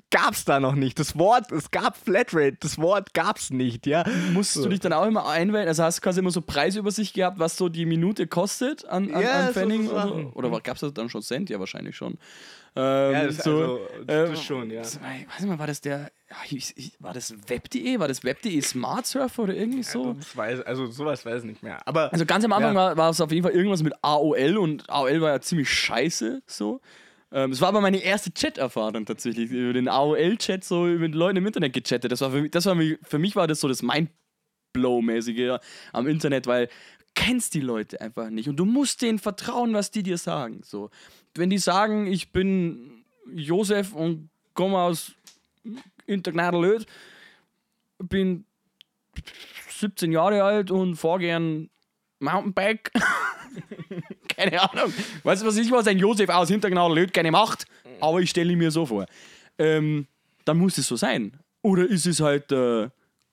gab's 0.10 0.44
da 0.46 0.60
noch 0.60 0.76
nicht. 0.76 1.00
Das 1.00 1.18
Wort, 1.18 1.52
es 1.52 1.72
gab 1.72 1.96
Flatrate, 1.98 2.58
das 2.60 2.78
Wort 2.78 3.14
gab's 3.14 3.50
nicht, 3.52 3.88
ja. 3.88 4.04
Musstest 4.34 4.66
du 4.66 4.70
dich 4.70 4.80
dann 4.82 4.94
auch 4.94 5.06
immer 5.06 5.28
einwählen? 5.28 5.68
Also 5.68 5.84
hast 5.84 5.98
du 6.00 6.02
quasi 6.02 6.20
immer 6.20 6.32
so 6.32 6.42
Preisübersicht 6.42 7.14
gehabt, 7.14 7.40
was 7.40 7.56
so 7.58 7.70
die 7.70 7.86
Minute 7.86 8.28
kostet 8.28 8.86
an, 8.86 9.12
an, 9.14 9.22
Ja, 9.22 9.48
an 9.48 9.54
so 9.54 9.62
oder, 9.62 9.84
Sachen. 9.94 10.24
so? 10.24 10.38
oder 10.38 10.50
gab 10.62 10.76
es 10.76 10.82
das 10.82 10.94
dann 10.94 11.10
schon 11.10 11.22
Cent? 11.22 11.50
Ja, 11.50 11.60
wahrscheinlich 11.60 11.96
schon. 11.96 12.18
Ähm, 12.76 13.12
Ja, 13.14 13.26
das- 13.28 13.38
so, 13.38 13.52
also, 13.52 13.80
das 14.06 14.30
ähm, 14.30 14.36
schon, 14.36 14.72
ja. 14.72 14.82
Ich 14.82 14.88
weiß 15.02 15.40
nicht 15.40 15.48
mal, 15.50 15.58
war 15.58 15.68
das 15.68 15.82
der, 15.82 16.12
ja, 16.30 16.36
ich, 16.50 16.94
war 17.00 17.14
das 17.14 17.34
Web.de? 17.48 17.98
War 18.00 18.08
das 18.08 18.24
Web.de 18.24 18.62
Smart 18.62 19.06
Surfer 19.08 19.44
oder 19.44 19.56
irgendwie 19.56 19.84
so? 19.84 20.14
Das 20.14 20.36
weiß, 20.36 20.62
also 20.62 20.86
sowas 20.88 21.26
weiß 21.26 21.44
ich 21.44 21.50
nicht 21.50 21.64
mehr. 21.64 21.80
Aber 21.88 22.12
Also 22.12 22.26
ganz 22.26 22.44
am 22.46 22.52
Anfang 22.52 22.74
Ja. 22.76 22.80
war, 22.80 22.98
war 22.98 23.10
es 23.10 23.22
auf 23.22 23.32
jeden 23.32 23.44
Fall 23.44 23.54
irgendwas 23.54 23.82
mit 23.84 23.94
AOL 24.02 24.58
und 24.58 24.90
AOL 24.90 25.22
war 25.22 25.30
ja 25.32 25.40
ziemlich 25.42 25.70
scheiße 25.72 26.42
so. 26.46 26.82
Ähm, 27.32 27.52
Es 27.52 27.62
war 27.62 27.70
aber 27.70 27.82
meine 27.82 27.98
erste 27.98 28.34
Chat-Erfahrung 28.34 29.06
tatsächlich. 29.06 29.52
Über 29.52 29.74
den 29.74 29.88
AOL-Chat, 29.88 30.64
so 30.64 30.88
über 30.88 31.08
die 31.08 31.18
Leute 31.18 31.40
im 31.40 31.48
Internet 31.48 31.74
gechattet. 31.74 32.12
Das 32.12 32.22
war 32.22 32.32
für 32.32 32.42
mich, 32.42 32.52
das 32.52 32.66
war 32.66 32.76
für 32.76 32.98
für 33.04 33.20
mich 33.20 33.36
war 33.36 33.48
das 33.48 33.60
so 33.60 33.68
das 33.68 33.84
Mindblow-mäßige 33.84 35.60
am 35.94 36.08
Internet, 36.08 36.48
weil 36.48 36.70
kennst 37.18 37.56
die 37.56 37.62
Leute 37.62 38.00
einfach 38.00 38.30
nicht 38.30 38.48
und 38.48 38.58
du 38.58 38.66
musst 38.66 39.02
denen 39.02 39.18
vertrauen, 39.18 39.74
was 39.74 39.90
die 39.90 40.04
dir 40.04 40.20
sagen. 40.20 40.62
So. 40.64 40.92
Wenn 41.34 41.50
die 41.50 41.58
sagen, 41.58 42.06
ich 42.06 42.32
bin 42.32 43.04
Josef 43.34 43.94
und 43.94 44.30
komme 44.54 44.78
aus 44.78 45.14
Intergnadelöd, 46.06 46.86
bin 47.98 48.46
17 49.70 50.12
Jahre 50.12 50.44
alt 50.44 50.70
und 50.70 50.96
fahre 50.96 51.20
gern 51.20 51.70
Mountainbike. 52.20 52.92
Keine 54.28 54.62
Ahnung. 54.62 54.94
Weißt 55.24 55.42
du, 55.42 55.48
was 55.48 55.58
ich 55.58 55.72
was 55.72 55.88
ein 55.88 55.98
Josef 55.98 56.30
aus 56.30 56.50
Hintergnadel 56.50 57.08
gerne 57.08 57.32
macht? 57.32 57.66
Aber 58.00 58.20
ich 58.20 58.30
stelle 58.30 58.56
mir 58.56 58.72
so 58.72 58.86
vor. 58.86 59.06
Ähm, 59.58 60.08
dann 60.46 60.58
muss 60.58 60.78
es 60.78 60.88
so 60.88 60.96
sein. 60.96 61.34
Oder 61.62 61.86
ist 61.86 62.06
es 62.06 62.20
halt 62.20 62.52
der 62.52 62.92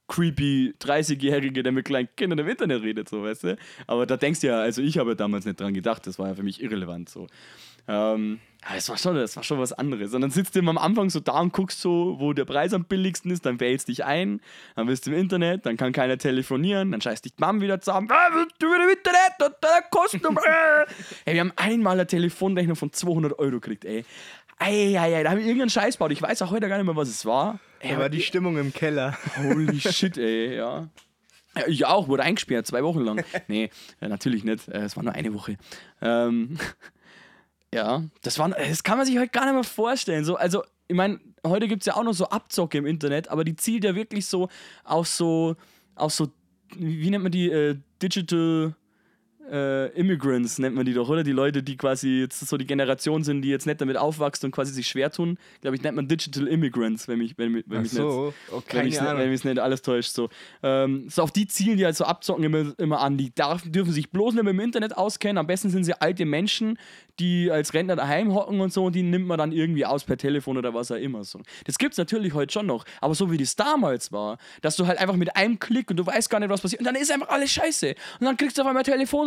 creepy 0.08 0.74
30-Jährige, 0.80 1.62
der 1.62 1.72
mit 1.72 1.86
kleinen 1.86 2.08
Kindern 2.16 2.38
im 2.40 2.48
Internet 2.48 2.82
redet, 2.82 3.08
so, 3.08 3.22
weißt 3.22 3.44
du? 3.44 3.56
Aber 3.86 4.06
da 4.06 4.16
denkst 4.16 4.40
du 4.40 4.48
ja, 4.48 4.60
also 4.60 4.82
ich 4.82 4.98
habe 4.98 5.10
ja 5.10 5.14
damals 5.14 5.44
nicht 5.44 5.60
dran 5.60 5.72
gedacht, 5.72 6.06
das 6.06 6.18
war 6.18 6.28
ja 6.28 6.34
für 6.34 6.42
mich 6.42 6.62
irrelevant, 6.62 7.08
so. 7.08 7.26
Ähm, 7.86 8.40
aber 8.66 8.76
es 8.78 8.88
war 8.88 8.96
schon, 8.96 9.14
das 9.14 9.36
war 9.36 9.42
schon 9.42 9.58
was 9.58 9.74
anderes. 9.74 10.14
Und 10.14 10.22
dann 10.22 10.30
sitzt 10.30 10.54
du 10.54 10.60
immer 10.60 10.70
am 10.70 10.78
Anfang 10.78 11.10
so 11.10 11.20
da 11.20 11.38
und 11.40 11.52
guckst 11.52 11.80
so, 11.82 12.16
wo 12.18 12.32
der 12.32 12.46
Preis 12.46 12.72
am 12.72 12.84
billigsten 12.84 13.30
ist, 13.30 13.44
dann 13.44 13.60
wählst 13.60 13.88
dich 13.88 14.04
ein, 14.04 14.40
dann 14.74 14.86
bist 14.86 15.06
du 15.06 15.10
im 15.10 15.18
Internet, 15.18 15.66
dann 15.66 15.76
kann 15.76 15.92
keiner 15.92 16.16
telefonieren, 16.16 16.90
dann 16.92 17.02
scheißt 17.02 17.24
dich 17.26 17.34
die 17.34 17.44
Mom 17.44 17.60
wieder 17.60 17.78
zusammen, 17.80 18.08
ah, 18.10 18.30
du 18.58 18.66
wieder 18.66 18.84
im 18.84 18.96
Internet, 18.96 19.32
und 19.44 19.54
da 19.60 19.80
kostet. 19.90 20.22
Ey, 21.26 21.34
wir 21.34 21.40
haben 21.40 21.52
einmal 21.56 21.92
eine 21.92 22.06
Telefonrechnung 22.06 22.76
von 22.76 22.90
200 22.90 23.38
Euro 23.38 23.60
gekriegt, 23.60 23.84
ey. 23.84 24.04
Ey, 24.58 24.92
da 24.94 25.02
haben 25.30 25.38
wir 25.38 25.44
irgendeinen 25.44 25.68
Scheiß 25.68 25.98
gebaut. 25.98 26.12
Ich 26.12 26.22
weiß 26.22 26.40
auch 26.42 26.50
heute 26.50 26.68
gar 26.68 26.78
nicht 26.78 26.86
mehr, 26.86 26.96
was 26.96 27.08
es 27.08 27.26
war. 27.26 27.58
Ey, 27.80 27.90
da 27.90 27.98
war 27.98 28.08
die 28.08 28.22
Stimmung 28.22 28.56
im 28.56 28.72
Keller. 28.72 29.18
Holy 29.36 29.78
shit, 29.92 30.16
ey, 30.16 30.56
ja. 30.56 30.88
Ja, 31.56 31.66
Ich 31.66 31.84
auch, 31.84 32.08
wurde 32.08 32.22
eingesperrt, 32.22 32.66
zwei 32.66 32.82
Wochen 32.82 33.00
lang. 33.00 33.24
Nee, 33.48 33.68
äh, 34.00 34.08
natürlich 34.08 34.42
nicht. 34.42 34.68
Äh, 34.68 34.84
Es 34.84 34.96
war 34.96 35.04
nur 35.04 35.12
eine 35.12 35.34
Woche. 35.34 35.56
Ähm, 36.00 36.56
ja, 37.74 38.04
das, 38.22 38.38
war, 38.38 38.50
das 38.50 38.84
kann 38.84 38.98
man 38.98 39.06
sich 39.06 39.18
heute 39.18 39.28
gar 39.28 39.46
nicht 39.46 39.54
mehr 39.54 39.64
vorstellen. 39.64 40.24
So, 40.24 40.36
also, 40.36 40.62
ich 40.86 40.94
meine, 40.94 41.18
heute 41.44 41.66
gibt 41.66 41.82
es 41.82 41.86
ja 41.86 41.96
auch 41.96 42.04
noch 42.04 42.12
so 42.14 42.26
Abzocke 42.28 42.78
im 42.78 42.86
Internet, 42.86 43.28
aber 43.28 43.44
die 43.44 43.56
zielt 43.56 43.82
ja 43.84 43.94
wirklich 43.94 44.26
so 44.26 44.48
auf 44.84 45.08
so, 45.08 45.56
auf 45.96 46.12
so, 46.12 46.28
wie 46.76 47.00
wie 47.00 47.10
nennt 47.10 47.24
man 47.24 47.32
die, 47.32 47.50
äh, 47.50 47.76
Digital 48.00 48.74
äh, 49.50 49.88
Immigrants 49.98 50.58
nennt 50.58 50.74
man 50.74 50.84
die 50.84 50.94
doch, 50.94 51.08
oder? 51.08 51.22
Die 51.22 51.32
Leute, 51.32 51.62
die 51.62 51.76
quasi 51.76 52.20
jetzt 52.20 52.40
so 52.40 52.56
die 52.56 52.66
Generation 52.66 53.24
sind, 53.24 53.42
die 53.42 53.48
jetzt 53.48 53.66
nicht 53.66 53.80
damit 53.80 53.96
aufwachsen 53.96 54.46
und 54.46 54.52
quasi 54.52 54.72
sich 54.72 54.86
schwer 54.86 55.10
tun, 55.10 55.38
glaube 55.60 55.76
ich, 55.76 55.82
nennt 55.82 55.96
man 55.96 56.08
Digital 56.08 56.46
Immigrants, 56.46 57.08
wenn 57.08 57.18
mich, 57.18 57.36
wenn, 57.36 57.62
wenn 57.66 57.82
mich 57.82 57.90
so, 57.90 58.06
oh, 58.08 58.26
nicht, 58.26 58.52
wenn 58.52 58.62
keine 58.66 58.84
mich 58.84 59.00
nicht, 59.00 59.16
wenn 59.16 59.30
mich 59.30 59.44
nicht 59.44 59.58
alles 59.58 59.82
täuscht. 59.82 60.12
So. 60.12 60.28
Ähm, 60.62 61.06
so 61.08 61.22
auf 61.22 61.32
die 61.32 61.46
zielen 61.46 61.76
die 61.76 61.84
halt 61.84 61.96
so 61.96 62.04
abzocken 62.04 62.44
immer, 62.44 62.78
immer 62.78 63.00
an. 63.00 63.16
Die 63.16 63.34
darf, 63.34 63.62
dürfen 63.64 63.92
sich 63.92 64.10
bloß 64.10 64.34
nicht 64.34 64.44
mit 64.44 64.52
dem 64.52 64.60
Internet 64.60 64.96
auskennen. 64.96 65.38
Am 65.38 65.46
besten 65.46 65.70
sind 65.70 65.84
sie 65.84 65.94
alte 66.00 66.24
Menschen, 66.24 66.78
die 67.20 67.50
als 67.50 67.74
Rentner 67.74 67.96
daheim 67.96 68.34
hocken 68.34 68.60
und 68.60 68.72
so 68.72 68.84
und 68.86 68.94
die 68.94 69.02
nimmt 69.02 69.26
man 69.26 69.38
dann 69.38 69.52
irgendwie 69.52 69.86
aus 69.86 70.04
per 70.04 70.16
Telefon 70.16 70.56
oder 70.56 70.74
was 70.74 70.90
auch 70.90 70.96
immer. 70.96 71.24
So. 71.24 71.40
Das 71.64 71.78
gibt 71.78 71.92
es 71.92 71.98
natürlich 71.98 72.34
heute 72.34 72.52
schon 72.52 72.66
noch. 72.66 72.84
Aber 73.00 73.14
so 73.14 73.30
wie 73.30 73.36
das 73.36 73.56
damals 73.56 74.10
war, 74.12 74.38
dass 74.62 74.76
du 74.76 74.86
halt 74.86 74.98
einfach 74.98 75.16
mit 75.16 75.36
einem 75.36 75.58
Klick 75.58 75.90
und 75.90 75.96
du 75.96 76.06
weißt 76.06 76.28
gar 76.30 76.40
nicht, 76.40 76.48
was 76.48 76.60
passiert 76.60 76.80
und 76.80 76.86
dann 76.86 76.96
ist 76.96 77.12
einfach 77.12 77.28
alles 77.28 77.52
scheiße. 77.52 77.94
Und 78.20 78.26
dann 78.26 78.36
kriegst 78.36 78.58
du 78.58 78.62
auf 78.62 78.68
einmal 78.68 78.82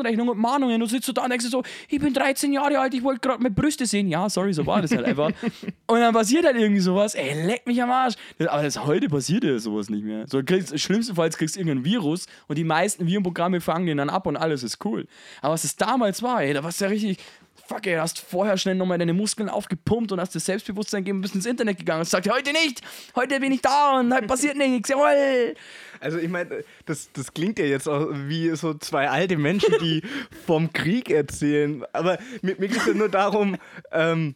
Telefonrechnung 0.07 0.29
und 0.29 0.37
Mahnungen 0.37 0.81
und 0.81 0.87
sitzt 0.87 1.07
du 1.07 1.13
da 1.13 1.23
und 1.23 1.29
denkst 1.29 1.45
so, 1.47 1.63
ich 1.89 1.99
bin 1.99 2.13
13 2.13 2.53
Jahre 2.53 2.79
alt, 2.79 2.93
ich 2.93 3.03
wollte 3.03 3.19
gerade 3.19 3.41
meine 3.41 3.53
Brüste 3.53 3.85
sehen. 3.85 4.07
Ja, 4.07 4.29
sorry, 4.29 4.53
so 4.53 4.65
war 4.65 4.81
das 4.81 4.91
halt 4.91 5.05
einfach. 5.05 5.31
und 5.87 5.99
dann 5.99 6.13
passiert 6.13 6.45
halt 6.45 6.55
irgendwie 6.57 6.81
sowas, 6.81 7.15
ey, 7.15 7.45
leck 7.45 7.67
mich 7.67 7.81
am 7.81 7.91
Arsch. 7.91 8.15
Aber 8.47 8.63
das, 8.63 8.85
heute 8.85 9.09
passiert 9.09 9.43
ja 9.43 9.57
sowas 9.59 9.89
nicht 9.89 10.03
mehr. 10.03 10.25
So, 10.27 10.41
kriegst, 10.43 10.77
schlimmstenfalls 10.79 11.37
kriegst 11.37 11.55
du 11.55 11.59
irgendein 11.59 11.85
Virus 11.85 12.27
und 12.47 12.57
die 12.57 12.63
meisten 12.63 13.05
Virenprogramme 13.07 13.61
fangen 13.61 13.87
den 13.87 13.97
dann 13.97 14.09
ab 14.09 14.27
und 14.27 14.37
alles 14.37 14.63
ist 14.63 14.83
cool. 14.85 15.07
Aber 15.41 15.53
was 15.53 15.63
es 15.63 15.75
damals 15.75 16.23
war, 16.23 16.41
ey, 16.41 16.53
da 16.53 16.63
warst 16.63 16.81
du 16.81 16.85
ja 16.85 16.91
richtig. 16.91 17.17
Fuck, 17.65 17.87
ey, 17.87 17.95
hast 17.95 18.19
vorher 18.19 18.57
schnell 18.57 18.75
nochmal 18.75 18.97
deine 18.97 19.13
Muskeln 19.13 19.49
aufgepumpt 19.49 20.11
und 20.11 20.21
hast 20.21 20.35
dir 20.35 20.39
Selbstbewusstsein 20.39 21.03
gegeben, 21.03 21.21
bist 21.21 21.35
ins 21.35 21.45
Internet 21.45 21.77
gegangen 21.77 22.01
und 22.01 22.09
sagst, 22.09 22.31
heute 22.31 22.51
nicht, 22.51 22.81
heute 23.15 23.39
bin 23.39 23.51
ich 23.51 23.61
da 23.61 23.99
und 23.99 24.13
heute 24.13 24.27
passiert 24.27 24.57
nichts, 24.57 24.89
jawohl. 24.89 25.55
Also 25.99 26.17
ich 26.17 26.29
meine, 26.29 26.63
das, 26.85 27.11
das 27.11 27.33
klingt 27.33 27.59
ja 27.59 27.65
jetzt 27.65 27.89
auch 27.89 28.07
wie 28.11 28.55
so 28.55 28.73
zwei 28.75 29.09
alte 29.09 29.37
Menschen, 29.37 29.75
die 29.81 30.01
vom 30.45 30.71
Krieg 30.71 31.09
erzählen. 31.09 31.83
Aber 31.93 32.19
mir, 32.41 32.55
mir 32.57 32.67
geht 32.67 32.77
es 32.77 32.85
ja 32.85 32.93
nur 32.93 33.09
darum, 33.09 33.57
ähm, 33.91 34.35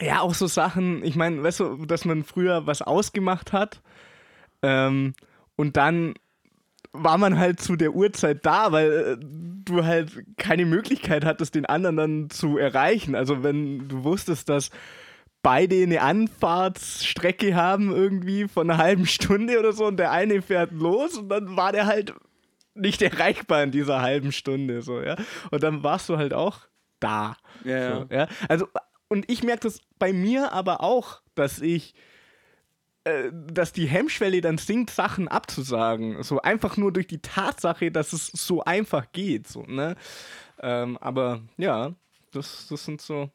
ja, 0.00 0.20
auch 0.20 0.34
so 0.34 0.46
Sachen, 0.46 1.04
ich 1.04 1.14
meine, 1.14 1.42
weißt 1.42 1.60
du, 1.60 1.86
dass 1.86 2.04
man 2.04 2.24
früher 2.24 2.66
was 2.66 2.82
ausgemacht 2.82 3.52
hat 3.52 3.80
ähm, 4.62 5.14
und 5.56 5.76
dann 5.76 6.14
war 6.92 7.18
man 7.18 7.38
halt 7.38 7.60
zu 7.60 7.76
der 7.76 7.94
Uhrzeit 7.94 8.44
da, 8.44 8.72
weil 8.72 8.92
äh, 8.92 9.16
du 9.64 9.84
halt 9.84 10.24
keine 10.36 10.66
Möglichkeit 10.66 11.24
hattest, 11.24 11.54
den 11.54 11.66
anderen 11.66 11.96
dann 11.96 12.30
zu 12.30 12.58
erreichen. 12.58 13.14
Also 13.14 13.42
wenn 13.42 13.88
du 13.88 14.04
wusstest, 14.04 14.48
dass 14.48 14.70
beide 15.42 15.82
eine 15.82 16.02
Anfahrtsstrecke 16.02 17.54
haben 17.54 17.90
irgendwie 17.94 18.46
von 18.46 18.70
einer 18.70 18.78
halben 18.78 19.06
Stunde 19.06 19.58
oder 19.58 19.72
so 19.72 19.86
und 19.86 19.96
der 19.96 20.10
eine 20.12 20.42
fährt 20.42 20.72
los 20.72 21.16
und 21.16 21.28
dann 21.28 21.56
war 21.56 21.72
der 21.72 21.86
halt 21.86 22.14
nicht 22.74 23.02
erreichbar 23.02 23.62
in 23.62 23.70
dieser 23.70 24.00
halben 24.00 24.32
Stunde 24.32 24.82
so, 24.82 25.00
ja. 25.00 25.16
Und 25.50 25.62
dann 25.62 25.82
warst 25.82 26.08
du 26.08 26.16
halt 26.16 26.32
auch 26.32 26.60
da. 27.00 27.36
Ja, 27.64 27.76
ja. 27.76 27.96
So, 27.96 28.06
ja. 28.14 28.28
Also 28.48 28.68
und 29.08 29.30
ich 29.30 29.42
merke 29.42 29.64
das 29.64 29.80
bei 29.98 30.12
mir 30.12 30.52
aber 30.52 30.82
auch, 30.82 31.20
dass 31.34 31.60
ich 31.60 31.94
dass 33.04 33.72
die 33.72 33.86
Hemmschwelle 33.86 34.40
dann 34.40 34.58
sinkt, 34.58 34.90
Sachen 34.90 35.28
abzusagen. 35.28 36.22
So 36.22 36.40
einfach 36.40 36.76
nur 36.76 36.92
durch 36.92 37.06
die 37.06 37.20
Tatsache, 37.20 37.90
dass 37.90 38.12
es 38.12 38.28
so 38.28 38.62
einfach 38.62 39.10
geht. 39.12 39.48
So, 39.48 39.62
ne? 39.62 39.96
ähm, 40.60 40.96
aber 40.98 41.42
ja, 41.56 41.94
das, 42.30 42.66
das 42.68 42.84
sind 42.84 43.00
so. 43.00 43.30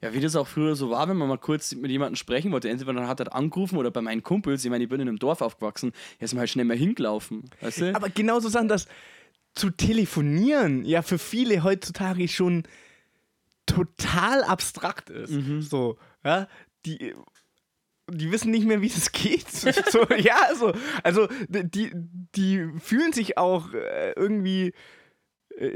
Ja, 0.00 0.14
wie 0.14 0.20
das 0.20 0.36
auch 0.36 0.46
früher 0.46 0.76
so 0.76 0.90
war, 0.90 1.08
wenn 1.08 1.16
man 1.16 1.26
mal 1.26 1.36
kurz 1.36 1.74
mit 1.74 1.90
jemandem 1.90 2.14
sprechen 2.14 2.52
wollte. 2.52 2.70
Entweder 2.70 2.92
dann 2.92 3.08
hat 3.08 3.18
er 3.18 3.34
angerufen 3.34 3.76
oder 3.76 3.90
bei 3.90 4.02
meinen 4.02 4.22
Kumpels, 4.22 4.64
ich 4.64 4.70
meine, 4.70 4.84
ich 4.84 4.90
bin 4.90 5.00
in 5.00 5.08
einem 5.08 5.18
Dorf 5.18 5.40
aufgewachsen, 5.40 5.90
ist 6.20 6.32
man 6.32 6.40
halt 6.40 6.50
schnell 6.50 6.64
mal 6.64 6.76
hingelaufen. 6.76 7.50
Weißt 7.60 7.80
du? 7.80 7.96
Aber 7.96 8.08
genauso 8.08 8.48
Sachen, 8.48 8.68
dass 8.68 8.86
zu 9.52 9.70
telefonieren 9.70 10.84
ja 10.84 11.02
für 11.02 11.18
viele 11.18 11.64
heutzutage 11.64 12.28
schon 12.28 12.62
total 13.66 14.44
abstrakt 14.44 15.10
ist. 15.10 15.32
So, 15.60 15.98
ja, 16.24 16.46
die. 16.86 17.14
Die 18.10 18.30
wissen 18.30 18.50
nicht 18.50 18.66
mehr, 18.66 18.82
wie 18.82 18.88
es 18.88 19.12
geht. 19.12 19.50
So, 19.50 20.06
ja, 20.16 20.54
so. 20.54 20.72
Also, 21.02 21.28
die, 21.48 21.90
die 21.94 22.68
fühlen 22.78 23.12
sich 23.12 23.38
auch 23.38 23.72
äh, 23.72 24.12
irgendwie 24.12 24.72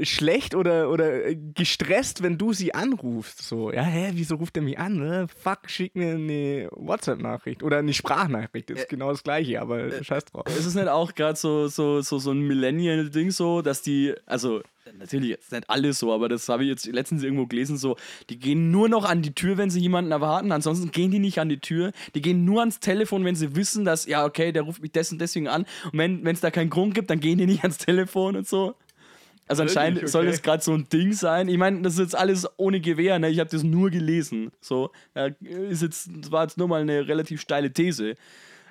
schlecht 0.03 0.55
oder, 0.55 0.89
oder 0.89 1.25
äh, 1.25 1.35
gestresst, 1.35 2.21
wenn 2.21 2.37
du 2.37 2.53
sie 2.53 2.73
anrufst. 2.73 3.41
So, 3.41 3.71
ja, 3.71 3.83
hä, 3.83 4.11
wieso 4.13 4.35
ruft 4.35 4.57
er 4.57 4.63
mich 4.63 4.77
an? 4.77 4.97
Ne? 4.97 5.27
Fuck, 5.41 5.69
schick 5.69 5.95
mir 5.95 6.15
eine 6.15 6.69
WhatsApp-Nachricht 6.71 7.63
oder 7.63 7.77
eine 7.77 7.93
Sprachnachricht. 7.93 8.69
Das 8.69 8.79
ist 8.79 8.89
genau 8.89 9.11
das 9.11 9.23
Gleiche, 9.23 9.61
aber 9.61 10.03
scheiß 10.03 10.25
drauf. 10.25 10.45
Ist 10.47 10.65
es 10.65 10.75
nicht 10.75 10.87
auch 10.89 11.15
gerade 11.15 11.37
so, 11.37 11.67
so, 11.67 12.01
so, 12.01 12.19
so 12.19 12.31
ein 12.31 12.41
Millennial-Ding 12.41 13.31
so, 13.31 13.61
dass 13.61 13.81
die, 13.81 14.13
also 14.25 14.61
natürlich 14.97 15.29
jetzt 15.29 15.51
nicht 15.51 15.69
alle 15.69 15.93
so, 15.93 16.13
aber 16.13 16.27
das 16.29 16.49
habe 16.49 16.63
ich 16.63 16.69
jetzt 16.69 16.85
letztens 16.87 17.23
irgendwo 17.23 17.45
gelesen, 17.45 17.77
so, 17.77 17.95
die 18.29 18.39
gehen 18.39 18.71
nur 18.71 18.89
noch 18.89 19.05
an 19.05 19.21
die 19.21 19.33
Tür, 19.33 19.57
wenn 19.57 19.69
sie 19.69 19.79
jemanden 19.79 20.11
erwarten, 20.11 20.51
ansonsten 20.51 20.91
gehen 20.91 21.11
die 21.11 21.19
nicht 21.19 21.39
an 21.39 21.47
die 21.47 21.59
Tür, 21.59 21.91
die 22.15 22.21
gehen 22.21 22.43
nur 22.43 22.61
ans 22.61 22.79
Telefon, 22.79 23.23
wenn 23.23 23.35
sie 23.35 23.55
wissen, 23.55 23.85
dass, 23.85 24.07
ja, 24.07 24.25
okay, 24.25 24.51
der 24.51 24.63
ruft 24.63 24.81
mich 24.81 24.91
dessen 24.91 25.19
deswegen 25.19 25.47
an 25.47 25.65
und 25.93 25.99
wenn 25.99 26.25
es 26.25 26.41
da 26.41 26.51
keinen 26.51 26.69
Grund 26.69 26.95
gibt, 26.95 27.09
dann 27.09 27.19
gehen 27.19 27.37
die 27.37 27.45
nicht 27.45 27.63
ans 27.63 27.77
Telefon 27.77 28.35
und 28.35 28.47
so. 28.47 28.75
Also 29.49 29.63
anscheinend 29.63 29.97
Wirklich? 29.97 30.11
soll 30.11 30.21
Okay. 30.21 30.31
das 30.31 30.41
gerade 30.43 30.63
so 30.63 30.73
ein 30.73 30.87
Ding 30.89 31.11
sein. 31.11 31.49
Ich 31.49 31.57
meine, 31.57 31.81
das 31.81 31.93
ist 31.93 31.99
jetzt 31.99 32.15
alles 32.15 32.47
ohne 32.57 32.79
Gewehr, 32.79 33.17
ne? 33.17 33.29
Ich 33.29 33.39
habe 33.39 33.49
das 33.49 33.63
nur 33.63 33.89
gelesen. 33.89 34.51
So, 34.61 34.91
ist 35.41 35.81
jetzt, 35.81 36.09
das 36.15 36.31
war 36.31 36.43
jetzt 36.43 36.57
nur 36.57 36.67
mal 36.67 36.81
eine 36.81 37.07
relativ 37.07 37.41
steile 37.41 37.73
These. 37.73 38.15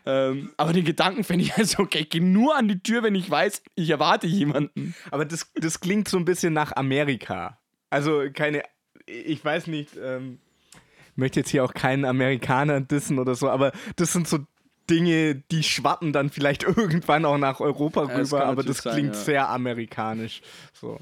Ähm, 0.07 0.53
aber 0.57 0.73
den 0.73 0.85
Gedanken 0.85 1.25
fände 1.25 1.45
ich 1.45 1.55
also, 1.59 1.83
okay, 1.83 1.99
ich 2.01 2.11
gehe 2.11 2.23
nur 2.25 2.57
an 2.57 2.69
die 2.69 2.81
Tür, 2.81 3.03
wenn 3.03 3.17
ich 3.17 3.29
weiß, 3.29 3.63
ich 3.75 3.91
erwarte 3.91 4.27
jemanden. 4.29 4.95
Aber 5.11 5.25
das, 5.25 5.51
das 5.57 5.81
klingt 5.81 6.09
so 6.09 6.17
ein 6.17 6.25
bisschen 6.25 6.53
nach 6.55 6.75
Amerika. 6.77 7.59
Also 7.91 8.23
keine, 8.33 8.63
ich 9.07 9.45
weiß 9.45 9.67
nicht, 9.67 9.91
ähm, 10.01 10.39
ich 11.11 11.17
möchte 11.17 11.41
jetzt 11.41 11.51
hier 11.51 11.65
auch 11.65 11.75
keinen 11.75 12.05
Amerikaner 12.05 12.81
dissen 12.81 13.19
oder 13.19 13.35
so, 13.35 13.51
aber 13.51 13.73
das 13.97 14.13
sind 14.13 14.29
so 14.29 14.39
Dinge, 14.89 15.37
die 15.51 15.63
schwappen 15.63 16.13
dann 16.13 16.31
vielleicht 16.31 16.63
irgendwann 16.65 17.25
auch 17.25 17.39
nach 17.39 17.61
Europa 17.61 18.09
Ja, 18.09 18.17
rüber, 18.17 18.45
aber 18.47 18.63
das 18.63 18.79
sein, 18.79 18.95
klingt 18.95 19.15
ja. 19.15 19.21
sehr 19.21 19.49
amerikanisch. 19.49 20.43
So. 20.73 20.99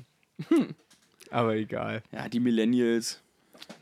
Aber 1.30 1.54
egal. 1.56 2.02
Ja, 2.12 2.28
die 2.28 2.40
Millennials. 2.40 3.20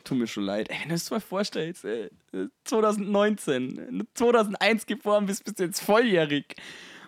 Tut 0.05 0.19
mir 0.19 0.27
schon 0.27 0.45
leid. 0.45 0.71
Ey, 0.71 0.77
wenn 0.81 0.89
du 0.89 0.95
das 0.95 1.11
mal 1.11 1.21
vorstellst, 1.21 1.85
ey, 1.85 2.09
2019, 2.65 4.07
2001 4.15 4.87
geboren 4.87 5.27
bist, 5.27 5.45
bist 5.45 5.59
du 5.59 5.65
jetzt 5.65 5.81
volljährig. 5.81 6.55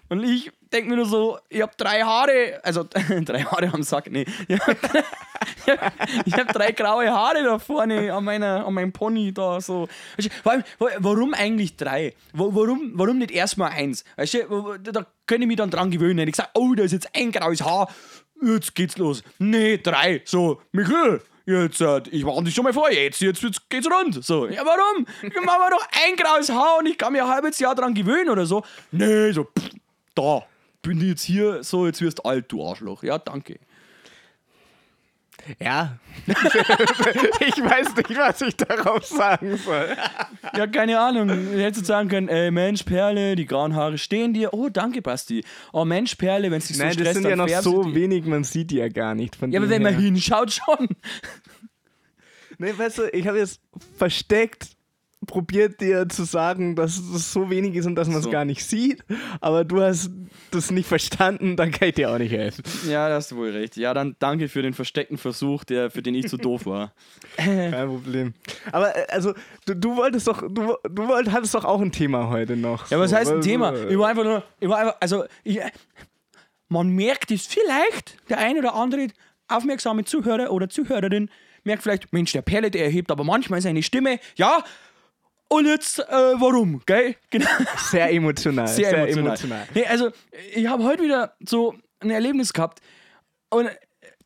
Und 0.08 0.22
ich 0.24 0.50
denke 0.72 0.90
mir 0.90 0.96
nur 0.96 1.06
so, 1.06 1.38
ich 1.48 1.62
habe 1.62 1.72
drei 1.76 2.02
Haare, 2.02 2.60
also 2.62 2.84
drei 3.24 3.42
Haare 3.42 3.70
am 3.72 3.82
Sack, 3.82 4.10
nee. 4.10 4.24
Ich 4.46 4.58
habe 4.60 4.76
hab 6.32 6.52
drei 6.52 6.72
graue 6.72 7.10
Haare 7.10 7.42
da 7.42 7.58
vorne 7.58 8.12
an, 8.12 8.24
meiner, 8.24 8.64
an 8.66 8.74
meinem 8.74 8.92
Pony 8.92 9.32
da 9.32 9.60
so. 9.60 9.88
Weißt 10.16 10.30
du, 10.44 10.50
allem, 10.50 10.64
wa- 10.78 10.90
warum 10.98 11.34
eigentlich 11.34 11.76
drei? 11.76 12.14
Wa- 12.32 12.48
Warum, 12.52 12.92
warum 12.94 13.18
nicht 13.18 13.30
erstmal 13.32 13.72
eins? 13.72 14.04
Weißt 14.16 14.34
du, 14.34 14.76
da 14.78 15.06
könnte 15.26 15.42
ich 15.42 15.48
mich 15.48 15.56
dann 15.56 15.70
dran 15.70 15.90
gewöhnen. 15.90 16.28
Ich 16.28 16.36
sage, 16.36 16.50
oh, 16.54 16.74
da 16.74 16.84
ist 16.84 16.92
jetzt 16.92 17.08
ein 17.14 17.32
graues 17.32 17.62
Haar, 17.62 17.88
jetzt 18.42 18.74
geht's 18.74 18.96
los. 18.98 19.22
Nee, 19.38 19.78
drei. 19.78 20.22
So, 20.24 20.60
Michael, 20.72 21.20
jetzt, 21.46 21.80
äh, 21.80 22.00
ich 22.10 22.24
warne 22.24 22.44
dich 22.44 22.54
schon 22.54 22.64
mal 22.64 22.72
vor, 22.72 22.90
jetzt, 22.90 23.20
jetzt, 23.20 23.42
jetzt 23.42 23.68
geht's 23.68 23.88
rund. 23.90 24.24
So, 24.24 24.46
ja, 24.46 24.62
warum? 24.64 25.04
Dann 25.22 25.44
machen 25.44 25.60
wir 25.60 25.70
doch 25.70 25.86
ein 26.06 26.16
graues 26.16 26.48
Haar 26.50 26.78
und 26.78 26.86
ich 26.86 26.96
kann 26.96 27.12
mir 27.12 27.24
ein 27.24 27.30
halbes 27.30 27.58
Jahr 27.58 27.74
dran 27.74 27.92
gewöhnen 27.94 28.28
oder 28.30 28.46
so. 28.46 28.62
Nee, 28.92 29.32
so, 29.32 29.44
pff, 29.44 29.70
da, 30.16 30.44
bin 30.83 31.00
ich 31.00 31.09
jetzt 31.09 31.22
hier, 31.22 31.62
so, 31.62 31.87
jetzt 31.87 32.00
wirst 32.00 32.18
du 32.18 32.22
alt, 32.24 32.50
du 32.50 32.66
Arschloch. 32.66 33.02
Ja, 33.02 33.18
danke. 33.18 33.59
Ja. 35.61 35.98
ich 36.26 36.35
weiß 37.62 37.94
nicht, 37.94 38.18
was 38.18 38.40
ich 38.40 38.57
darauf 38.57 39.05
sagen 39.05 39.57
soll. 39.59 39.96
Ja, 40.57 40.66
keine 40.66 40.98
Ahnung. 40.98 41.31
Ich 41.55 41.62
hätte 41.62 41.85
sagen 41.85 42.09
können, 42.09 42.29
ey, 42.29 42.50
Mensch, 42.50 42.83
Perle, 42.83 43.37
die 43.37 43.46
grauen 43.46 43.74
Haare 43.76 43.96
stehen 43.98 44.35
dir. 44.35 44.52
Oh, 44.52 44.68
danke, 44.68 45.02
Basti. 45.02 45.44
Oh, 45.72 45.85
Mensch, 45.85 46.16
Perle, 46.16 46.50
wenn 46.50 46.59
es 46.59 46.66
dich 46.66 46.76
so 46.76 46.83
Nein, 46.83 46.94
stresst, 46.94 47.09
das 47.09 47.22
sind 47.22 47.29
ja 47.31 47.37
noch 47.37 47.48
so 47.62 47.85
die. 47.85 47.94
wenig, 47.94 48.24
man 48.24 48.42
sieht 48.42 48.72
die 48.72 48.76
ja 48.76 48.88
gar 48.88 49.14
nicht. 49.14 49.37
Von 49.37 49.52
Ja, 49.52 49.61
aber 49.61 49.68
wenn 49.68 49.83
man 49.83 49.94
her. 49.94 50.02
hinschaut, 50.02 50.52
schon. 50.52 50.88
Nee, 52.59 52.72
weißt 52.76 52.98
du, 52.98 53.02
ich 53.14 53.29
habe 53.29 53.38
jetzt 53.38 53.61
versteckt 53.96 54.75
probiert 55.26 55.80
dir 55.80 56.08
zu 56.08 56.24
sagen, 56.24 56.76
dass 56.76 56.98
es 56.98 57.32
so 57.32 57.50
wenig 57.50 57.74
ist 57.74 57.86
und 57.86 57.94
dass 57.94 58.08
man 58.08 58.18
es 58.18 58.24
So. 58.24 58.30
gar 58.30 58.44
nicht 58.44 58.64
sieht, 58.64 59.04
aber 59.40 59.64
du 59.64 59.82
hast 59.82 60.10
das 60.50 60.70
nicht 60.70 60.88
verstanden, 60.88 61.56
dann 61.56 61.70
kann 61.70 61.88
ich 61.88 61.94
dir 61.94 62.10
auch 62.10 62.18
nicht 62.18 62.32
helfen. 62.32 62.62
Ja, 62.88 63.08
da 63.08 63.16
hast 63.16 63.32
du 63.32 63.36
wohl 63.36 63.50
recht. 63.50 63.76
Ja, 63.76 63.94
dann 63.94 64.16
danke 64.18 64.48
für 64.48 64.62
den 64.62 64.74
versteckten 64.74 65.18
Versuch, 65.18 65.64
der, 65.64 65.90
für 65.90 66.02
den 66.02 66.14
ich 66.14 66.28
zu 66.28 66.36
doof 66.36 66.66
war. 66.66 66.92
Kein 67.36 67.88
Problem. 67.88 68.34
Aber 68.72 68.96
äh, 68.96 69.06
also, 69.08 69.34
du, 69.66 69.74
du 69.74 69.96
wolltest 69.96 70.26
doch, 70.28 70.42
du, 70.42 70.76
du 70.88 71.08
wollt, 71.08 71.30
hattest 71.32 71.54
doch 71.54 71.64
auch 71.64 71.80
ein 71.80 71.92
Thema 71.92 72.30
heute 72.30 72.56
noch. 72.56 72.90
Ja, 72.90 72.98
was 72.98 73.10
so, 73.10 73.16
heißt 73.16 73.30
ein 73.30 73.36
also, 73.38 73.48
Thema? 73.48 73.74
Ich 73.88 73.98
war 73.98 74.08
einfach 74.08 74.24
nur, 74.24 74.42
ich 74.60 74.68
war 74.68 74.78
einfach, 74.78 74.96
also, 75.00 75.24
ich, 75.44 75.60
man 76.68 76.88
merkt 76.88 77.30
es 77.30 77.46
vielleicht, 77.46 78.16
der 78.28 78.38
ein 78.38 78.58
oder 78.58 78.74
andere 78.74 79.08
aufmerksame 79.48 80.04
Zuhörer 80.04 80.50
oder 80.50 80.68
Zuhörerin 80.68 81.30
merkt 81.66 81.82
vielleicht, 81.82 82.12
Mensch, 82.12 82.32
der 82.32 82.42
Perle, 82.42 82.70
der 82.70 82.84
erhebt 82.84 83.10
aber 83.10 83.24
manchmal 83.24 83.60
seine 83.60 83.82
Stimme, 83.82 84.18
ja, 84.36 84.62
und 85.48 85.66
jetzt, 85.66 85.98
äh, 86.00 86.04
warum, 86.09 86.82
gell? 86.87 87.16
Genau. 87.30 87.46
Sehr 87.90 88.12
emotional. 88.12 88.68
Sehr, 88.68 89.09
emotional. 89.09 89.66
Nee, 89.74 89.87
also, 89.87 90.11
ich 90.54 90.66
habe 90.66 90.82
heute 90.85 91.02
wieder 91.02 91.37
so 91.40 91.74
ein 92.00 92.11
Erlebnis 92.11 92.52
gehabt 92.52 92.80
und 93.50 93.70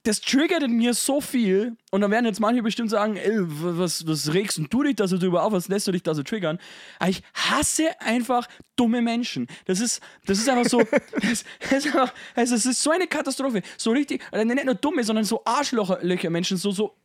das 0.04 0.22
triggert 0.22 0.62
in 0.62 0.78
mir 0.78 0.94
so 0.94 1.20
viel. 1.20 1.76
Und 1.90 2.00
dann 2.00 2.10
werden 2.10 2.24
jetzt 2.24 2.40
manche 2.40 2.62
bestimmt 2.62 2.90
sagen, 2.90 3.16
ey, 3.16 3.36
was, 3.38 4.06
was 4.06 4.32
regst 4.32 4.56
denn 4.56 4.66
du 4.70 4.82
dich 4.82 4.96
da 4.96 5.06
so 5.06 5.18
drüber 5.18 5.44
auf? 5.44 5.52
Was 5.52 5.68
lässt 5.68 5.86
du 5.86 5.92
dich 5.92 6.02
da 6.02 6.14
so 6.14 6.22
triggern? 6.22 6.58
Aber 6.98 7.10
ich 7.10 7.22
hasse 7.34 7.88
einfach 8.00 8.48
dumme 8.76 9.02
Menschen. 9.02 9.46
Das 9.66 9.80
ist, 9.80 10.00
das 10.24 10.38
ist 10.38 10.48
einfach 10.48 10.70
so, 10.70 10.78
das, 11.20 11.44
das 11.60 11.84
ist 11.84 11.86
einfach, 11.86 12.14
also 12.34 12.54
es 12.54 12.64
ist 12.64 12.82
so 12.82 12.90
eine 12.90 13.06
Katastrophe. 13.06 13.62
So 13.76 13.90
richtig, 13.90 14.22
nicht 14.32 14.64
nur 14.64 14.74
dumme, 14.74 15.04
sondern 15.04 15.24
so 15.24 15.42
Arschlöcher 15.44 16.30
Menschen, 16.30 16.56
so, 16.56 16.70
so, 16.70 16.96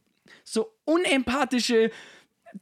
so 0.45 0.71
unempathische 0.86 1.91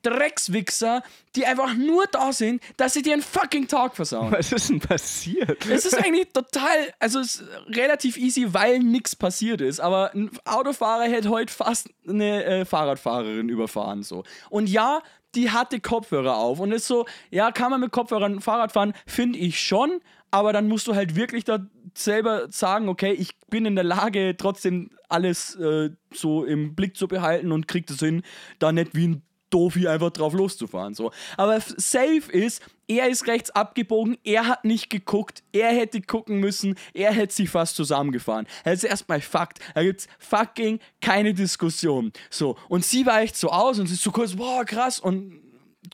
Dreckswichser, 0.02 1.04
die 1.36 1.46
einfach 1.46 1.74
nur 1.76 2.06
da 2.08 2.34
sind, 2.34 2.62
dass 2.78 2.94
sie 2.94 3.02
dir 3.02 3.14
einen 3.14 3.22
fucking 3.22 3.68
Tag 3.68 3.96
versauen. 3.96 4.32
Was 4.32 4.52
ist 4.52 4.70
denn 4.70 4.80
passiert? 4.80 5.66
Es 5.66 5.86
ist 5.86 5.98
eigentlich 5.98 6.30
total, 6.34 6.94
also 7.00 7.20
es 7.20 7.36
ist 7.36 7.44
relativ 7.68 8.18
easy, 8.18 8.54
weil 8.54 8.80
nichts 8.80 9.16
passiert 9.16 9.62
ist. 9.62 9.80
Aber 9.80 10.14
ein 10.14 10.32
Autofahrer 10.46 11.04
hätte 11.04 11.30
heute 11.30 11.54
fast 11.54 11.90
eine 12.08 12.44
äh, 12.44 12.66
Fahrradfahrerin 12.66 13.50
überfahren. 13.50 14.04
So. 14.04 14.24
Und 14.50 14.70
ja, 14.70 15.02
die 15.36 15.52
hatte 15.52 15.80
Kopfhörer 15.80 16.38
auf. 16.38 16.60
Und 16.60 16.72
ist 16.72 16.88
so, 16.88 17.06
ja, 17.32 17.52
kann 17.52 17.72
man 17.72 17.82
mit 17.82 17.92
Kopfhörern 17.92 18.42
Fahrrad 18.42 18.72
fahren? 18.72 18.94
Finde 19.06 19.40
ich 19.40 19.60
schon. 19.60 20.02
Aber 20.32 20.52
dann 20.52 20.68
musst 20.68 20.88
du 20.88 20.96
halt 20.96 21.16
wirklich 21.16 21.44
da 21.44 21.60
selber 21.96 22.52
sagen, 22.52 22.90
okay, 22.90 23.12
ich 23.12 23.38
bin 23.50 23.66
in 23.66 23.76
der 23.76 23.84
Lage, 23.84 24.36
trotzdem 24.36 24.90
alles 25.08 25.56
äh, 25.56 25.92
so 26.12 26.44
im 26.44 26.74
Blick 26.74 26.98
zu 26.98 27.08
behalten 27.08 27.52
und 27.52 27.68
krieg 27.68 27.86
das 27.86 28.00
hin, 28.00 28.24
da 28.58 28.72
nicht 28.72 28.96
wie 28.96 29.10
ein 29.10 29.22
Doofi 29.54 29.88
einfach 29.88 30.12
drauf 30.12 30.34
loszufahren. 30.34 30.94
So. 30.94 31.12
Aber 31.38 31.60
safe 31.62 32.32
ist, 32.32 32.62
er 32.88 33.10
ist 33.10 33.28
rechts 33.28 33.52
abgebogen, 33.52 34.18
er 34.24 34.48
hat 34.48 34.66
nicht 34.66 34.90
geguckt, 34.90 35.44
er 35.52 35.70
hätte 35.70 36.02
gucken 36.02 36.40
müssen, 36.40 36.76
er 36.94 37.14
hätte 37.14 37.34
sich 37.34 37.50
fast 37.50 37.76
zusammengefahren. 37.76 38.48
Das 38.64 38.76
ist 38.76 38.84
erstmal 38.84 39.22
Fakt. 39.22 39.60
Da 39.74 39.84
gibt's 39.84 40.08
fucking 40.20 40.80
keine 41.02 41.34
Diskussion. 41.34 42.12
So. 42.30 42.58
Und 42.68 42.84
sie 42.86 43.06
weicht 43.06 43.38
so 43.38 43.50
aus 43.50 43.80
und 43.80 43.88
sie 43.88 43.94
ist 43.94 44.04
so 44.04 44.12
kurz, 44.12 44.36
boah, 44.36 44.66
krass, 44.66 45.00
und 45.00 45.40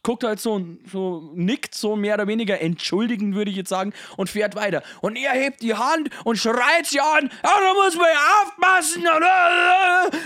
guckt 0.04 0.24
halt 0.24 0.40
so, 0.40 0.66
so 0.92 1.32
nickt 1.34 1.76
so 1.76 1.96
mehr 1.96 2.16
oder 2.16 2.28
weniger 2.28 2.62
entschuldigend, 2.62 3.36
würde 3.36 3.52
ich 3.52 3.58
jetzt 3.58 3.70
sagen, 3.70 3.94
und 4.18 4.30
fährt 4.30 4.56
weiter. 4.56 4.84
Und 5.02 5.16
er 5.16 5.32
hebt 5.32 5.62
die 5.62 5.76
Hand 5.76 6.10
und 6.24 6.38
schreit 6.38 6.86
sie 6.86 7.00
an, 7.00 7.30
ja, 7.44 7.52
da 7.60 7.74
muss 7.74 7.96
man 7.96 8.08
ja 8.12 8.44
aufpassen. 8.44 9.06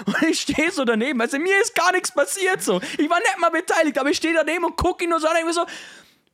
Und 0.05 0.29
ich 0.29 0.41
stehe 0.41 0.71
so 0.71 0.85
daneben. 0.85 1.19
Also 1.21 1.39
mir 1.39 1.59
ist 1.61 1.75
gar 1.75 1.91
nichts 1.91 2.11
passiert 2.11 2.61
so. 2.61 2.81
Ich 2.97 3.09
war 3.09 3.19
nicht 3.19 3.39
mal 3.39 3.49
beteiligt, 3.49 3.97
aber 3.97 4.09
ich 4.09 4.17
stehe 4.17 4.33
daneben 4.33 4.65
und 4.65 4.77
gucke 4.77 5.03
ihn 5.03 5.09
nur 5.09 5.19
so 5.19 5.27
an 5.27 5.37
und 5.37 5.45
mir 5.45 5.53
so, 5.53 5.65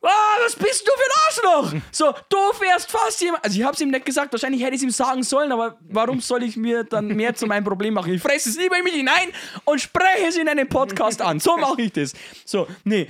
Ah, 0.01 0.37
was 0.45 0.55
bist 0.55 0.87
du 0.87 0.91
für 0.93 1.45
ein 1.51 1.57
Arschloch? 1.61 1.81
So, 1.91 2.13
du 2.29 2.37
fährst 2.53 2.89
fast 2.89 3.19
jemand. 3.21 3.43
Also, 3.43 3.59
ich 3.59 3.65
hab's 3.65 3.81
ihm 3.81 3.89
nicht 3.89 4.05
gesagt, 4.05 4.31
wahrscheinlich 4.31 4.61
hätte 4.61 4.75
ich 4.75 4.81
es 4.81 4.83
ihm 4.83 4.91
sagen 4.91 5.23
sollen, 5.23 5.51
aber 5.51 5.77
warum 5.89 6.21
soll 6.21 6.43
ich 6.43 6.55
mir 6.55 6.85
dann 6.85 7.07
mehr 7.07 7.35
zu 7.35 7.47
meinem 7.47 7.65
Problem 7.65 7.95
machen? 7.95 8.13
Ich 8.13 8.21
fresse 8.21 8.49
es 8.49 8.57
lieber 8.57 8.77
in 8.77 8.83
mich 8.85 8.93
hinein 8.93 9.29
und 9.65 9.81
spreche 9.81 10.27
es 10.27 10.37
in 10.37 10.47
einem 10.47 10.69
Podcast 10.69 11.21
an. 11.21 11.39
So 11.41 11.57
mache 11.57 11.81
ich 11.81 11.91
das. 11.91 12.13
So, 12.45 12.67
nee. 12.85 13.09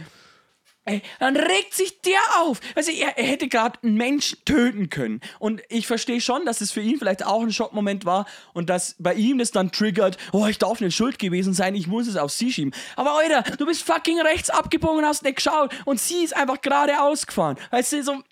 Ey, 0.89 1.03
dann 1.19 1.37
regt 1.37 1.75
sich 1.75 2.01
der 2.01 2.17
auf. 2.39 2.59
Also 2.73 2.91
er, 2.91 3.15
er 3.15 3.23
hätte 3.23 3.47
gerade 3.47 3.77
einen 3.83 3.93
Menschen 3.93 4.39
töten 4.43 4.89
können. 4.89 5.21
Und 5.37 5.61
ich 5.69 5.85
verstehe 5.85 6.19
schon, 6.19 6.45
dass 6.45 6.61
es 6.61 6.71
für 6.71 6.81
ihn 6.81 6.97
vielleicht 6.97 7.23
auch 7.23 7.43
ein 7.43 7.53
Schockmoment 7.53 8.05
war 8.05 8.25
und 8.53 8.71
dass 8.71 8.95
bei 8.97 9.13
ihm 9.13 9.37
das 9.37 9.51
dann 9.51 9.71
triggert, 9.71 10.17
oh, 10.31 10.47
ich 10.47 10.57
darf 10.57 10.81
nicht 10.81 10.95
schuld 10.95 11.19
gewesen 11.19 11.53
sein, 11.53 11.75
ich 11.75 11.85
muss 11.85 12.07
es 12.07 12.15
auf 12.15 12.31
sie 12.31 12.51
schieben. 12.51 12.73
Aber 12.95 13.19
Alter, 13.19 13.43
du 13.57 13.67
bist 13.67 13.83
fucking 13.83 14.19
rechts 14.21 14.49
abgebogen 14.49 14.99
und 14.99 15.05
hast 15.05 15.21
nicht 15.21 15.35
geschaut 15.35 15.71
und 15.85 15.99
sie 15.99 16.23
ist 16.23 16.35
einfach 16.35 16.59
geradeaus 16.59 17.27
gefahren. 17.27 17.57
Weißt 17.69 17.93
du, 17.93 18.03
so, 18.03 18.23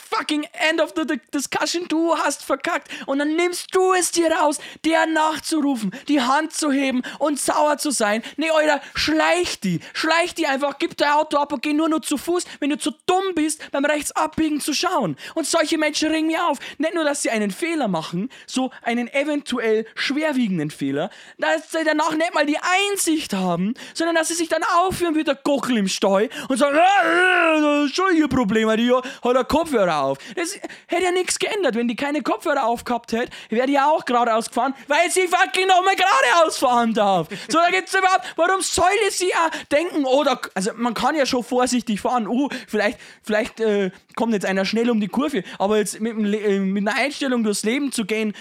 fucking 0.00 0.46
end 0.68 0.80
of 0.80 0.92
the 0.96 1.20
discussion, 1.32 1.86
du 1.88 2.16
hast 2.16 2.44
verkackt. 2.44 2.88
Und 3.06 3.18
dann 3.18 3.36
nimmst 3.36 3.74
du 3.74 3.92
es 3.92 4.10
dir 4.10 4.30
raus, 4.32 4.58
der 4.84 5.06
nachzurufen, 5.06 5.92
die 6.08 6.20
Hand 6.20 6.52
zu 6.52 6.72
heben 6.72 7.02
und 7.18 7.38
sauer 7.38 7.78
zu 7.78 7.90
sein. 7.90 8.22
Nee, 8.36 8.50
Alter, 8.50 8.80
schleich 8.94 9.60
die. 9.60 9.80
Schleich 9.92 10.34
die 10.34 10.46
einfach, 10.46 10.78
gib 10.78 10.96
dein 10.96 11.12
Auto 11.12 11.36
ab 11.36 11.52
und 11.52 11.62
geh 11.62 11.72
nur 11.72 11.88
noch 11.88 12.00
zu 12.00 12.16
Fuß, 12.16 12.44
wenn 12.60 12.70
du 12.70 12.78
zu 12.78 12.92
dumm 13.06 13.34
bist, 13.34 13.70
beim 13.70 13.84
Rechtsabbiegen 13.84 14.60
zu 14.60 14.74
schauen. 14.74 15.16
Und 15.34 15.46
solche 15.46 15.78
Menschen 15.78 16.10
ringen 16.10 16.28
mir 16.28 16.46
auf. 16.46 16.58
Nicht 16.78 16.94
nur, 16.94 17.04
dass 17.04 17.22
sie 17.22 17.30
einen 17.30 17.50
Fehler 17.50 17.88
machen, 17.88 18.30
so 18.46 18.70
einen 18.82 19.08
eventuell 19.08 19.86
schwerwiegenden 19.94 20.70
Fehler, 20.70 21.10
dass 21.38 21.70
sie 21.72 21.84
danach 21.84 22.14
nicht 22.14 22.34
mal 22.34 22.46
die 22.46 22.58
Einsicht 22.58 23.34
haben, 23.34 23.74
sondern 23.94 24.16
dass 24.16 24.28
sie 24.28 24.34
sich 24.34 24.48
dann 24.48 24.62
aufhören 24.62 25.14
wie 25.14 25.24
der 25.24 25.34
Gockel 25.34 25.76
im 25.76 25.88
Steu 25.88 26.28
und 26.48 26.56
sagen, 26.56 26.76
äh, 27.84 27.88
schon 27.88 28.16
ihr 28.16 28.28
die 28.28 28.92
hat 28.92 29.36
der 29.36 29.44
Kopfhörer 29.44 29.89
auf. 29.90 30.18
Das 30.36 30.58
hätte 30.86 31.04
ja 31.04 31.12
nichts 31.12 31.38
geändert. 31.38 31.74
Wenn 31.74 31.88
die 31.88 31.96
keine 31.96 32.22
Kopfhörer 32.22 32.66
aufgehabt 32.66 33.12
hätte, 33.12 33.30
wäre 33.48 33.66
die 33.66 33.74
ja 33.74 33.88
auch 33.90 34.04
geradeaus 34.04 34.48
gefahren, 34.48 34.74
weil 34.88 35.10
sie 35.10 35.26
fucking 35.26 35.66
nochmal 35.66 35.96
geradeaus 35.96 36.58
fahren 36.58 36.94
darf. 36.94 37.28
So, 37.48 37.58
da 37.58 37.70
gibt's 37.70 37.94
überhaupt, 37.94 38.32
warum 38.36 38.60
soll 38.60 38.84
sie 39.10 39.30
ja 39.30 39.50
denken, 39.70 40.04
oder, 40.04 40.40
also 40.54 40.70
man 40.74 40.94
kann 40.94 41.14
ja 41.14 41.26
schon 41.26 41.44
vorsichtig 41.44 42.00
fahren, 42.00 42.26
uh, 42.26 42.48
vielleicht, 42.66 42.98
vielleicht 43.22 43.60
äh, 43.60 43.90
kommt 44.16 44.32
jetzt 44.32 44.46
einer 44.46 44.64
schnell 44.64 44.90
um 44.90 45.00
die 45.00 45.08
Kurve, 45.08 45.42
aber 45.58 45.78
jetzt 45.78 46.00
mit, 46.00 46.16
äh, 46.16 46.58
mit 46.58 46.86
einer 46.86 46.96
Einstellung 46.96 47.42
durchs 47.42 47.64
Leben 47.64 47.92
zu 47.92 48.04
gehen, 48.04 48.34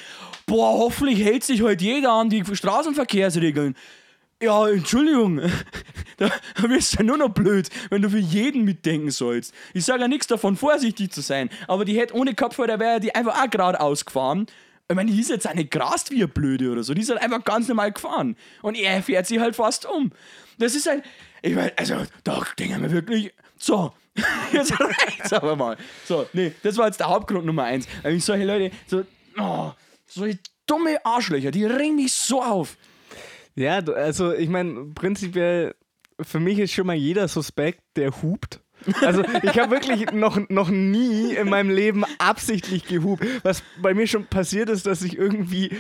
boah, 0.46 0.78
hoffentlich 0.78 1.24
hält 1.24 1.44
sich 1.44 1.62
heute 1.62 1.70
halt 1.70 1.82
jeder 1.82 2.12
an 2.12 2.30
die 2.30 2.44
Straßenverkehrsregeln. 2.44 3.76
Ja, 4.42 4.70
Entschuldigung, 4.70 5.42
da 6.18 6.32
wirst 6.62 6.94
du 6.94 6.98
ja 7.00 7.04
nur 7.04 7.18
noch 7.18 7.30
blöd, 7.30 7.70
wenn 7.90 8.02
du 8.02 8.10
für 8.10 8.20
jeden 8.20 8.64
mitdenken 8.64 9.12
sollst. 9.12 9.54
Ich 9.74 9.84
sage 9.84 10.02
ja 10.02 10.08
nichts 10.08 10.28
davon, 10.28 10.56
vorsichtig 10.56 11.12
zu 11.12 11.20
sein, 11.20 11.50
aber 11.68 11.84
die 11.84 12.00
hätte 12.00 12.16
ohne 12.16 12.34
Kopfhörer 12.34 12.80
wäre 12.80 13.02
die 13.02 13.14
einfach 13.14 13.44
auch 13.44 13.50
geradeaus 13.50 14.06
gefahren. 14.06 14.46
Ich 14.88 14.96
meine, 14.96 15.12
die 15.12 15.20
ist 15.20 15.30
jetzt 15.30 15.46
eine 15.46 15.66
grast 15.66 16.10
wie 16.12 16.16
eine 16.16 16.30
Blöde 16.30 16.72
oder 16.72 16.84
so, 16.84 16.94
die 16.94 17.02
ist 17.02 17.10
halt 17.10 17.22
einfach 17.22 17.44
ganz 17.44 17.68
normal 17.68 17.92
gefahren. 17.92 18.38
Und 18.62 18.76
er 18.76 19.04
fährt 19.04 19.28
sie 19.28 19.42
halt 19.42 19.58
fast 19.58 19.86
um. 19.86 20.12
Das 20.58 20.74
ist 20.74 20.88
halt, 20.88 21.04
ich 21.42 21.54
meine, 21.54 21.78
also, 21.78 21.96
da 22.24 22.42
denken 22.58 22.82
wir 22.82 22.92
wirklich, 22.92 23.34
so, 23.58 23.92
jetzt 24.54 24.74
reicht's 24.80 25.34
aber 25.34 25.58
mal. 25.58 25.76
So, 26.06 26.28
nee, 26.32 26.54
das 26.64 26.78
war 26.78 26.88
jetzt 26.88 27.02
der 27.02 27.10
Hauptgrund 27.10 27.46
Nummer 27.46 27.66
eins. 27.66 27.90
Weil 28.04 28.16
ich 28.16 28.24
solche 28.24 28.46
Leute, 28.46 28.74
so, 28.88 29.04
oh, 29.38 29.74
solche 30.08 30.40
dumme 30.66 31.06
Arschlöcher, 31.06 31.52
die 31.52 31.66
ringen 31.66 31.98
mich 31.98 32.14
so 32.14 32.42
auf. 32.42 32.78
Ja, 33.56 33.80
also 33.80 34.34
ich 34.34 34.50
meine, 34.50 34.92
prinzipiell, 34.96 35.76
für 36.22 36.40
mich 36.40 36.60
ist 36.60 36.72
schon 36.72 36.88
mal 36.88 36.96
jeder 36.96 37.28
Suspekt, 37.28 37.82
der 37.96 38.22
hupt. 38.22 38.62
Also 39.02 39.24
ich 39.44 39.60
habe 39.60 39.72
wirklich 39.72 40.12
noch, 40.14 40.40
noch 40.50 40.70
nie 40.70 41.34
in 41.34 41.50
meinem 41.50 41.70
Leben 41.70 42.04
absichtlich 42.18 42.86
gehupt. 42.86 43.26
Was 43.44 43.64
bei 43.82 43.94
mir 43.94 44.08
schon 44.08 44.26
passiert 44.26 44.70
ist, 44.70 44.86
dass 44.86 45.02
ich 45.02 45.18
irgendwie 45.18 45.72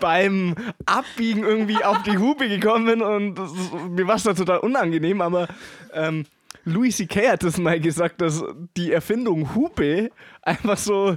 beim 0.00 0.54
Abbiegen 0.84 1.44
irgendwie 1.44 1.82
auf 1.82 2.02
die 2.02 2.18
Hupe 2.18 2.48
gekommen 2.48 2.86
bin 2.86 3.02
und 3.02 3.34
das, 3.36 3.52
mir 3.90 4.06
war 4.06 4.16
es 4.16 4.24
da 4.24 4.34
total 4.34 4.58
unangenehm, 4.58 5.20
aber 5.20 5.48
ähm, 5.92 6.26
Louis 6.68 6.96
C.K. 6.96 7.30
hat 7.30 7.42
das 7.42 7.58
mal 7.58 7.80
gesagt, 7.80 8.20
dass 8.20 8.44
die 8.76 8.92
Erfindung 8.92 9.54
Hupe 9.54 10.10
einfach 10.42 10.76
so 10.76 11.16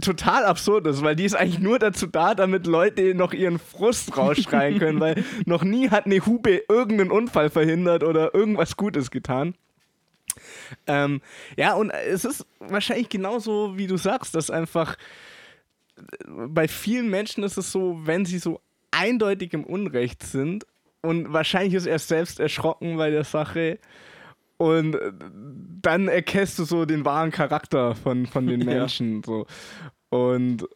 total 0.00 0.44
absurd 0.44 0.86
ist, 0.86 1.02
weil 1.02 1.16
die 1.16 1.24
ist 1.24 1.34
eigentlich 1.34 1.58
nur 1.60 1.78
dazu 1.78 2.06
da, 2.06 2.34
damit 2.34 2.66
Leute 2.66 3.14
noch 3.14 3.32
ihren 3.32 3.58
Frust 3.58 4.16
rausschreien 4.16 4.78
können, 4.78 5.00
weil 5.00 5.24
noch 5.46 5.62
nie 5.62 5.90
hat 5.90 6.06
eine 6.06 6.24
Hupe 6.24 6.62
irgendeinen 6.68 7.10
Unfall 7.10 7.50
verhindert 7.50 8.02
oder 8.02 8.34
irgendwas 8.34 8.76
Gutes 8.76 9.10
getan. 9.10 9.54
Ähm, 10.86 11.20
ja, 11.56 11.74
und 11.74 11.90
es 11.90 12.24
ist 12.24 12.46
wahrscheinlich 12.60 13.08
genauso, 13.08 13.76
wie 13.76 13.86
du 13.86 13.96
sagst, 13.96 14.34
dass 14.34 14.50
einfach 14.50 14.96
bei 16.26 16.68
vielen 16.68 17.10
Menschen 17.10 17.44
ist 17.44 17.58
es 17.58 17.72
so, 17.72 18.00
wenn 18.04 18.24
sie 18.24 18.38
so 18.38 18.60
eindeutig 18.90 19.52
im 19.52 19.64
Unrecht 19.64 20.22
sind 20.22 20.66
und 21.02 21.32
wahrscheinlich 21.32 21.74
ist 21.74 21.86
er 21.86 21.98
selbst 21.98 22.40
erschrocken 22.40 22.96
bei 22.96 23.10
der 23.10 23.24
Sache, 23.24 23.78
und 24.60 24.94
äh, 24.94 25.12
dann 25.80 26.08
erkennst 26.08 26.58
du 26.58 26.64
so 26.64 26.84
den 26.84 27.06
wahren 27.06 27.30
Charakter 27.30 27.94
von, 27.94 28.26
von 28.26 28.46
den 28.46 28.60
Menschen. 28.66 29.16
Ja. 29.16 29.22
So. 29.24 29.46
Und 30.10 30.68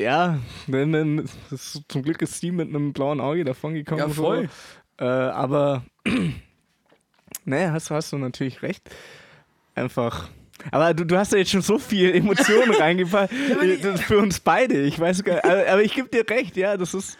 ja, 0.00 0.38
dann, 0.66 0.92
dann 0.92 1.28
ist, 1.50 1.82
zum 1.88 2.02
Glück 2.02 2.22
ist 2.22 2.40
sie 2.40 2.50
mit 2.50 2.70
einem 2.70 2.94
blauen 2.94 3.20
Auge 3.20 3.44
davon 3.44 3.74
gekommen. 3.74 3.98
Ja, 3.98 4.08
voll. 4.08 4.48
So. 4.98 5.04
Äh, 5.04 5.08
aber 5.08 5.84
ne, 7.44 7.70
hast, 7.70 7.90
hast 7.90 8.14
du 8.14 8.16
natürlich 8.16 8.62
recht. 8.62 8.88
Einfach. 9.74 10.30
Aber 10.72 10.94
du, 10.94 11.04
du 11.04 11.18
hast 11.18 11.32
ja 11.32 11.38
jetzt 11.38 11.50
schon 11.50 11.60
so 11.60 11.78
viel 11.78 12.14
Emotionen 12.14 12.74
reingepackt. 12.80 13.30
ja, 13.82 13.96
für 13.98 14.20
uns 14.20 14.40
beide. 14.40 14.80
Ich 14.80 14.98
weiß 14.98 15.22
gar 15.22 15.34
nicht. 15.34 15.44
Aber 15.44 15.82
ich 15.82 15.94
gebe 15.94 16.08
dir 16.08 16.24
recht, 16.30 16.56
ja, 16.56 16.78
das 16.78 16.94
ist 16.94 17.18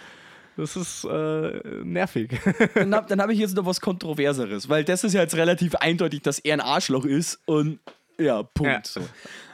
das 0.59 0.77
ist 0.77 1.05
äh, 1.05 1.61
nervig. 1.85 2.37
Dann 2.75 2.92
habe 2.92 3.16
hab 3.16 3.31
ich 3.31 3.38
jetzt 3.38 3.55
noch 3.55 3.64
was 3.64 3.81
Kontroverseres, 3.81 4.68
weil 4.68 4.83
das 4.83 5.05
ist 5.05 5.12
ja 5.12 5.23
jetzt 5.23 5.37
relativ 5.37 5.77
eindeutig, 5.77 6.23
dass 6.23 6.40
er 6.40 6.55
ein 6.55 6.61
Arschloch 6.61 7.05
ist 7.05 7.38
und 7.47 7.79
ja, 8.18 8.42
Punkt. 8.42 8.73
Ja. 8.73 8.83
So. 8.85 9.09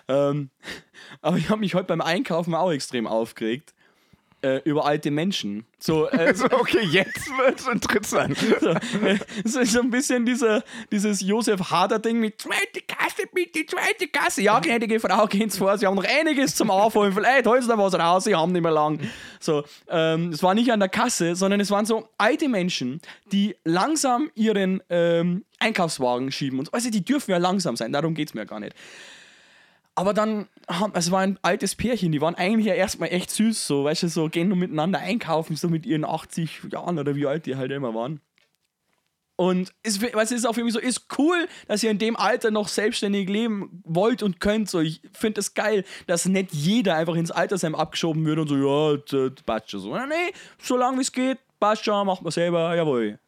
Ähm, 0.09 0.49
aber 1.21 1.37
ich 1.37 1.51
habe 1.51 1.61
mich 1.61 1.75
heute 1.75 1.89
beim 1.89 2.01
Einkaufen 2.01 2.55
auch 2.55 2.73
extrem 2.73 3.07
aufgeregt 3.07 3.74
äh, 4.45 4.61
über 4.65 4.85
alte 4.85 5.11
Menschen. 5.11 5.65
So, 5.79 6.09
äh, 6.11 6.29
also, 6.29 6.45
okay, 6.45 6.83
jetzt 6.83 7.29
wird 7.39 7.61
es 7.61 7.67
interessant. 7.67 8.37
So, 8.61 8.71
äh, 8.71 9.19
so, 9.45 9.65
so, 9.65 9.81
ein 9.81 9.91
bisschen 9.91 10.25
dieser, 10.25 10.63
dieses 10.93 11.21
Josef 11.21 11.71
Hader-Ding 11.71 12.19
mit 12.19 12.41
zweite 12.41 12.81
Kasse, 12.87 13.27
bitte, 13.33 13.67
zweite 13.67 14.07
Kasse. 14.09 14.43
Ja, 14.43 14.61
gnädige 14.61 15.01
Frau, 15.01 15.27
geht's 15.27 15.59
vor, 15.59 15.77
Sie 15.77 15.87
haben 15.87 15.97
noch 15.97 16.05
einiges 16.05 16.55
zum 16.55 16.71
Aufholen. 16.71 17.13
Vielleicht 17.13 17.47
holen 17.47 17.63
Sie 17.63 17.69
da 17.69 17.77
was 17.77 17.95
raus, 17.95 18.25
Sie 18.25 18.35
haben 18.35 18.53
nicht 18.53 18.63
mehr 18.63 18.71
lang. 18.71 19.01
So, 19.41 19.65
ähm, 19.89 20.31
es 20.31 20.43
war 20.43 20.55
nicht 20.55 20.71
an 20.71 20.81
der 20.81 20.89
Kasse, 20.89 21.35
sondern 21.35 21.61
es 21.61 21.71
waren 21.71 21.87
so 21.87 22.09
alte 22.19 22.49
Menschen, 22.49 23.01
die 23.33 23.57
langsam 23.65 24.31
ihren 24.35 24.83
ähm, 24.91 25.45
Einkaufswagen 25.59 26.31
schieben. 26.33 26.59
Und 26.59 26.73
also, 26.73 26.91
die 26.91 27.05
dürfen 27.05 27.31
ja 27.31 27.39
langsam 27.39 27.77
sein, 27.77 27.93
darum 27.93 28.15
geht 28.15 28.29
es 28.29 28.35
mir 28.35 28.47
gar 28.47 28.61
nicht. 28.61 28.75
Aber 29.97 30.13
dann, 30.13 30.49
es 30.95 31.11
war 31.11 31.21
ein 31.21 31.39
altes 31.43 31.77
Pärchen, 31.77 32.11
die 32.11 32.21
waren 32.21 32.35
eigentlich 32.35 32.67
ja 32.67 32.75
erstmal 32.75 33.11
echt 33.11 33.31
süß, 33.31 33.67
so, 33.67 33.85
weißt 33.85 34.05
du, 34.05 34.09
so 34.09 34.29
gehen 34.29 34.49
nur 34.49 34.57
miteinander 34.57 34.99
einkaufen, 34.99 35.55
so 35.55 35.69
mit 35.69 35.87
ihren 35.87 36.05
80 36.05 36.63
Jahren 36.73 36.99
oder 36.99 37.15
wie 37.15 37.27
alt 37.27 37.47
die 37.47 37.57
halt 37.57 37.71
immer 37.71 37.95
waren. 37.95 38.21
Und 39.37 39.73
es, 39.83 40.01
du, 40.01 40.31
ist 40.31 40.47
auch 40.47 40.55
mich 40.65 40.73
so, 40.73 40.79
ist 40.79 41.07
cool, 41.19 41.49
dass 41.67 41.83
ihr 41.83 41.91
in 41.91 41.99
dem 41.99 42.17
Alter 42.17 42.53
noch 42.53 42.69
selbstständig 42.69 43.29
leben 43.29 43.83
wollt 43.85 44.23
und 44.23 44.39
könnt. 44.39 44.71
So, 44.71 44.81
ich 44.81 45.01
finde 45.13 45.41
es 45.41 45.47
das 45.49 45.55
geil, 45.55 45.85
dass 46.07 46.25
nicht 46.27 46.53
jeder 46.53 46.95
einfach 46.95 47.17
ins 47.17 47.33
Altersheim 47.33 47.75
abgeschoben 47.75 48.25
wird 48.25 48.39
und 48.39 48.49
so, 48.49 48.57
ja, 48.57 48.97
passt 49.45 49.71
so. 49.71 49.97
Nee, 49.97 50.33
solange 50.63 51.01
es 51.01 51.11
geht, 51.11 51.39
passt 51.59 51.87
macht 52.05 52.23
man 52.23 52.31
selber, 52.31 52.77
jawohl. 52.77 53.19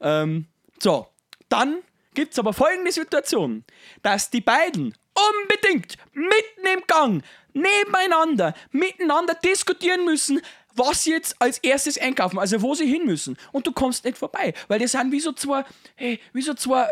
Ähm, 0.00 0.46
so, 0.78 1.06
dann 1.48 1.78
gibt 2.12 2.32
es 2.32 2.38
aber 2.38 2.52
folgende 2.52 2.92
Situation, 2.92 3.64
dass 4.02 4.28
die 4.28 4.42
beiden 4.42 4.94
unbedingt 5.14 5.96
mitten 6.12 6.66
im 6.74 6.82
Gang, 6.86 7.22
nebeneinander, 7.52 8.54
miteinander 8.70 9.34
diskutieren 9.34 10.04
müssen, 10.04 10.40
was 10.74 11.04
sie 11.04 11.10
jetzt 11.10 11.36
als 11.40 11.58
erstes 11.58 11.98
einkaufen, 11.98 12.38
also 12.38 12.62
wo 12.62 12.74
sie 12.74 12.86
hin 12.86 13.04
müssen. 13.04 13.36
Und 13.52 13.66
du 13.66 13.72
kommst 13.72 14.04
nicht 14.04 14.16
vorbei, 14.16 14.54
weil 14.68 14.78
die 14.78 14.86
sind 14.86 15.12
wie 15.12 15.20
so 15.20 15.32
zwei, 15.32 15.64
hey, 15.96 16.18
wie 16.32 16.42
so 16.42 16.54
zwei 16.54 16.88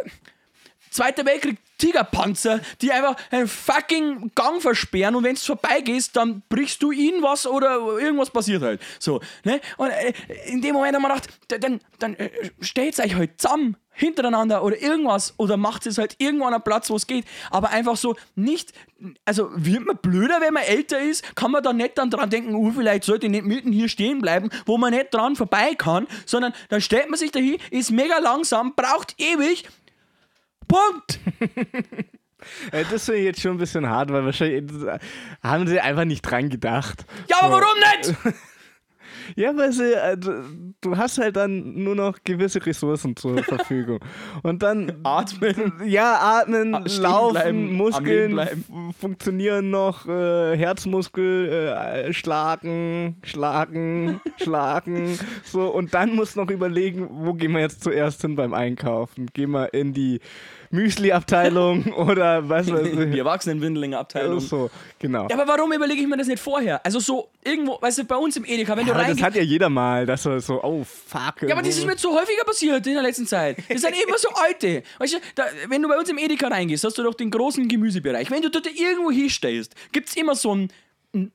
Zweiter 0.91 1.25
Weltkrieg 1.25 1.57
Tigerpanzer, 1.81 2.61
die 2.81 2.93
einfach 2.93 3.17
einen 3.31 3.49
fucking 3.49 4.31
Gang 4.35 4.63
versperren 4.63 5.17
und 5.17 5.25
wenn 5.25 5.35
du 5.35 5.41
vorbeigehst, 5.41 6.15
dann 6.15 6.43
brichst 6.49 6.83
du 6.83 6.93
ihnen 6.93 7.23
was 7.23 7.47
oder 7.47 7.99
irgendwas 7.99 8.31
passiert 8.31 8.63
halt. 8.63 8.81
So, 8.99 9.21
ne? 9.45 9.61
Und 9.77 9.91
äh, 9.91 10.13
in 10.47 10.61
dem 10.63 10.75
Moment 10.75 10.95
haben 10.95 11.03
wir 11.03 11.09
gedacht, 11.09 11.29
dann, 11.49 11.81
dann 11.99 12.15
äh, 12.15 12.31
stellt 12.61 12.99
euch 13.01 13.15
halt 13.15 13.41
zusammen 13.41 13.77
hintereinander 13.93 14.65
oder 14.65 14.81
irgendwas 14.81 15.35
oder 15.37 15.57
macht 15.57 15.87
es 15.87 15.99
halt 15.99 16.17
irgendwo 16.19 16.47
an 16.47 16.55
einem 16.55 16.63
Platz, 16.63 16.91
wo 16.91 16.97
es 16.97 17.07
geht. 17.07 17.27
Aber 17.51 17.71
einfach 17.71 17.97
so 17.97 18.17
nicht, 18.35 18.73
also 19.25 19.51
wird 19.55 19.85
man 19.85 19.99
blöder, 19.99 20.41
wenn 20.41 20.55
man 20.55 20.63
älter 20.63 21.01
ist, 21.01 21.37
kann 21.37 21.51
man 21.51 21.63
da 21.63 21.73
nicht 21.73 21.99
dann 21.99 22.11
dran 22.11 22.31
denken, 22.31 22.55
uh, 22.55 22.73
vielleicht 22.73 23.05
sollte 23.05 23.27
ich 23.27 23.33
nicht 23.33 23.45
mitten 23.45 23.73
hier 23.73 23.89
stehen 23.89 24.21
bleiben, 24.21 24.51
wo 24.65 24.79
man 24.79 24.95
nicht 24.95 25.13
dran 25.13 25.37
vorbei 25.37 25.75
kann, 25.75 26.07
sondern 26.25 26.55
dann 26.71 26.81
stellt 26.81 27.11
man 27.11 27.19
sich 27.19 27.31
dahin, 27.31 27.59
ist 27.71 27.91
mega 27.91 28.19
langsam, 28.19 28.75
braucht 28.75 29.15
ewig, 29.19 29.69
Punkt. 30.71 31.19
Das 32.91 33.05
finde 33.05 33.21
ich 33.21 33.27
jetzt 33.27 33.41
schon 33.43 33.53
ein 33.53 33.59
bisschen 33.59 33.87
hart, 33.87 34.11
weil 34.11 34.25
wahrscheinlich 34.25 34.65
haben 35.43 35.67
sie 35.67 35.79
einfach 35.79 36.07
nicht 36.07 36.23
dran 36.23 36.49
gedacht. 36.49 37.05
Ja, 37.29 37.43
aber 37.43 37.61
warum 37.61 37.79
nicht? 37.79 38.17
Ja, 39.37 39.57
weil 39.57 39.73
sie, 39.73 39.93
äh, 39.93 40.17
du 40.81 40.97
hast 40.97 41.19
halt 41.19 41.37
dann 41.37 41.83
nur 41.83 41.95
noch 41.95 42.19
gewisse 42.25 42.65
Ressourcen 42.65 43.17
zur 43.17 43.39
Verfügung. 43.45 44.01
Und 44.43 44.63
dann. 44.63 44.93
Atmen. 45.05 45.73
Ja, 45.85 46.41
atmen, 46.41 46.85
laufen, 46.99 47.35
bleiben, 47.35 47.77
Muskeln 47.77 48.41
funktionieren 48.99 49.71
noch, 49.71 50.07
äh, 50.07 50.57
Herzmuskel, 50.57 51.49
äh, 51.49 52.13
schlagen, 52.13 53.17
schlagen, 53.23 54.21
schlagen. 54.43 55.19
So, 55.45 55.69
und 55.69 55.95
dann 55.95 56.15
musst 56.15 56.37
du 56.37 56.41
noch 56.41 56.51
überlegen, 56.51 57.09
wo 57.11 57.35
gehen 57.35 57.53
wir 57.53 57.61
jetzt 57.61 57.83
zuerst 57.85 58.23
hin 58.23 58.37
beim 58.37 58.55
Einkaufen? 58.55 59.27
Gehen 59.33 59.51
wir 59.51 59.73
in 59.75 59.93
die 59.93 60.21
Müsli-Abteilung 60.71 61.93
oder 61.97 62.49
was 62.49 62.71
weiß 62.71 62.87
ich. 62.87 63.11
Die 63.11 63.19
Erwachsenenwindlinge-Abteilung. 63.19 64.41
So, 64.41 64.71
genau. 64.99 65.27
Ja, 65.29 65.39
aber 65.39 65.49
warum 65.49 65.73
überlege 65.73 66.01
ich 66.01 66.07
mir 66.07 66.17
das 66.17 66.29
nicht 66.29 66.41
vorher? 66.43 66.85
Also 66.85 67.01
so 67.01 67.29
irgendwo, 67.45 67.81
weißt 67.81 67.99
du, 67.99 68.05
bei 68.05 68.17
uns 68.17 68.37
im 68.37 68.45
Edeka, 68.45 68.77
wenn 68.77 68.87
du 68.87 68.93
Aber 68.93 69.01
das 69.01 69.09
reingehst. 69.09 69.25
hat 69.27 69.35
ja 69.35 69.43
jeder 69.43 69.69
mal, 69.69 70.07
dass 70.07 70.27
er 70.27 70.41
so, 70.41 70.63
oh 70.63 70.85
fuck. 70.85 71.43
Ja, 71.43 71.55
aber 71.55 71.63
das 71.63 71.77
ist 71.77 71.87
mir 71.87 71.97
so 71.97 72.15
häufiger 72.15 72.45
passiert 72.45 72.87
in 72.87 72.95
der 72.95 73.03
letzten 73.03 73.27
Zeit. 73.27 73.59
Das 73.69 73.81
sind 73.83 73.95
immer 74.07 74.19
so 74.19 74.29
alte. 74.31 74.83
Weißt 74.99 75.15
du, 75.15 75.19
da, 75.35 75.45
wenn 75.69 75.83
du 75.83 75.89
bei 75.89 75.99
uns 75.99 76.09
im 76.09 76.19
Edeka 76.19 76.49
reingehst, 76.49 76.85
hast 76.85 76.99
du 76.99 77.03
doch 77.03 77.15
den 77.15 77.31
großen 77.31 77.67
Gemüsebereich. 77.67 78.31
Wenn 78.31 78.43
du 78.43 78.51
dort 78.51 78.67
irgendwo 78.67 79.11
hinstellst, 79.11 79.75
gibt 79.93 80.09
es 80.09 80.17
immer 80.17 80.35
so 80.35 80.53
einen 80.53 80.73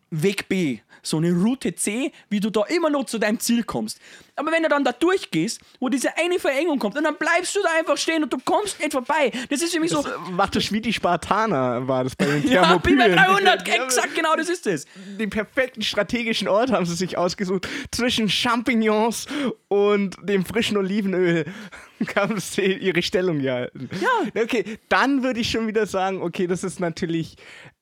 Weg 0.09 0.47
B, 0.47 0.79
so 1.01 1.17
eine 1.17 1.33
Route 1.33 1.75
C, 1.75 2.11
wie 2.29 2.39
du 2.39 2.49
da 2.49 2.63
immer 2.63 2.89
noch 2.89 3.05
zu 3.05 3.19
deinem 3.19 3.39
Ziel 3.39 3.63
kommst. 3.63 3.99
Aber 4.37 4.51
wenn 4.51 4.63
du 4.63 4.69
dann 4.69 4.83
da 4.83 4.91
durchgehst, 4.91 5.61
wo 5.79 5.89
diese 5.89 6.17
eine 6.17 6.39
Verengung 6.39 6.79
kommt, 6.79 6.97
und 6.97 7.03
dann 7.03 7.17
bleibst 7.17 7.55
du 7.55 7.59
da 7.61 7.69
einfach 7.77 7.97
stehen 7.97 8.23
und 8.23 8.31
du 8.31 8.37
kommst 8.43 8.79
nicht 8.79 8.91
vorbei. 8.91 9.31
Das 9.49 9.61
ist 9.61 9.73
für 9.73 9.79
mich 9.79 9.91
so. 9.91 10.01
das 10.01 10.13
macht 10.31 10.55
das 10.55 10.71
wie 10.71 10.81
die 10.81 10.93
Spartaner, 10.93 11.87
war 11.87 12.03
das 12.03 12.15
bei 12.15 12.25
den 12.25 12.47
Ja, 12.49 12.77
bin 12.77 12.97
bei 12.97 13.09
Thermopylen. 13.09 13.15
300, 13.15 13.67
Die 13.67 13.71
haben 13.71 13.83
exakt 13.83 14.15
genau 14.15 14.35
das 14.35 14.49
ist 14.49 14.67
es. 14.67 14.85
Den 15.19 15.29
perfekten 15.29 15.81
strategischen 15.81 16.47
Ort 16.47 16.71
haben 16.71 16.85
sie 16.85 16.95
sich 16.95 17.17
ausgesucht. 17.17 17.67
Zwischen 17.91 18.29
Champignons 18.29 19.27
und 19.67 20.15
dem 20.23 20.45
frischen 20.45 20.77
Olivenöl 20.77 21.45
haben 22.15 22.39
sie 22.39 22.73
ihre 22.73 23.01
Stellung 23.01 23.39
gehalten. 23.39 23.89
Ja. 24.01 24.41
Okay, 24.41 24.79
dann 24.89 25.23
würde 25.23 25.39
ich 25.39 25.49
schon 25.49 25.67
wieder 25.67 25.85
sagen, 25.85 26.21
okay, 26.21 26.47
das 26.47 26.63
ist 26.63 26.79
natürlich 26.79 27.35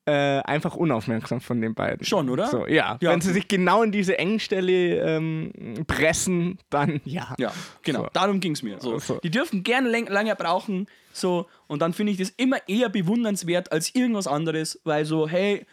äh, 0.06 0.40
einfach 0.42 0.76
unaufmerksam 0.76 1.40
von 1.40 1.62
den 1.62 1.74
beiden. 1.74 2.06
Schon, 2.06 2.30
oder? 2.30 2.48
So, 2.48 2.68
ja. 2.68 2.98
Ja. 3.02 3.12
Wenn 3.12 3.22
sie 3.22 3.32
sich 3.32 3.48
genau 3.48 3.84
in 3.84 3.92
diese 3.92 4.18
Engstelle 4.18 5.00
ähm, 5.00 5.52
pressen, 5.88 6.60
dann 6.70 7.00
ja. 7.06 7.34
Ja, 7.40 7.54
genau. 7.84 8.04
So. 8.04 8.10
Darum 8.14 8.40
ging 8.40 8.52
es 8.54 8.64
mir. 8.64 8.80
So. 8.80 9.00
So. 9.00 9.20
Die 9.24 9.32
dürfen 9.32 9.64
gerne 9.64 9.90
läng 9.90 10.08
lange 10.08 10.36
brauchen. 10.36 10.88
So, 11.14 11.48
und 11.68 11.82
dann 11.82 11.94
finde 11.94 12.12
ich 12.12 12.18
das 12.18 12.30
immer 12.32 12.58
eher 12.68 12.90
bewundernswert 12.90 13.72
als 13.72 13.96
irgendwas 13.96 14.28
anderes, 14.28 14.80
weil 14.84 15.06
so, 15.06 15.28
hey, 15.28 15.66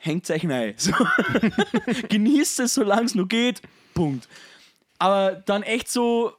hängt 0.00 0.30
euch 0.30 0.48
rein. 0.48 0.74
So. 0.78 0.92
Genießt 2.08 2.60
es, 2.60 2.74
solange 2.74 3.04
es 3.04 3.14
noch 3.14 3.28
geht. 3.28 3.60
Punkt. 3.94 4.28
Aber 4.98 5.32
dann 5.32 5.62
echt 5.62 5.90
so. 5.90 6.32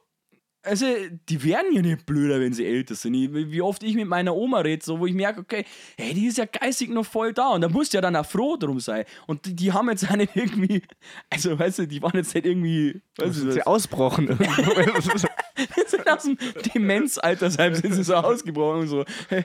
Also, 0.64 0.86
die 1.28 1.44
werden 1.44 1.72
ja 1.72 1.82
nicht 1.82 2.06
blöder, 2.06 2.40
wenn 2.40 2.52
sie 2.52 2.66
älter 2.66 2.94
sind. 2.94 3.14
Ich, 3.14 3.32
wie 3.32 3.60
oft 3.60 3.82
ich 3.82 3.94
mit 3.94 4.08
meiner 4.08 4.34
Oma 4.34 4.60
rede, 4.60 4.84
so, 4.84 4.98
wo 4.98 5.06
ich 5.06 5.14
merke, 5.14 5.40
okay, 5.40 5.64
hey, 5.98 6.14
die 6.14 6.26
ist 6.26 6.38
ja 6.38 6.46
geistig 6.46 6.90
noch 6.90 7.04
voll 7.04 7.32
da 7.32 7.50
und 7.50 7.60
da 7.60 7.68
musst 7.68 7.92
du 7.92 7.98
ja 7.98 8.00
dann 8.00 8.16
auch 8.16 8.26
froh 8.26 8.56
drum 8.56 8.80
sein. 8.80 9.04
Und 9.26 9.44
die, 9.46 9.54
die 9.54 9.72
haben 9.72 9.88
jetzt 9.90 10.10
auch 10.10 10.16
nicht 10.16 10.34
irgendwie, 10.34 10.82
also, 11.30 11.58
weißt 11.58 11.80
du, 11.80 11.86
die 11.86 12.02
waren 12.02 12.16
jetzt 12.16 12.34
nicht 12.34 12.46
irgendwie, 12.46 13.02
weißt 13.18 13.42
du, 13.42 13.52
sie 13.52 13.62
ausbrochen 13.62 14.38
sind 15.86 16.08
aus 16.08 16.22
dem 16.24 16.36
Demenzaltersheim 16.74 17.74
sind 17.74 17.94
sie 17.94 18.04
so 18.04 18.14
ausgebrochen 18.14 18.80
und 18.80 18.88
so. 18.88 19.04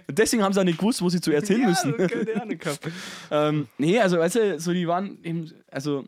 Deswegen 0.09 0.43
haben 0.43 0.53
sie 0.53 0.59
auch 0.59 0.65
nicht 0.65 0.79
gewusst, 0.79 1.01
wo 1.01 1.09
sie 1.09 1.21
zuerst 1.21 1.47
hin 1.47 1.65
müssen. 1.65 1.95
Ja, 1.97 2.07
keine 2.07 2.41
Ahnung 2.41 2.59
ähm, 3.31 3.67
nee, 3.77 3.99
also 3.99 4.17
weißt 4.17 4.35
du, 4.35 4.59
so 4.59 4.73
die 4.73 4.87
waren 4.87 5.19
eben, 5.23 5.51
also 5.71 6.05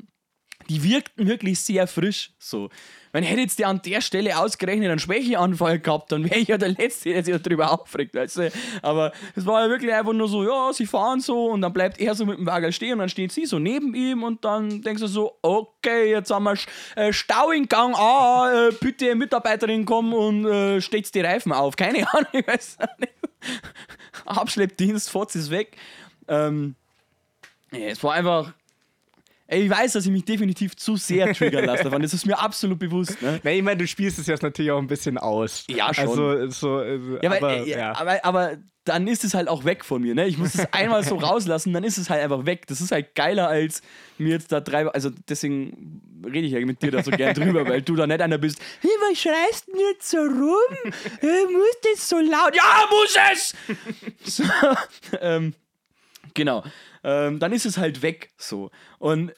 die 0.72 0.84
wirkten 0.84 1.28
wirklich 1.28 1.60
sehr 1.60 1.86
frisch. 1.86 2.32
So. 2.40 2.70
Wenn 3.12 3.26
hätte 3.26 3.42
jetzt 3.42 3.60
der 3.60 3.68
an 3.68 3.82
der 3.82 4.00
Stelle 4.00 4.40
ausgerechnet 4.40 4.90
einen 4.90 5.00
Schwächeanfall 5.00 5.80
gehabt, 5.80 6.14
dann 6.14 6.24
wäre 6.24 6.40
ich 6.40 6.48
ja 6.48 6.58
der 6.58 6.70
Letzte, 6.70 7.10
der 7.10 7.26
sich 7.26 7.42
darüber 7.42 7.72
aufregt. 7.74 8.16
Weißt 8.16 8.38
du? 8.38 8.52
Aber 8.82 9.12
es 9.36 9.46
war 9.46 9.64
ja 9.64 9.70
wirklich 9.70 9.94
einfach 9.94 10.14
nur 10.14 10.30
so, 10.30 10.46
ja, 10.46 10.72
sie 10.72 10.86
fahren 10.86 11.20
so 11.20 11.48
und 11.48 11.60
dann 11.60 11.74
bleibt 11.74 12.00
er 12.00 12.16
so 12.16 12.26
mit 12.26 12.38
dem 12.38 12.46
Wagen 12.46 12.72
stehen 12.72 12.94
und 12.94 13.00
dann 13.00 13.10
steht 13.10 13.34
sie 13.34 13.46
so 13.46 13.60
neben 13.60 13.94
ihm 13.94 14.24
und 14.24 14.46
dann 14.46 14.82
denkst 14.82 15.02
du 15.02 15.08
so, 15.08 15.38
okay, 15.42 16.10
jetzt 16.10 16.32
haben 16.32 16.46
wir 16.46 16.56
äh, 16.96 17.12
Stau 17.12 17.52
in 17.52 17.68
Gang, 17.68 17.94
ah, 17.96 18.70
äh, 18.70 18.72
bitte 18.80 19.14
Mitarbeiterin 19.16 19.84
kommen 19.84 20.14
und 20.14 20.46
äh, 20.46 20.80
steht 20.80 21.14
die 21.14 21.20
Reifen 21.20 21.52
auf. 21.52 21.76
Keine 21.76 22.10
Ahnung, 22.14 22.30
ich 22.32 22.48
weiß 22.48 22.78
nicht. 23.00 23.14
Abschleppdienst, 24.26 25.10
Fotz 25.10 25.36
ist 25.36 25.52
weg. 25.52 25.76
Ähm, 26.30 26.76
es 27.72 28.02
war 28.04 28.14
einfach. 28.14 28.54
Ey, 29.52 29.64
ich 29.64 29.70
weiß, 29.70 29.92
dass 29.92 30.06
ich 30.06 30.12
mich 30.12 30.24
definitiv 30.24 30.78
zu 30.78 30.96
sehr 30.96 31.34
triggern 31.34 31.66
lasse 31.66 31.84
davon. 31.84 32.02
Das 32.02 32.14
ist 32.14 32.26
mir 32.26 32.40
absolut 32.40 32.80
bewusst. 32.80 33.22
Ne? 33.22 33.42
Nee, 33.44 33.58
ich 33.58 33.64
meine, 33.64 33.76
du 33.76 33.86
spielst 33.86 34.18
es 34.18 34.28
jetzt 34.28 34.44
natürlich 34.44 34.72
auch 34.72 34.78
ein 34.78 34.88
bisschen 34.88 35.18
aus. 35.18 35.66
Ja, 35.70 35.94
schon. 35.94 36.08
Also, 36.08 36.50
so, 36.52 36.76
also, 36.78 37.18
Ja, 37.22 37.32
aber, 37.32 37.38
aber, 37.38 37.58
äh, 37.58 37.70
ja, 37.70 37.78
ja. 37.78 37.96
aber, 37.98 38.24
aber 38.24 38.58
dann 38.86 39.08
ist 39.10 39.26
es 39.26 39.34
halt 39.34 39.50
auch 39.50 39.66
weg 39.66 39.84
von 39.84 40.02
mir. 40.02 40.16
Ne? 40.16 40.26
Ich 40.26 40.38
muss 40.38 40.56
es 40.56 40.72
einmal 40.72 41.04
so 41.04 41.16
rauslassen, 41.18 41.74
dann 41.74 41.84
ist 41.84 41.98
es 41.98 42.10
halt 42.10 42.24
einfach 42.24 42.46
weg. 42.46 42.66
Das 42.68 42.80
ist 42.80 42.94
halt 42.94 43.14
geiler, 43.14 43.50
als 43.50 43.82
mir 44.18 44.30
jetzt 44.30 44.54
da 44.54 44.62
drei. 44.62 44.88
Also 44.88 45.10
deswegen 45.28 46.02
rede 46.26 46.48
ich 46.48 46.54
ja 46.54 46.66
mit 46.66 46.82
dir 46.82 46.92
da 46.92 47.04
so 47.04 47.12
gern 47.12 47.34
drüber, 47.34 47.68
weil 47.68 47.82
du 47.82 47.98
da 47.98 48.08
nicht 48.08 48.22
einer 48.22 48.38
bist. 48.38 48.58
Hey, 48.80 48.92
was 49.10 49.20
schreist 49.20 49.68
denn 49.68 49.82
jetzt 49.92 50.10
so 50.10 50.18
rum? 50.18 50.94
Hey, 51.20 51.46
muss 51.52 51.78
das 51.92 52.08
so 52.08 52.20
laut? 52.20 52.56
Ja, 52.56 52.88
muss 52.90 53.18
es! 53.34 53.54
So, 54.24 54.44
ähm, 55.20 55.54
genau. 56.34 56.64
Ähm, 57.04 57.40
dann 57.40 57.52
ist 57.52 57.66
es 57.66 57.78
halt 57.78 58.02
weg 58.02 58.30
so. 58.38 58.72
Und 59.00 59.34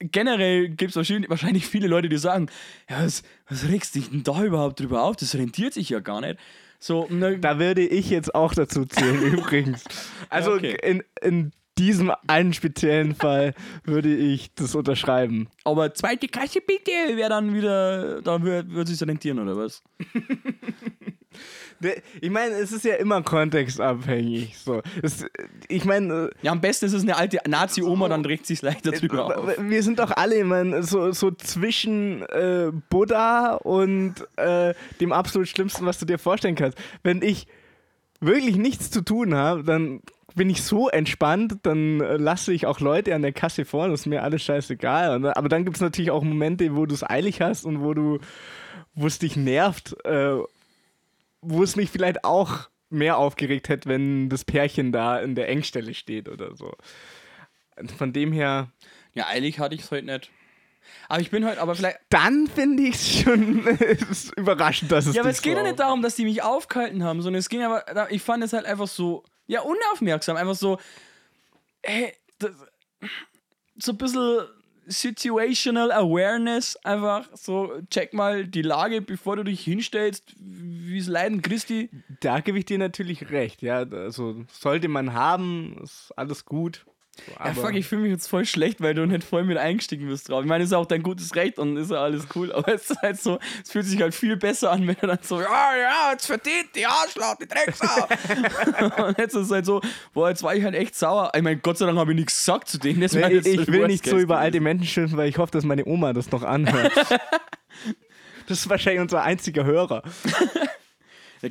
generell 0.00 0.68
gibt 0.68 0.94
es 0.94 1.28
wahrscheinlich, 1.28 1.66
viele 1.66 1.88
Leute, 1.88 2.08
die 2.08 2.18
sagen, 2.18 2.48
ja, 2.88 3.04
was, 3.04 3.22
was 3.48 3.68
regst 3.68 3.94
dich 3.94 4.10
denn 4.10 4.22
da 4.22 4.44
überhaupt 4.44 4.80
drüber 4.80 5.02
auf? 5.02 5.16
Das 5.16 5.34
rentiert 5.34 5.74
sich 5.74 5.88
ja 5.90 6.00
gar 6.00 6.20
nicht. 6.20 6.38
So, 6.78 7.06
dann- 7.10 7.40
Da 7.40 7.58
würde 7.58 7.86
ich 7.86 8.10
jetzt 8.10 8.34
auch 8.34 8.54
dazu 8.54 8.84
zählen, 8.84 9.20
übrigens. 9.32 9.84
Also 10.28 10.52
okay. 10.52 10.76
in, 10.82 11.02
in 11.22 11.52
diesem 11.76 12.12
einen 12.26 12.52
speziellen 12.52 13.14
Fall 13.14 13.54
würde 13.84 14.14
ich 14.14 14.52
das 14.54 14.74
unterschreiben. 14.74 15.48
aber 15.64 15.94
zweite 15.94 16.26
Klasse 16.26 16.60
bitte 16.60 16.90
wäre 17.16 17.28
dann 17.30 17.54
wieder, 17.54 18.20
da 18.22 18.42
würde 18.42 18.68
würd 18.70 18.88
sich 18.88 19.00
rentieren, 19.06 19.38
oder 19.38 19.56
was? 19.56 19.82
Ne, 21.80 21.94
Ich 22.20 22.30
meine, 22.30 22.54
es 22.54 22.72
ist 22.72 22.84
ja 22.84 22.94
immer 22.96 23.22
kontextabhängig. 23.22 24.58
So. 24.58 24.82
Es, 25.02 25.24
ich 25.68 25.84
meine, 25.84 26.30
Ja, 26.42 26.52
am 26.52 26.60
besten 26.60 26.86
ist 26.86 26.92
es 26.92 27.02
eine 27.02 27.16
alte 27.16 27.38
Nazi-Oma, 27.46 28.08
dann 28.08 28.24
regt 28.24 28.46
sich 28.46 28.62
leichter 28.62 28.92
drüber 28.92 29.36
auf. 29.38 29.48
äh, 29.48 29.70
wir 29.70 29.82
sind 29.82 29.98
doch 29.98 30.10
alle, 30.16 30.38
ich 30.38 30.44
meine, 30.44 30.82
so, 30.82 31.12
so 31.12 31.30
zwischen 31.30 32.22
äh, 32.22 32.72
Buddha 32.90 33.54
und 33.54 34.14
äh, 34.36 34.74
dem 35.00 35.12
absolut 35.12 35.48
Schlimmsten, 35.48 35.86
was 35.86 35.98
du 35.98 36.06
dir 36.06 36.18
vorstellen 36.18 36.56
kannst. 36.56 36.78
Wenn 37.02 37.22
ich 37.22 37.46
wirklich 38.20 38.56
nichts 38.56 38.90
zu 38.90 39.02
tun 39.02 39.34
habe, 39.34 39.62
dann 39.62 40.00
bin 40.34 40.50
ich 40.50 40.62
so 40.62 40.88
entspannt, 40.88 41.58
dann 41.62 42.00
äh, 42.00 42.16
lasse 42.16 42.52
ich 42.52 42.66
auch 42.66 42.80
Leute 42.80 43.14
an 43.14 43.22
der 43.22 43.32
Kasse 43.32 43.64
vor, 43.64 43.88
das 43.88 44.00
ist 44.00 44.06
mir 44.06 44.22
alles 44.22 44.42
scheißegal. 44.42 45.26
Aber 45.34 45.48
dann 45.48 45.64
gibt 45.64 45.76
es 45.76 45.80
natürlich 45.80 46.10
auch 46.10 46.22
Momente, 46.22 46.76
wo 46.76 46.86
du 46.86 46.94
es 46.94 47.08
eilig 47.08 47.40
hast 47.40 47.64
und 47.64 47.82
wo 47.82 47.94
du, 47.94 48.18
wo 48.94 49.06
es 49.06 49.18
dich 49.18 49.36
nervt, 49.36 49.96
äh, 50.04 50.36
wo 51.40 51.62
es 51.62 51.76
mich 51.76 51.90
vielleicht 51.90 52.24
auch 52.24 52.68
mehr 52.90 53.18
aufgeregt 53.18 53.68
hätte, 53.68 53.88
wenn 53.88 54.28
das 54.28 54.44
Pärchen 54.44 54.92
da 54.92 55.18
in 55.18 55.34
der 55.34 55.48
Engstelle 55.48 55.94
steht 55.94 56.28
oder 56.28 56.56
so. 56.56 56.72
Von 57.96 58.12
dem 58.12 58.32
her, 58.32 58.72
Ja, 59.14 59.26
eilig 59.26 59.58
hatte 59.58 59.74
ich 59.74 59.82
es 59.82 59.90
heute 59.90 60.06
nicht. 60.06 60.30
Aber 61.08 61.20
ich 61.20 61.30
bin 61.30 61.44
heute, 61.44 61.60
aber 61.60 61.74
vielleicht. 61.74 61.98
dann 62.08 62.46
finde 62.46 62.84
ich 62.84 62.94
es 62.94 63.20
schon 63.20 63.66
ist 63.66 64.36
überraschend, 64.36 64.90
dass 64.90 65.06
es 65.06 65.14
Ja, 65.14 65.22
aber 65.22 65.30
es 65.30 65.42
geht 65.42 65.56
ja 65.56 65.62
nicht 65.62 65.78
darum, 65.78 66.02
dass 66.02 66.16
die 66.16 66.24
mich 66.24 66.42
aufgehalten 66.42 67.04
haben, 67.04 67.20
sondern 67.20 67.40
es 67.40 67.48
ging 67.48 67.62
aber, 67.62 68.10
ich 68.10 68.22
fand 68.22 68.42
es 68.42 68.52
halt 68.52 68.64
einfach 68.64 68.88
so, 68.88 69.22
ja, 69.46 69.60
unaufmerksam, 69.60 70.36
einfach 70.36 70.54
so, 70.54 70.78
hey, 71.82 72.14
das, 72.38 72.52
so 73.76 73.92
ein 73.92 73.98
bisschen 73.98 74.40
Situational 74.88 75.92
Awareness, 75.92 76.76
einfach 76.84 77.28
so, 77.34 77.72
check 77.90 78.14
mal 78.14 78.46
die 78.46 78.62
Lage, 78.62 79.00
bevor 79.02 79.36
du 79.36 79.44
dich 79.44 79.60
hinstellst, 79.60 80.34
wie 80.40 80.98
es 80.98 81.06
Leiden 81.06 81.42
Christi. 81.42 81.90
Da 82.20 82.40
gebe 82.40 82.58
ich 82.58 82.64
dir 82.64 82.78
natürlich 82.78 83.30
recht, 83.30 83.62
ja. 83.62 83.78
Also 83.78 84.44
sollte 84.50 84.88
man 84.88 85.12
haben, 85.12 85.78
ist 85.82 86.12
alles 86.16 86.44
gut. 86.44 86.86
So, 87.26 87.32
Ja, 87.44 87.54
fuck, 87.54 87.74
ich 87.74 87.86
fühle 87.86 88.02
mich 88.02 88.10
jetzt 88.12 88.28
voll 88.28 88.44
schlecht, 88.44 88.80
weil 88.80 88.94
du 88.94 89.06
nicht 89.06 89.24
voll 89.24 89.44
mit 89.44 89.58
eingestiegen 89.58 90.08
bist 90.08 90.28
drauf. 90.28 90.42
Ich 90.42 90.48
meine, 90.48 90.64
es 90.64 90.70
ist 90.70 90.74
auch 90.74 90.86
dein 90.86 91.02
gutes 91.02 91.34
Recht 91.34 91.58
und 91.58 91.76
ist 91.76 91.90
ja 91.90 91.98
alles 91.98 92.26
cool, 92.34 92.52
aber 92.54 92.74
es 92.74 92.90
ist 92.90 93.02
halt 93.02 93.20
so, 93.20 93.38
es 93.62 93.70
fühlt 93.70 93.86
sich 93.86 94.00
halt 94.00 94.14
viel 94.14 94.36
besser 94.36 94.70
an, 94.72 94.86
wenn 94.86 94.96
du 95.00 95.06
dann 95.06 95.18
so, 95.22 95.40
ja, 95.40 95.76
ja, 95.76 96.12
jetzt 96.12 96.26
verdient 96.26 96.68
die 96.74 96.86
Arschloch, 96.86 97.36
die 97.40 97.46
Drecksau. 97.46 98.08
und 99.06 99.18
jetzt 99.18 99.34
ist 99.34 99.46
es 99.46 99.50
halt 99.50 99.66
so, 99.66 99.80
boah, 100.14 100.28
jetzt 100.30 100.42
war 100.42 100.54
ich 100.54 100.64
halt 100.64 100.74
echt 100.74 100.94
sauer. 100.94 101.32
Ich 101.34 101.42
meine, 101.42 101.58
Gott 101.58 101.78
sei 101.78 101.86
Dank 101.86 101.98
habe 101.98 102.12
ich 102.12 102.16
nichts 102.16 102.36
gesagt 102.38 102.68
zu 102.68 102.78
denen. 102.78 103.00
Das 103.00 103.12
Nee, 103.12 103.38
ich, 103.38 103.46
ich 103.46 103.66
will 103.68 103.86
nicht 103.86 104.06
so 104.06 104.18
über 104.18 104.38
alte 104.38 104.60
Menschen 104.60 104.86
schimpfen, 104.86 105.18
weil 105.18 105.28
ich 105.28 105.38
hoffe, 105.38 105.50
dass 105.52 105.64
meine 105.64 105.84
Oma 105.86 106.12
das 106.12 106.30
noch 106.30 106.42
anhört. 106.42 106.92
das 108.46 108.58
ist 108.58 108.68
wahrscheinlich 108.68 109.00
unser 109.00 109.22
einziger 109.22 109.64
Hörer. 109.64 110.02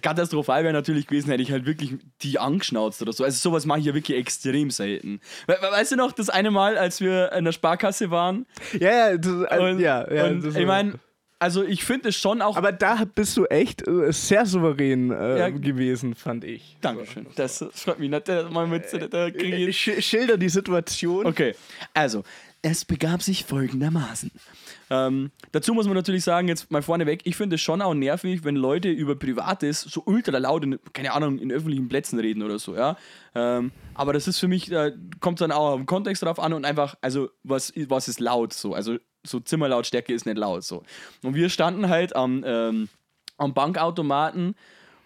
Katastrophal 0.02 0.64
wäre 0.64 0.74
natürlich 0.74 1.08
gewesen, 1.08 1.30
hätte 1.30 1.44
ich 1.44 1.52
halt 1.52 1.66
wirklich 1.66 1.96
die 2.22 2.40
angeschnauzt 2.40 3.02
oder 3.02 3.14
so. 3.14 3.24
Also 3.24 3.38
sowas 3.38 3.66
mache 3.66 3.80
ich 3.80 3.86
ja 3.86 3.94
wirklich 3.94 4.18
extrem 4.18 4.70
selten. 4.72 5.20
We 5.48 5.58
we 5.60 5.72
weißt 5.72 5.94
du 5.94 5.96
noch, 5.96 6.12
das 6.12 6.30
eine 6.30 6.52
Mal, 6.52 6.78
als 6.78 7.02
wir 7.02 7.32
in 7.32 7.46
der 7.46 7.52
Sparkasse 7.52 8.12
waren 8.12 8.46
Ja, 8.80 9.12
ja, 9.12 9.18
das, 9.18 9.44
also, 9.44 9.66
und, 9.66 9.80
ja, 9.80 10.14
ja 10.14 10.26
und 10.26 10.46
ich 10.46 10.66
meine, 10.66 10.94
also 11.40 11.64
ich 11.64 11.84
finde 11.84 12.10
es 12.10 12.16
schon 12.16 12.42
auch. 12.42 12.58
Aber 12.58 12.72
da 12.72 13.04
bist 13.06 13.38
du 13.38 13.46
echt 13.46 13.88
äh, 13.88 14.12
sehr 14.12 14.46
souverän 14.46 15.12
äh, 15.12 15.38
Ja. 15.40 15.50
gewesen, 15.50 16.16
fand 16.16 16.44
ich. 16.44 16.78
Dankeschön. 16.82 17.28
Das 17.36 17.64
freut 17.74 18.00
mich 18.00 18.10
nicht. 18.10 18.28
Mal 18.28 18.68
mit, 18.68 18.86
da 19.12 19.28
Äh, 19.28 19.68
ich 19.70 19.78
sch 19.80 20.04
schilder 20.04 20.38
die 20.38 20.50
Situation. 20.50 21.26
Okay, 21.28 21.54
also, 21.94 22.24
es 22.64 22.86
begab 22.86 23.22
sich 23.22 23.46
folgendermaßen. 23.46 24.32
Ähm, 24.90 25.32
dazu 25.52 25.74
muss 25.74 25.86
man 25.86 25.96
natürlich 25.96 26.24
sagen, 26.24 26.48
jetzt 26.48 26.72
mal 26.72 26.82
vorneweg, 26.82 27.22
ich 27.26 27.36
finde 27.36 27.56
es 27.56 27.62
schon 27.62 27.82
auch 27.82 27.94
nervig, 27.94 28.44
wenn 28.44 28.56
Leute 28.56 28.90
über 28.90 29.16
Privates 29.16 29.82
so 29.82 30.02
ultra 30.06 30.38
laut, 30.38 30.64
in, 30.64 30.80
keine 30.94 31.14
Ahnung, 31.14 31.40
in 31.40 31.52
öffentlichen 31.52 31.90
Plätzen 31.90 32.20
reden 32.20 32.42
oder 32.42 32.58
so, 32.58 32.76
ja. 32.76 32.96
Ähm, 33.36 33.72
aber 33.96 34.14
das 34.14 34.28
ist 34.28 34.40
für 34.40 34.48
mich, 34.48 34.70
da 34.70 34.92
kommt 35.20 35.42
dann 35.42 35.52
auch 35.52 35.72
auf 35.72 35.78
den 35.78 35.86
Kontext 35.86 36.24
drauf 36.24 36.40
an 36.40 36.54
und 36.54 36.66
einfach, 36.66 36.96
also, 37.02 37.30
was, 37.44 37.74
was 37.90 38.08
ist 38.08 38.20
laut 38.20 38.54
so? 38.54 38.74
Also, 38.74 38.98
so 39.26 39.40
Zimmerlautstärke 39.40 40.14
ist 40.14 40.26
nicht 40.26 40.38
laut 40.38 40.64
so. 40.64 40.84
Und 41.22 41.36
wir 41.36 41.50
standen 41.50 41.90
halt 41.90 42.16
am, 42.16 42.44
ähm, 42.46 42.88
am 43.38 43.54
Bankautomaten 43.54 44.56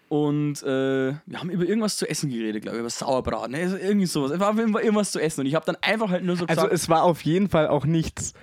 und 0.08 0.62
äh, 0.62 1.14
wir 1.26 1.40
haben 1.40 1.50
über 1.50 1.64
irgendwas 1.64 1.96
zu 1.96 2.08
essen 2.08 2.30
geredet, 2.30 2.62
glaube 2.62 2.76
ich, 2.76 2.80
über 2.80 2.90
Sauerbraten, 2.90 3.54
also 3.54 3.76
irgendwie 3.76 4.06
sowas. 4.06 4.30
Es 4.30 4.40
war 4.40 4.56
irgendwas 4.56 5.10
zu 5.10 5.18
essen 5.18 5.40
und 5.40 5.46
ich 5.46 5.54
habe 5.54 5.66
dann 5.66 5.76
einfach 5.80 6.10
halt 6.10 6.22
nur 6.22 6.36
so 6.36 6.44
Also 6.44 6.62
gesagt, 6.62 6.74
es 6.74 6.88
war 6.88 7.02
auf 7.02 7.22
jeden 7.22 7.48
Fall 7.48 7.66
auch 7.66 7.84
nichts 7.84 8.34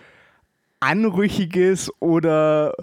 Anrüchiges 0.80 1.91
oder 1.99 2.73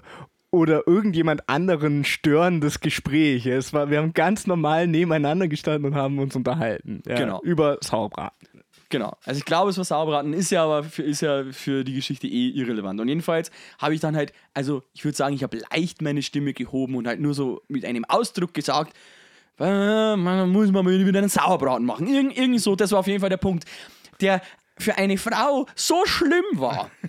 oder 0.49 0.87
irgendjemand 0.87 1.49
anderen 1.49 2.05
störendes 2.05 2.79
Gespräch. 2.79 3.45
Es 3.45 3.73
war, 3.73 3.89
wir 3.89 3.97
haben 3.99 4.13
ganz 4.13 4.47
normal 4.47 4.87
nebeneinander 4.87 5.47
gestanden 5.47 5.91
und 5.91 5.95
haben 5.95 6.19
uns 6.19 6.35
unterhalten. 6.35 7.01
Ja, 7.05 7.17
Genau. 7.17 7.41
Über 7.43 7.77
Sauerbraten. 7.81 8.47
Genau. 8.89 9.17
Also 9.25 9.39
ich 9.39 9.45
glaube, 9.45 9.69
es 9.69 9.77
war 9.77 9.83
Sauerbraten, 9.83 10.31
ist 10.33 10.49
ja 10.49 10.63
aber 10.63 10.83
für, 10.83 11.03
ist 11.03 11.21
ja 11.21 11.43
für 11.51 11.83
die 11.83 11.93
Geschichte 11.93 12.27
eh 12.27 12.49
irrelevant. 12.49 13.01
Und 13.01 13.09
jedenfalls 13.09 13.51
habe 13.79 13.93
ich 13.93 13.99
dann 13.99 14.15
halt, 14.15 14.31
also 14.53 14.83
ich 14.93 15.03
würde 15.03 15.17
sagen, 15.17 15.35
ich 15.35 15.43
habe 15.43 15.59
leicht 15.71 16.01
meine 16.01 16.21
Stimme 16.21 16.53
gehoben 16.53 16.95
und 16.95 17.07
halt 17.07 17.19
nur 17.19 17.33
so 17.33 17.61
mit 17.67 17.83
einem 17.83 18.05
Ausdruck 18.05 18.53
gesagt, 18.53 18.95
äh, 19.59 20.15
man 20.15 20.49
muss 20.49 20.71
mal 20.71 20.85
wieder 20.85 21.19
einen 21.19 21.29
Sauerbraten 21.29 21.85
machen. 21.85 22.07
Irgend, 22.07 22.37
irgendwie 22.37 22.59
so, 22.59 22.75
das 22.75 22.91
war 22.93 22.99
auf 22.99 23.07
jeden 23.07 23.19
Fall 23.19 23.29
der 23.29 23.37
Punkt. 23.37 23.65
Der 24.21 24.41
für 24.79 24.97
eine 24.97 25.17
Frau 25.17 25.65
so 25.75 26.05
schlimm 26.05 26.45
war. 26.53 26.89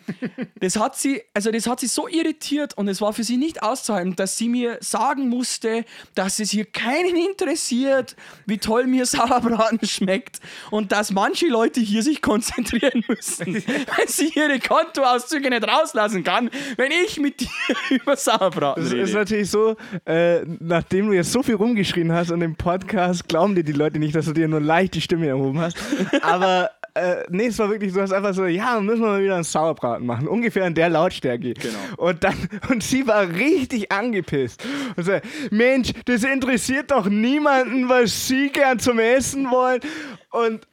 Das 0.61 0.75
hat 0.77 0.97
sie, 0.97 1.23
also 1.35 1.53
das 1.53 1.69
hat 1.69 1.79
sie 1.79 1.87
so 1.87 2.09
irritiert 2.09 2.77
und 2.77 2.89
es 2.89 3.01
war 3.01 3.12
für 3.12 3.23
sie 3.23 3.37
nicht 3.37 3.62
auszuhalten, 3.62 4.16
dass 4.16 4.37
sie 4.37 4.49
mir 4.49 4.79
sagen 4.81 5.29
musste, 5.29 5.85
dass 6.16 6.41
es 6.41 6.51
hier 6.51 6.64
keinen 6.64 7.14
interessiert, 7.14 8.16
wie 8.47 8.59
toll 8.59 8.89
mir 8.89 9.07
Sauerbraten 9.07 9.87
schmeckt 9.87 10.41
und 10.73 10.91
dass 10.91 11.12
manche 11.12 11.47
Leute 11.47 11.79
hier 11.81 12.03
sich 12.03 12.23
konzentrieren 12.23 13.05
müssen, 13.07 13.55
weil 13.97 14.09
sie 14.09 14.33
ihre 14.35 14.59
Kontoauszüge 14.59 15.49
nicht 15.49 15.69
rauslassen 15.69 16.25
kann, 16.25 16.51
wenn 16.77 16.91
ich 16.91 17.21
mit 17.21 17.41
dir 17.41 17.49
über 17.91 18.16
Sauerbraten 18.16 18.83
Es 18.85 18.91
rede. 18.93 19.03
ist 19.03 19.14
natürlich 19.14 19.51
so, 19.51 19.77
äh, 20.07 20.41
nachdem 20.59 21.07
du 21.09 21.12
jetzt 21.12 21.31
so 21.31 21.45
viel 21.45 21.55
rumgeschrien 21.55 22.11
hast 22.12 22.33
und 22.33 22.43
im 22.43 22.57
Podcast, 22.57 23.29
glauben 23.29 23.55
dir 23.55 23.62
die 23.64 23.73
Leute 23.73 24.01
nicht, 24.01 24.16
dass 24.16 24.25
du 24.25 24.33
dir 24.33 24.49
nur 24.49 24.61
leicht 24.61 24.95
die 24.95 25.01
Stimme 25.01 25.29
erhoben 25.29 25.61
hast. 25.61 25.77
Aber 26.23 26.71
äh, 26.99 27.24
nee, 27.30 27.46
es 27.46 27.59
war 27.59 27.70
wirklich 27.70 27.92
so, 27.92 28.01
dass 28.01 28.12
einfach 28.12 28.34
so, 28.34 28.46
ja, 28.46 28.80
müssen 28.80 29.03
wir 29.03 29.09
mal 29.09 29.22
wieder 29.22 29.34
einen 29.34 29.44
Sauerbraten 29.44 30.07
machen. 30.07 30.28
Ungefähr 30.28 30.66
in 30.66 30.74
der 30.74 30.88
Lautstärke. 30.88 31.55
Genau. 31.55 31.78
Und 31.96 32.24
dann, 32.24 32.36
und 32.68 32.82
sie 32.82 33.07
war 33.07 33.28
richtig 33.28 33.90
angepisst. 33.90 34.64
Und 34.96 35.05
so, 35.05 35.12
Mensch, 35.51 35.92
das 36.05 36.24
interessiert 36.24 36.90
doch 36.90 37.09
niemanden, 37.09 37.88
was 37.88 38.28
sie 38.28 38.51
gern 38.51 38.78
zum 38.78 38.99
Essen 38.99 39.51
wollen. 39.51 39.80
Und 40.30 40.66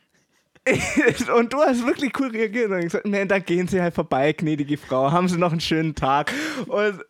und 1.38 1.54
du 1.54 1.60
hast 1.60 1.86
wirklich 1.86 2.12
cool 2.20 2.30
reagiert 2.30 2.72
und 2.72 2.82
gesagt, 2.82 3.06
nee, 3.06 3.24
da 3.26 3.38
gehen 3.38 3.68
sie 3.68 3.80
halt 3.80 3.94
vorbei, 3.94 4.34
gnädige 4.34 4.78
Frau, 4.78 5.12
haben 5.12 5.28
sie 5.28 5.38
noch 5.38 5.52
einen 5.52 5.62
schönen 5.62 5.94
Tag. 5.94 6.34
Und 6.66 7.06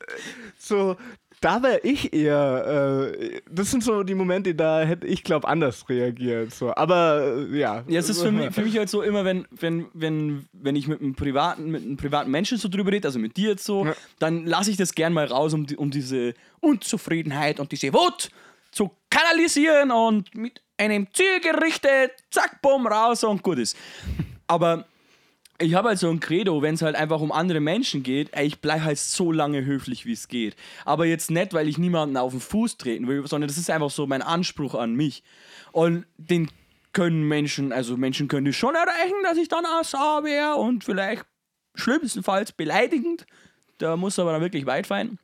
so, 0.57 0.97
da 1.41 1.61
wäre 1.61 1.79
ich 1.83 2.13
eher, 2.13 3.09
äh, 3.13 3.41
das 3.49 3.71
sind 3.71 3.83
so 3.83 4.03
die 4.03 4.15
Momente, 4.15 4.55
da 4.55 4.81
hätte 4.81 5.05
ich, 5.07 5.23
glaube 5.23 5.47
anders 5.47 5.87
reagiert. 5.89 6.53
So. 6.53 6.73
Aber 6.75 7.45
äh, 7.51 7.57
ja. 7.57 7.83
Ja, 7.87 7.99
es 7.99 8.09
ist 8.09 8.21
für 8.21 8.31
mich, 8.31 8.49
für 8.53 8.61
mich 8.61 8.77
halt 8.77 8.89
so 8.89 9.01
immer, 9.01 9.25
wenn, 9.25 9.45
wenn, 9.51 9.85
wenn, 9.93 10.45
wenn 10.53 10.75
ich 10.75 10.87
mit 10.87 11.01
einem 11.01 11.15
privaten, 11.15 11.69
mit 11.71 11.83
einem 11.83 11.97
privaten 11.97 12.31
Menschen 12.31 12.57
so 12.57 12.67
drüber 12.69 12.91
rede, 12.91 13.07
also 13.07 13.19
mit 13.19 13.37
dir 13.37 13.49
jetzt 13.49 13.65
so, 13.65 13.85
Ja. 13.85 13.95
dann 14.19 14.45
lasse 14.45 14.71
ich 14.71 14.77
das 14.77 14.93
gern 14.95 15.13
mal 15.13 15.25
raus, 15.25 15.53
um, 15.53 15.65
um 15.77 15.91
diese 15.91 16.33
Unzufriedenheit 16.61 17.59
und 17.59 17.71
diese 17.71 17.93
Wut 17.93 18.29
zu 18.71 18.91
kanalisieren 19.09 19.91
und 19.91 20.33
mit 20.35 20.61
einem 20.77 21.07
Ziel 21.13 21.39
gerichtet, 21.41 22.11
zack, 22.31 22.61
bumm, 22.61 22.85
raus 22.87 23.23
und 23.23 23.41
gut 23.43 23.59
ist. 23.59 23.77
Aber 24.47 24.85
ich 25.57 25.73
habe 25.73 25.89
halt 25.89 25.99
so 25.99 26.09
ein 26.09 26.19
Credo, 26.19 26.61
wenn 26.61 26.75
es 26.75 26.81
halt 26.81 26.95
einfach 26.95 27.21
um 27.21 27.31
andere 27.31 27.59
Menschen 27.59 28.03
geht, 28.03 28.29
ey, 28.33 28.45
ich 28.45 28.59
bleibe 28.59 28.83
halt 28.83 28.97
so 28.97 29.31
lange 29.31 29.65
höflich, 29.65 30.05
wie 30.05 30.11
es 30.11 30.27
geht. 30.27 30.55
Aber 30.83 31.05
jetzt 31.05 31.31
nicht, 31.31 31.53
weil 31.53 31.69
ich 31.69 31.77
niemanden 31.77 32.17
auf 32.17 32.31
den 32.31 32.41
Fuß 32.41 32.77
treten 32.77 33.07
will, 33.07 33.25
sondern 33.27 33.47
das 33.47 33.57
ist 33.57 33.69
einfach 33.69 33.89
so 33.89 34.05
mein 34.05 34.21
Anspruch 34.21 34.75
an 34.75 34.95
mich. 34.95 35.23
Und 35.71 36.05
den 36.17 36.49
können 36.91 37.27
Menschen, 37.27 37.71
also 37.71 37.95
Menschen 37.97 38.27
können 38.27 38.45
das 38.45 38.55
schon 38.55 38.75
erreichen, 38.75 39.15
dass 39.23 39.37
ich 39.37 39.47
dann 39.47 39.65
sauer 39.83 40.23
wäre 40.23 40.55
und 40.55 40.83
vielleicht 40.83 41.25
schlimmstenfalls 41.75 42.51
beleidigend. 42.51 43.25
Da 43.77 43.97
muss 43.97 44.19
aber 44.19 44.33
dann 44.33 44.41
wirklich 44.41 44.65
weit 44.65 44.87
fein. 44.87 45.19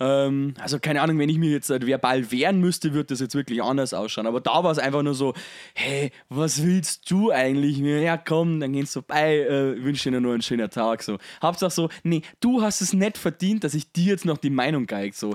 Ähm, 0.00 0.54
also 0.60 0.78
keine 0.78 1.00
Ahnung, 1.02 1.18
wenn 1.18 1.28
ich 1.28 1.38
mir 1.38 1.50
jetzt 1.50 1.70
halt 1.70 1.86
verbal 1.86 2.30
wehren 2.32 2.60
müsste, 2.60 2.94
wird 2.94 3.10
das 3.10 3.20
jetzt 3.20 3.34
wirklich 3.34 3.62
anders 3.62 3.94
ausschauen. 3.94 4.26
Aber 4.26 4.40
da 4.40 4.64
war 4.64 4.70
es 4.72 4.78
einfach 4.78 5.02
nur 5.02 5.14
so, 5.14 5.34
hey, 5.74 6.10
was 6.28 6.62
willst 6.64 7.10
du 7.10 7.30
eigentlich? 7.30 7.78
Ja 7.78 8.16
komm, 8.16 8.60
dann 8.60 8.72
geht's 8.72 8.92
vorbei, 8.92 9.38
äh, 9.38 9.82
wünsche 9.82 10.10
dir 10.10 10.20
nur 10.20 10.32
einen 10.32 10.42
schönen 10.42 10.68
Tag. 10.70 11.02
So. 11.02 11.18
Hauptsache 11.42 11.70
so, 11.70 11.88
nee, 12.02 12.22
du 12.40 12.62
hast 12.62 12.80
es 12.80 12.92
nicht 12.92 13.18
verdient, 13.18 13.64
dass 13.64 13.74
ich 13.74 13.90
dir 13.92 14.06
jetzt 14.12 14.24
noch 14.24 14.38
die 14.38 14.50
Meinung 14.50 14.86
geige. 14.86 15.14
So. 15.14 15.34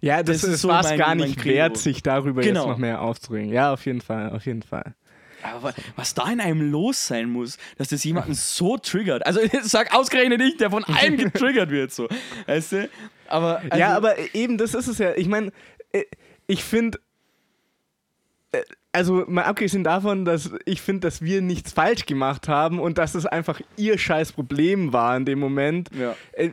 ja, 0.00 0.22
das, 0.22 0.40
das 0.42 0.50
ist 0.54 0.60
so 0.62 0.68
war 0.68 0.84
es 0.84 0.96
gar 0.98 1.14
nicht 1.14 1.44
wert, 1.44 1.76
sich 1.76 2.02
darüber 2.02 2.40
Genau. 2.42 2.60
jetzt 2.60 2.68
noch 2.68 2.78
mehr 2.78 3.02
aufzuregen. 3.02 3.52
Ja, 3.52 3.72
auf 3.72 3.84
jeden 3.86 4.00
Fall, 4.00 4.30
auf 4.30 4.46
jeden 4.46 4.62
Fall. 4.62 4.94
Aber 5.42 5.62
wa- 5.62 5.74
was 5.96 6.12
da 6.12 6.30
in 6.30 6.38
einem 6.40 6.70
los 6.70 7.06
sein 7.06 7.30
muss, 7.30 7.56
dass 7.78 7.88
das 7.88 8.04
jemanden 8.04 8.34
so 8.34 8.76
triggert. 8.76 9.24
Also 9.24 9.40
sag 9.62 9.94
ausgerechnet 9.94 10.40
ich, 10.42 10.58
der 10.58 10.70
von 10.70 10.84
allem 10.84 11.16
getriggert 11.18 11.70
wird. 11.70 11.92
So. 11.92 12.08
Weißt 12.46 12.72
du? 12.72 12.90
Aber, 13.30 13.60
also, 13.60 13.76
ja, 13.76 13.96
aber 13.96 14.16
eben, 14.34 14.58
das 14.58 14.74
ist 14.74 14.88
es 14.88 14.98
ja. 14.98 15.14
Ich 15.14 15.28
meine, 15.28 15.52
äh, 15.92 16.04
ich 16.46 16.64
finde, 16.64 16.98
äh, 18.52 18.62
also 18.92 19.24
mal 19.28 19.44
abgesehen 19.44 19.84
davon, 19.84 20.24
dass 20.24 20.50
ich 20.64 20.82
finde, 20.82 21.00
dass 21.00 21.22
wir 21.22 21.42
nichts 21.42 21.72
falsch 21.72 22.06
gemacht 22.06 22.48
haben 22.48 22.80
und 22.80 22.98
dass 22.98 23.14
es 23.14 23.26
einfach 23.26 23.60
ihr 23.76 23.98
scheiß 23.98 24.32
Problem 24.32 24.92
war 24.92 25.16
in 25.16 25.24
dem 25.24 25.38
Moment. 25.38 25.90
Ja. 25.94 26.16
Äh, 26.32 26.50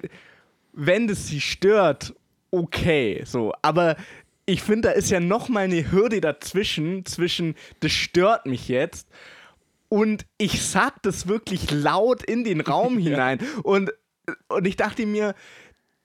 Wenn 0.73 1.07
das 1.07 1.27
sie 1.27 1.41
stört, 1.41 2.13
okay, 2.51 3.23
so. 3.25 3.53
Aber 3.61 3.95
ich 4.45 4.61
finde, 4.61 4.89
da 4.89 4.93
ist 4.93 5.09
ja 5.09 5.19
noch 5.19 5.49
mal 5.49 5.65
eine 5.65 5.91
Hürde 5.91 6.21
dazwischen, 6.21 7.05
zwischen, 7.05 7.55
das 7.79 7.91
stört 7.91 8.45
mich 8.45 8.67
jetzt 8.67 9.07
und 9.89 10.25
ich 10.37 10.65
sag 10.65 11.01
das 11.03 11.27
wirklich 11.27 11.71
laut 11.71 12.23
in 12.23 12.43
den 12.43 12.61
Raum 12.61 12.97
hinein. 12.99 13.39
Und, 13.63 13.91
und 14.47 14.67
ich 14.67 14.75
dachte 14.75 15.05
mir, 15.05 15.35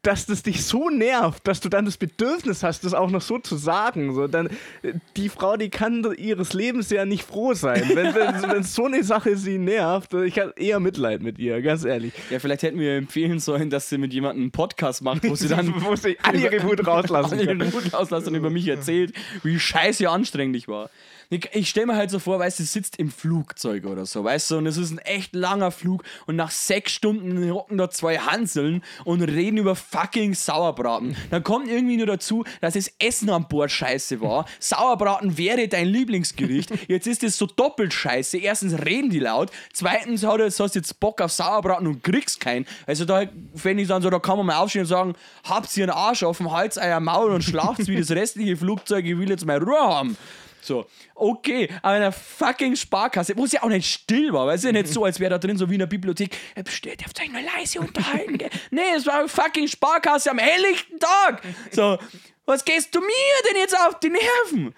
dass 0.03 0.26
das 0.26 0.42
dich 0.42 0.64
so 0.64 0.90
nervt, 0.90 1.46
dass 1.46 1.61
du 1.61 1.68
dann 1.68 1.84
das 1.84 1.96
Bedürfnis 1.96 2.64
hast, 2.64 2.84
das 2.84 2.92
auch 2.92 3.11
noch 3.11 3.20
so 3.20 3.38
zu 3.38 3.57
sagen. 3.57 4.14
So, 4.14 4.26
dann, 4.26 4.48
äh, 4.82 4.94
die 5.16 5.28
Frau, 5.28 5.57
die 5.57 5.70
kann 5.70 6.05
ihres 6.16 6.53
Lebens 6.53 6.90
ja 6.90 7.05
nicht 7.05 7.22
froh 7.22 7.55
sein. 7.55 7.84
Wenn, 7.94 8.14
wenn, 8.14 8.42
wenn 8.50 8.62
so 8.64 8.84
eine 8.86 9.05
Sache 9.05 9.36
sie 9.36 9.59
nervt, 9.59 10.12
ich 10.14 10.38
habe 10.40 10.55
eher 10.57 10.80
Mitleid 10.80 11.22
mit 11.22 11.38
ihr, 11.38 11.62
ganz 11.62 11.84
ehrlich. 11.84 12.12
Ja, 12.30 12.40
vielleicht 12.40 12.62
hätten 12.62 12.80
wir 12.80 12.96
empfehlen 12.96 13.38
sollen, 13.38 13.70
dass 13.70 13.88
sie 13.88 13.98
mit 13.98 14.12
jemandem 14.12 14.42
einen 14.44 14.50
Podcast 14.50 15.03
macht, 15.03 15.22
wo 15.22 15.36
sie 15.36 15.48
dann 15.48 15.72
wo 15.84 15.94
sie 15.94 16.18
alle 16.22 16.38
ihre 16.38 16.62
Wut 16.64 16.84
rauslassen 16.84 17.34
alle 17.34 17.46
kann. 17.46 17.61
ihren 17.61 17.70
Mut 17.70 17.92
rauslassen 17.92 18.28
und 18.30 18.34
über 18.34 18.50
mich 18.50 18.66
erzählt, 18.66 19.14
wie 19.44 19.59
scheiße 19.59 20.09
anstrengend 20.11 20.57
ich 20.57 20.66
war. 20.66 20.90
Ich, 21.32 21.70
stelle 21.70 21.86
mir 21.86 21.96
halt 21.96 22.10
so 22.10 22.18
vor, 22.18 22.38
weißt 22.38 22.58
du, 22.58 22.64
sitzt 22.64 22.98
im 22.98 23.10
Flugzeug 23.10 23.86
oder 23.86 24.04
so, 24.04 24.22
weißt 24.22 24.50
du, 24.50 24.58
und 24.58 24.66
es 24.66 24.76
ist 24.76 24.90
ein 24.90 24.98
echt 24.98 25.34
langer 25.34 25.70
Flug 25.70 26.04
und 26.26 26.36
nach 26.36 26.50
sechs 26.50 26.92
Stunden 26.92 27.50
hocken 27.50 27.78
da 27.78 27.88
zwei 27.88 28.18
Hanseln 28.18 28.84
und 29.06 29.22
reden 29.22 29.56
über 29.56 29.74
fucking 29.74 30.34
Sauerbraten. 30.34 31.16
Dann 31.30 31.42
kommt 31.42 31.68
irgendwie 31.68 31.96
nur 31.96 32.04
dazu, 32.04 32.44
dass 32.60 32.74
das 32.74 32.92
Essen 32.98 33.30
an 33.30 33.48
Bord 33.48 33.70
scheiße 33.70 34.20
war. 34.20 34.44
Sauerbraten 34.60 35.38
wäre 35.38 35.68
dein 35.68 35.86
Lieblingsgericht. 35.86 36.70
Jetzt 36.86 37.06
ist 37.06 37.22
es 37.22 37.38
so 37.38 37.46
doppelt 37.46 37.94
scheiße. 37.94 38.36
Erstens 38.36 38.74
reden 38.84 39.08
die 39.08 39.20
laut, 39.20 39.50
zweitens 39.72 40.26
hast 40.26 40.58
du 40.58 40.64
jetzt 40.78 41.00
Bock 41.00 41.22
auf 41.22 41.32
Sauerbraten 41.32 41.86
und 41.86 42.04
kriegst 42.04 42.40
keinen. 42.40 42.66
Also 42.86 43.06
da 43.06 43.22
fände 43.54 43.82
ich 43.82 43.88
dann 43.88 44.02
so, 44.02 44.10
da 44.10 44.18
kann 44.18 44.36
man 44.36 44.44
mal 44.44 44.58
aufstehen 44.58 44.82
und 44.82 44.88
sagen, 44.88 45.14
habt 45.44 45.74
ihr 45.78 45.84
einen 45.84 45.92
Arsch 45.92 46.24
auf 46.24 46.36
dem 46.36 46.52
Hals, 46.52 46.76
euer 46.76 47.00
Maul 47.00 47.32
und 47.32 47.42
schlaft 47.42 47.88
wie 47.88 47.96
das 47.96 48.10
restliche 48.10 48.58
Flugzeug, 48.58 49.06
ich 49.06 49.16
will 49.16 49.30
jetzt 49.30 49.46
mal 49.46 49.56
Ruhe 49.56 49.80
haben. 49.80 50.18
So, 50.64 50.86
okay, 51.16 51.68
aber 51.82 51.96
in 51.96 52.02
einer 52.02 52.12
fucking 52.12 52.76
Sparkasse, 52.76 53.36
wo 53.36 53.44
es 53.44 53.52
ja 53.52 53.62
auch 53.64 53.68
nicht 53.68 53.92
still 53.92 54.32
war, 54.32 54.46
weil 54.46 54.54
es 54.54 54.60
ist 54.62 54.66
ja 54.66 54.72
nicht 54.72 54.88
so, 54.88 55.04
als 55.04 55.18
wäre 55.18 55.30
da 55.30 55.38
drin 55.38 55.56
so 55.58 55.68
wie 55.68 55.74
in 55.74 55.80
der 55.80 55.86
Bibliothek, 55.86 56.36
"Äh, 56.54 56.62
pst, 56.62 56.86
ihr 56.86 56.96
dürft 56.96 57.20
euch 57.20 57.30
nur 57.32 57.42
leise 57.42 57.80
unterhalten, 57.80 58.38
gell? 58.38 58.50
Nee, 58.70 58.80
es 58.96 59.04
war 59.06 59.18
eine 59.18 59.28
fucking 59.28 59.66
Sparkasse 59.66 60.30
am 60.30 60.38
helllichten 60.38 60.98
Tag. 61.00 61.42
So, 61.72 61.98
was 62.46 62.64
gehst 62.64 62.94
du 62.94 63.00
mir 63.00 63.06
denn 63.50 63.56
jetzt 63.60 63.76
auf 63.76 63.98
die 64.00 64.10
Nerven? 64.10 64.74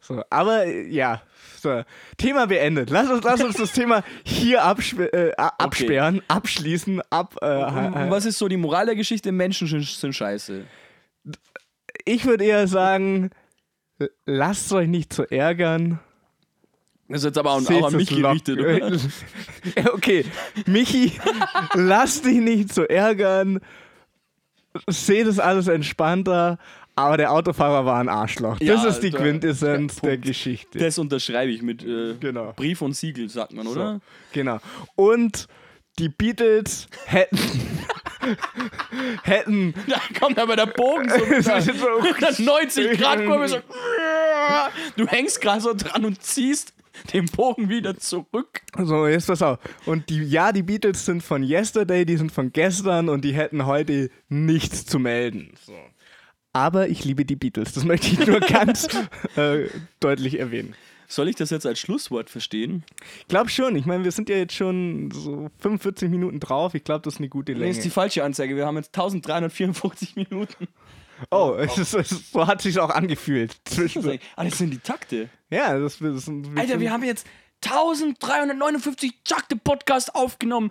So, 0.00 0.22
aber 0.30 0.66
äh, 0.66 0.86
ja, 0.88 1.20
So, 1.60 1.82
Thema 2.16 2.46
beendet. 2.46 2.88
Lass 2.90 3.10
uns, 3.10 3.24
lass 3.24 3.42
uns 3.42 3.56
das 3.56 3.72
Thema 3.72 4.04
hier 4.24 4.62
absp 4.62 5.00
äh, 5.12 5.32
absperren, 5.36 6.22
abschließen, 6.28 7.02
ab. 7.10 7.34
Äh, 7.42 7.46
Was 8.08 8.24
ist 8.24 8.38
so 8.38 8.46
die 8.46 8.56
Moral 8.56 8.86
der 8.86 8.94
Geschichte? 8.94 9.32
Menschen 9.32 9.66
sind, 9.66 9.84
sind 9.84 10.12
scheiße. 10.14 10.64
ich 12.04 12.24
würde 12.24 12.44
eher 12.44 12.68
sagen, 12.68 13.30
lasst 14.26 14.72
euch 14.72 14.88
nicht 14.88 15.12
zu 15.12 15.30
ärgern. 15.30 16.00
Das 17.08 17.20
ist 17.20 17.24
jetzt 17.24 17.38
aber 17.38 17.52
auch, 17.52 17.70
auch 17.70 17.86
an 17.86 17.96
mich 17.96 18.10
gerichtet, 18.10 18.58
oder? 18.58 18.78
Ja, 18.78 18.90
okay, 19.94 20.24
Michi, 20.66 21.12
lass 21.74 22.20
dich 22.22 22.38
nicht 22.38 22.72
zu 22.74 22.88
ärgern. 22.88 23.60
Seht 24.88 25.26
es 25.26 25.38
alles 25.38 25.68
entspannter. 25.68 26.58
Aber 26.94 27.16
der 27.16 27.32
Autofahrer 27.32 27.86
war 27.86 28.00
ein 28.00 28.08
Arschloch. 28.08 28.58
Das 28.58 28.66
Ja, 28.66 28.84
ist 28.86 29.00
die 29.00 29.10
der- 29.10 29.20
Quintessenz 29.20 30.00
der 30.00 30.10
der. 30.10 30.18
Geschichte. 30.18 30.78
Das 30.80 30.98
unterschreibe 30.98 31.52
ich 31.52 31.62
mit 31.62 31.84
äh, 31.84 32.14
Genau. 32.18 32.52
Brief 32.56 32.82
und 32.82 32.94
Siegel, 32.96 33.28
sagt 33.28 33.52
man, 33.52 33.68
oder? 33.68 33.94
So, 33.94 34.00
genau. 34.32 34.58
Und 34.96 35.46
die 36.00 36.08
Beatles 36.08 36.88
hätten. 37.06 37.38
Hätten. 39.22 39.74
Da 39.88 40.00
kommt 40.18 40.38
aber 40.38 40.56
der 40.56 40.66
Bogen 40.66 41.08
so 41.08 41.18
So- 41.42 41.98
190 42.00 42.98
Grad 42.98 43.24
Kurve 43.24 43.48
so. 43.48 43.58
Du 44.96 45.06
hängst 45.06 45.40
gerade 45.40 45.60
so 45.60 45.74
dran 45.74 46.04
und 46.04 46.22
ziehst 46.22 46.72
den 47.12 47.26
Bogen 47.26 47.68
wieder 47.68 47.96
zurück. 47.96 48.60
So, 48.76 49.06
jetzt 49.06 49.26
pass 49.28 49.40
auf. 49.42 49.58
Und 49.86 50.08
die, 50.10 50.22
ja, 50.24 50.52
die 50.52 50.62
Beatles 50.64 51.04
sind 51.04 51.22
von 51.22 51.42
yesterday, 51.44 52.04
die 52.04 52.16
sind 52.16 52.32
von 52.32 52.52
gestern 52.52 53.08
und 53.08 53.24
die 53.24 53.32
hätten 53.34 53.66
heute 53.66 54.10
nichts 54.28 54.84
zu 54.86 54.98
melden. 54.98 55.52
So. 55.64 55.74
Aber 56.52 56.88
ich 56.88 57.04
liebe 57.04 57.24
die 57.24 57.36
Beatles. 57.36 57.72
Das 57.72 57.84
möchte 57.84 58.08
ich 58.08 58.26
nur 58.26 58.40
ganz 58.40 58.88
äh, 59.36 59.66
deutlich 60.00 60.40
erwähnen. 60.40 60.74
Soll 61.10 61.28
ich 61.28 61.36
das 61.36 61.48
jetzt 61.48 61.64
als 61.64 61.80
Schlusswort 61.80 62.28
verstehen? 62.28 62.84
Ich 63.20 63.28
glaube 63.28 63.48
schon. 63.48 63.74
Ich 63.76 63.86
meine, 63.86 64.04
wir 64.04 64.12
sind 64.12 64.28
ja 64.28 64.36
jetzt 64.36 64.54
schon 64.54 65.10
so 65.10 65.48
45 65.58 66.10
Minuten 66.10 66.38
drauf. 66.38 66.74
Ich 66.74 66.84
glaube, 66.84 67.00
das 67.02 67.14
ist 67.14 67.20
eine 67.20 67.30
gute 67.30 67.52
Nee, 67.52 67.60
Länge. 67.60 67.70
ist 67.70 67.82
die 67.84 67.90
falsche 67.90 68.22
Anzeige. 68.22 68.56
Wir 68.56 68.66
haben 68.66 68.76
jetzt 68.76 68.88
1354 68.96 70.16
Minuten. 70.16 70.68
oh, 71.30 71.54
es 71.58 71.78
ist, 71.78 71.94
es 71.94 72.12
ist, 72.12 72.32
so 72.32 72.46
hat 72.46 72.60
sich 72.60 72.78
auch 72.78 72.90
angefühlt. 72.90 73.56
Ah, 74.36 74.44
das 74.44 74.58
sind 74.58 74.70
die 74.70 74.78
Takte. 74.78 75.30
ja, 75.50 75.78
das, 75.78 75.98
das 75.98 76.26
sind, 76.26 76.56
Alter, 76.58 76.78
wir 76.78 76.92
haben 76.92 77.02
jetzt 77.04 77.26
1359 77.64 79.12
Takte 79.24 79.56
Podcast 79.56 80.14
aufgenommen. 80.14 80.70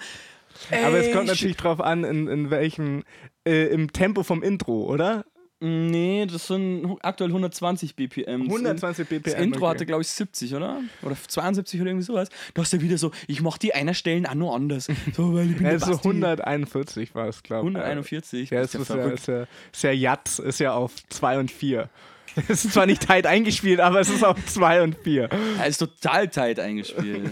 Ey, 0.71 0.83
Aber 0.85 0.97
es 0.99 1.11
kommt 1.13 1.27
natürlich 1.27 1.57
drauf 1.57 1.81
an, 1.81 2.03
in, 2.03 2.27
in 2.27 2.49
welchem, 2.49 3.03
äh, 3.47 3.67
im 3.67 3.91
Tempo 3.91 4.23
vom 4.23 4.41
Intro, 4.43 4.83
oder? 4.85 5.25
Nee, 5.59 6.27
das 6.31 6.47
sind 6.47 6.97
aktuell 7.01 7.31
120 7.31 7.95
BPM. 7.95 8.43
120 8.43 9.07
BPM. 9.07 9.23
Das 9.23 9.33
Intro 9.41 9.61
okay. 9.61 9.69
hatte, 9.69 9.85
glaube 9.87 10.03
ich, 10.03 10.09
70, 10.09 10.53
oder? 10.53 10.81
Oder 11.01 11.15
72 11.15 11.81
oder 11.81 11.89
irgendwie 11.89 12.05
sowas. 12.05 12.29
Du 12.53 12.61
hast 12.61 12.73
ja 12.73 12.81
wieder 12.81 12.99
so, 12.99 13.11
ich 13.27 13.41
mach 13.41 13.57
die 13.57 13.73
einer 13.73 13.95
Stellen 13.95 14.25
auch 14.27 14.35
nur 14.35 14.55
anders. 14.55 14.87
So, 15.15 15.33
weil 15.33 15.49
ich 15.49 15.57
bin 15.57 15.65
Ja, 15.65 15.71
der 15.71 15.79
so 15.79 15.91
Basti. 15.93 16.07
141 16.09 17.15
war 17.15 17.27
es, 17.27 17.41
glaube 17.41 17.69
ich. 17.69 17.75
141. 17.75 18.49
Ja, 18.51 18.61
das 18.61 18.75
ist 18.75 18.89
ja 18.89 19.07
ist 19.07 19.27
ja, 19.27 19.47
ist 19.71 19.83
ja 19.83 19.91
Yacht, 19.91 20.39
ist 20.39 20.59
ja 20.59 20.73
auf 20.73 20.93
2 21.09 21.39
und 21.39 21.49
4. 21.51 21.89
Es 22.47 22.65
ist 22.65 22.73
zwar 22.73 22.85
nicht 22.85 23.01
tight 23.07 23.25
eingespielt, 23.25 23.79
aber 23.79 23.99
es 23.99 24.09
ist 24.09 24.23
auf 24.23 24.37
2 24.45 24.83
und 24.83 24.95
4. 24.95 25.29
Er 25.59 25.65
ist 25.67 25.77
total 25.77 26.27
tight 26.27 26.59
eingespielt. 26.59 27.31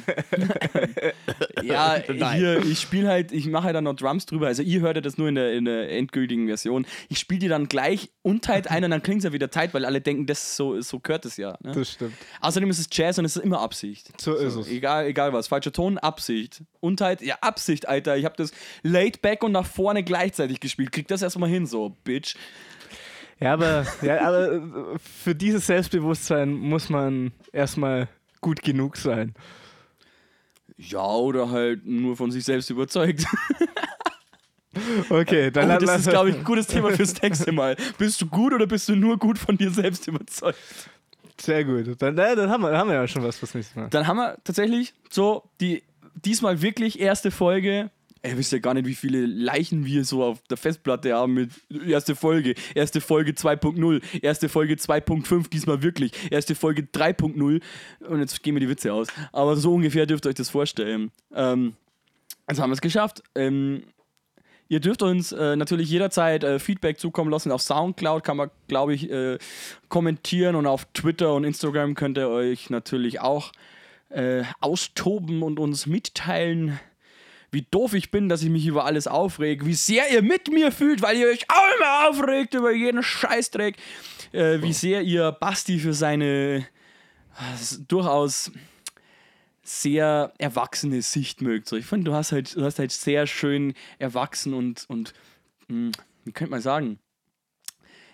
ja, 1.64 2.02
hier, 2.34 2.64
ich 2.66 2.80
spiele 2.80 3.08
halt, 3.08 3.32
ich 3.32 3.48
mache 3.48 3.66
halt 3.66 3.76
dann 3.76 3.84
noch 3.84 3.96
Drums 3.96 4.26
drüber. 4.26 4.48
Also 4.48 4.64
ihr 4.64 4.82
hört 4.82 4.96
ja 4.96 5.02
das 5.02 5.18
nur 5.18 5.30
in 5.30 5.36
der, 5.36 5.54
in 5.54 5.66
der 5.66 5.92
endgültigen 5.92 6.48
Version. 6.48 6.86
Ich 7.10 7.20
spiele 7.20 7.40
die 7.40 7.48
dann 7.48 7.68
gleich 7.68 8.10
untight 8.24 8.70
ein 8.70 8.84
und 8.84 8.92
dann 8.92 9.04
klingt 9.04 9.20
es 9.20 9.26
ja 9.26 9.34
wieder 9.34 9.50
tight, 9.50 9.74
weil 9.74 9.86
alle 9.86 10.02
denken, 10.02 10.26
das 10.26 10.44
ist 10.44 10.56
so, 10.56 10.80
so 10.82 11.00
gehört 11.00 11.26
es 11.26 11.38
ja. 11.38 11.58
Ne? 11.62 11.74
Das 11.74 11.92
stimmt. 11.92 12.14
Außerdem 12.42 12.70
ist 12.70 12.80
es 12.80 12.88
Jazz 12.92 13.18
und 13.18 13.26
es 13.26 13.36
ist 13.36 13.44
immer 13.44 13.60
Absicht. 13.60 14.20
So 14.20 14.36
ist 14.36 14.56
es. 14.56 14.68
Egal, 14.68 15.06
egal 15.06 15.34
was. 15.34 15.48
Falscher 15.48 15.72
Ton, 15.72 15.98
Absicht. 15.98 16.64
Untight, 16.80 17.22
ja, 17.22 17.36
Absicht, 17.42 17.88
Alter. 17.88 18.18
Ich 18.18 18.26
habe 18.26 18.36
das 18.38 18.52
laid 18.84 19.22
back 19.22 19.44
und 19.44 19.52
nach 19.52 19.66
vorne 19.66 20.04
gleichzeitig 20.04 20.60
gespielt. 20.60 20.92
Krieg 20.92 21.08
das 21.08 21.22
erstmal 21.22 21.50
hin, 21.50 21.66
so, 21.66 21.96
Bitch. 22.04 22.36
Ja, 23.40 23.54
aber, 23.54 23.86
ja, 24.02 24.22
aber 24.22 24.52
äh, 24.54 24.62
für 24.98 25.36
dieses 25.36 25.68
Selbstbewusstsein 25.68 26.54
muss 26.54 26.90
man 26.90 27.32
erstmal 27.52 28.08
gut 28.42 28.62
genug 28.62 28.98
sein. 28.98 29.34
Ja, 30.78 31.06
oder 31.06 31.50
halt 31.52 31.86
nur 31.86 32.16
von 32.16 32.32
sich 32.32 32.44
selbst 32.44 32.70
überzeugt. 32.70 33.26
Okay, 35.10 35.52
dann 35.52 35.72
Oh, 35.72 35.78
das 35.78 36.02
ist, 36.02 36.10
glaube 36.10 36.30
ich, 36.30 36.36
ein 36.40 36.44
gutes 36.44 36.68
Thema 36.68 36.92
fürs 36.92 37.22
nächste 37.22 37.52
Mal. 37.52 37.78
Bist 37.98 38.22
du 38.22 38.26
gut 38.26 38.54
oder 38.54 38.68
bist 38.68 38.90
du 38.90 38.96
nur 38.96 39.18
gut 39.18 39.38
von 39.38 39.58
dir 39.58 39.72
selbst 39.72 40.08
überzeugt? 40.08 40.60
Sehr 41.40 41.64
gut. 41.64 42.02
Dann, 42.02 42.18
äh, 42.18 42.36
dann 42.36 42.50
haben, 42.50 42.64
wir, 42.64 42.78
haben 42.78 42.90
wir 42.90 42.96
ja 42.96 43.08
schon 43.08 43.24
was 43.24 43.38
fürs 43.38 43.54
nächste 43.54 43.80
Mal. 43.80 43.90
Dann 43.90 44.08
haben 44.08 44.18
wir 44.18 44.38
tatsächlich 44.44 44.94
so 45.10 45.44
die 45.60 45.84
diesmal 46.14 46.62
wirklich 46.62 47.00
erste 47.00 47.32
Folge. 47.32 47.90
Ihr 48.26 48.38
wisst 48.38 48.52
ja 48.52 48.60
gar 48.60 48.74
nicht, 48.74 48.88
wie 48.88 48.96
viele 48.96 49.26
Leichen 49.26 49.86
wir 49.86 50.04
so 50.04 50.24
auf 50.24 50.42
der 50.50 50.58
Festplatte 50.58 51.14
haben 51.14 51.34
mit 51.34 51.52
erste 51.88 52.16
Folge, 52.16 52.56
erste 52.74 53.02
Folge 53.02 53.32
2.0, 53.32 54.02
erste 54.22 54.50
Folge 54.50 54.76
2.5, 54.76 55.50
diesmal 55.50 55.84
wirklich, 55.84 56.12
erste 56.32 56.56
Folge 56.56 56.84
3.0 56.84 57.62
und 58.08 58.20
jetzt 58.20 58.42
gehen 58.44 58.54
mir 58.54 58.60
die 58.60 58.70
Witze 58.70 58.94
aus. 58.94 59.08
Aber 59.32 59.56
so 59.56 59.74
ungefähr 59.74 60.06
dürft 60.06 60.26
ihr 60.26 60.30
euch 60.30 60.36
das 60.36 60.50
vorstellen. 60.50 61.12
Ähm, 61.34 61.74
jetzt 62.50 62.60
haben 62.60 62.70
wir 62.70 62.76
es 62.76 62.82
geschafft. 62.82 63.22
Ähm, 63.36 63.84
Ihr 64.68 64.80
dürft 64.80 65.04
uns 65.04 65.32
äh, 65.32 65.56
natürlich 65.56 65.90
jederzeit 65.90 66.44
äh, 66.44 66.58
Feedback 66.58 67.00
zukommen 67.00 67.30
lassen. 67.30 67.52
Auf 67.52 67.62
Soundcloud 67.62 68.24
kann 68.24 68.38
man, 68.38 68.50
glaube 68.68 68.96
ich, 68.96 69.12
äh, 69.12 69.38
kommentieren 69.90 70.56
und 70.56 70.66
auf 70.66 70.86
Twitter 70.86 71.36
und 71.36 71.44
Instagram 71.44 71.94
könnt 71.94 72.18
ihr 72.18 72.30
euch 72.30 72.72
natürlich 72.72 73.20
auch 73.22 73.52
äh, 74.10 74.44
austoben 74.62 75.44
und 75.44 75.60
uns 75.60 75.86
mitteilen, 75.86 76.80
wie 77.56 77.66
doof 77.72 77.94
ich 77.94 78.12
bin, 78.12 78.30
dass 78.30 78.44
ich 78.44 78.50
mich 78.50 78.68
über 78.68 78.86
alles 78.86 79.08
aufrege, 79.08 79.66
wie 79.66 79.74
sehr 79.74 80.12
ihr 80.12 80.22
mit 80.22 80.52
mir 80.52 80.72
fühlt, 80.72 81.02
weil 81.02 81.18
ihr 81.18 81.28
euch 81.28 81.50
auch 81.50 81.78
immer 81.78 82.10
aufregt 82.10 82.54
über 82.54 82.72
jeden 82.72 83.02
Scheißdreck, 83.02 83.78
äh, 84.34 84.62
wie 84.62 84.74
sehr 84.74 85.02
ihr 85.02 85.32
Basti 85.32 85.80
für 85.80 85.94
seine 85.94 86.58
äh, 86.58 87.76
durchaus 87.88 88.52
sehr 89.64 90.34
erwachsene 90.38 91.02
Sicht 91.02 91.42
mögt. 91.42 91.70
So, 91.70 91.78
ich 91.78 91.86
finde, 91.86 92.12
du 92.12 92.16
hast 92.16 92.34
halt, 92.34 92.56
du 92.56 92.64
hast 92.64 92.78
halt 92.78 92.92
sehr 92.92 93.26
schön 93.26 93.74
erwachsen 94.00 94.54
und, 94.54 94.86
und 94.90 95.14
mh, 95.70 95.92
wie 96.26 96.32
könnte 96.34 96.52
man 96.52 96.62
sagen? 96.62 97.00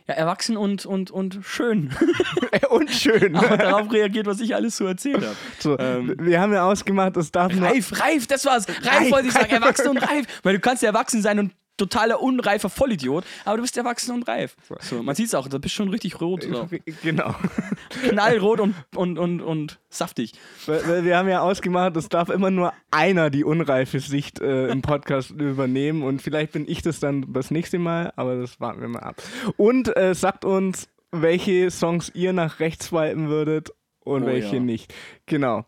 Ja, 0.08 0.16
erwachsen 0.16 0.58
und, 0.58 0.86
und, 0.86 1.12
und 1.12 1.40
schön. 1.44 1.92
Und 2.70 2.90
schön. 2.92 3.36
Aber 3.36 3.58
darauf 3.58 3.92
reagiert, 3.92 4.26
was 4.28 4.40
ich 4.40 4.56
alles 4.56 4.78
so 4.78 4.86
erzählt 4.86 5.18
habe. 5.18 5.36
So, 5.60 5.78
Ähm, 5.78 6.16
wir 6.20 6.40
haben 6.40 6.54
ja 6.54 6.64
ausgemacht, 6.64 7.18
es 7.18 7.32
darf. 7.32 7.52
Reif, 7.60 8.00
reif, 8.00 8.28
das 8.28 8.46
war's. 8.46 8.68
Reif, 8.68 8.86
Reif, 8.86 9.12
wollte 9.12 9.28
ich 9.28 9.34
sagen. 9.34 9.52
Erwachsen 9.52 9.90
und 9.90 9.98
reif. 10.10 10.26
Weil 10.44 10.54
du 10.56 10.60
kannst 10.62 10.82
ja 10.84 10.90
erwachsen 10.90 11.22
sein 11.22 11.40
und 11.40 11.52
totaler 11.82 12.22
unreifer 12.22 12.70
Vollidiot, 12.70 13.24
aber 13.46 13.58
du 13.58 13.64
bist 13.64 13.76
erwachsen 13.78 14.14
und 14.14 14.28
reif. 14.28 14.56
So, 14.82 15.02
man 15.02 15.16
sieht 15.16 15.28
es 15.28 15.36
auch, 15.36 15.48
du 15.48 15.60
bist 15.60 15.74
schon 15.74 15.90
richtig 15.90 16.22
rot. 16.22 16.44
So. 16.44 16.70
Genau. 17.02 17.36
Knallrot 18.10 18.60
und, 18.60 18.76
und, 18.96 19.18
und, 19.18 19.42
und 19.42 19.80
saftig. 19.90 20.34
Weil, 20.66 20.88
weil 20.88 21.06
wir 21.06 21.18
haben 21.18 21.28
ja 21.28 21.42
ausgemacht, 21.42 21.96
es 21.98 22.10
darf 22.10 22.30
immer 22.30 22.52
nur 22.52 22.74
einer 22.92 23.30
die 23.30 23.44
unreife 23.44 24.00
Sicht 24.00 24.40
äh, 24.40 24.68
im 24.68 24.82
Podcast 24.92 25.32
übernehmen 25.32 26.04
und 26.04 26.22
vielleicht 26.22 26.52
bin 26.52 26.68
ich 26.68 26.82
das 26.82 27.00
dann 27.00 27.34
das 27.34 27.52
nächste 27.52 27.80
Mal, 27.80 28.14
aber 28.16 28.36
das 28.36 28.60
warten 28.60 28.82
wir 28.82 28.88
mal 28.88 29.00
ab. 29.00 29.22
Und 29.58 29.96
äh, 29.98 30.14
sagt 30.14 30.46
uns, 30.46 30.88
welche 31.12 31.72
Songs 31.72 32.12
ihr 32.14 32.34
nach 32.34 32.60
rechts 32.60 32.88
swipen 32.88 33.28
würdet 33.28 33.72
und 34.04 34.24
Oh 34.24 34.26
welche 34.28 34.56
ja. 34.56 34.62
nicht. 34.62 34.94
Genau. 35.26 35.66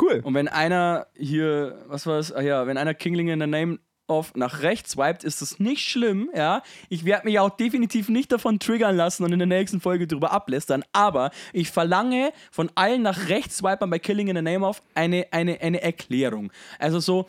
Cool. 0.00 0.20
Und 0.24 0.34
wenn 0.34 0.48
einer 0.48 1.06
hier, 1.14 1.84
was 1.86 2.06
war 2.06 2.16
das? 2.16 2.32
Ah 2.32 2.40
ja, 2.40 2.66
wenn 2.66 2.76
einer 2.76 2.94
Kingling 2.94 3.28
in 3.28 3.40
the 3.40 3.46
Name 3.46 3.78
of 4.06 4.34
nach 4.34 4.62
rechts 4.62 4.92
swiped, 4.92 5.24
ist 5.24 5.42
das 5.42 5.58
nicht 5.58 5.88
schlimm, 5.88 6.30
ja. 6.34 6.62
Ich 6.88 7.04
werde 7.04 7.26
mich 7.26 7.38
auch 7.38 7.50
definitiv 7.50 8.08
nicht 8.08 8.32
davon 8.32 8.58
triggern 8.58 8.96
lassen 8.96 9.24
und 9.24 9.32
in 9.32 9.38
der 9.38 9.48
nächsten 9.48 9.80
Folge 9.80 10.06
drüber 10.06 10.32
ablästern, 10.32 10.84
aber 10.92 11.30
ich 11.52 11.70
verlange 11.70 12.32
von 12.50 12.70
allen 12.74 13.02
nach 13.02 13.28
rechts 13.28 13.58
swipern 13.58 13.90
bei 13.90 13.98
Killing 13.98 14.28
in 14.28 14.36
the 14.36 14.42
Name 14.42 14.66
of 14.66 14.82
eine, 14.94 15.26
eine, 15.30 15.60
eine 15.60 15.82
Erklärung. 15.82 16.52
Also 16.78 17.00
so, 17.00 17.26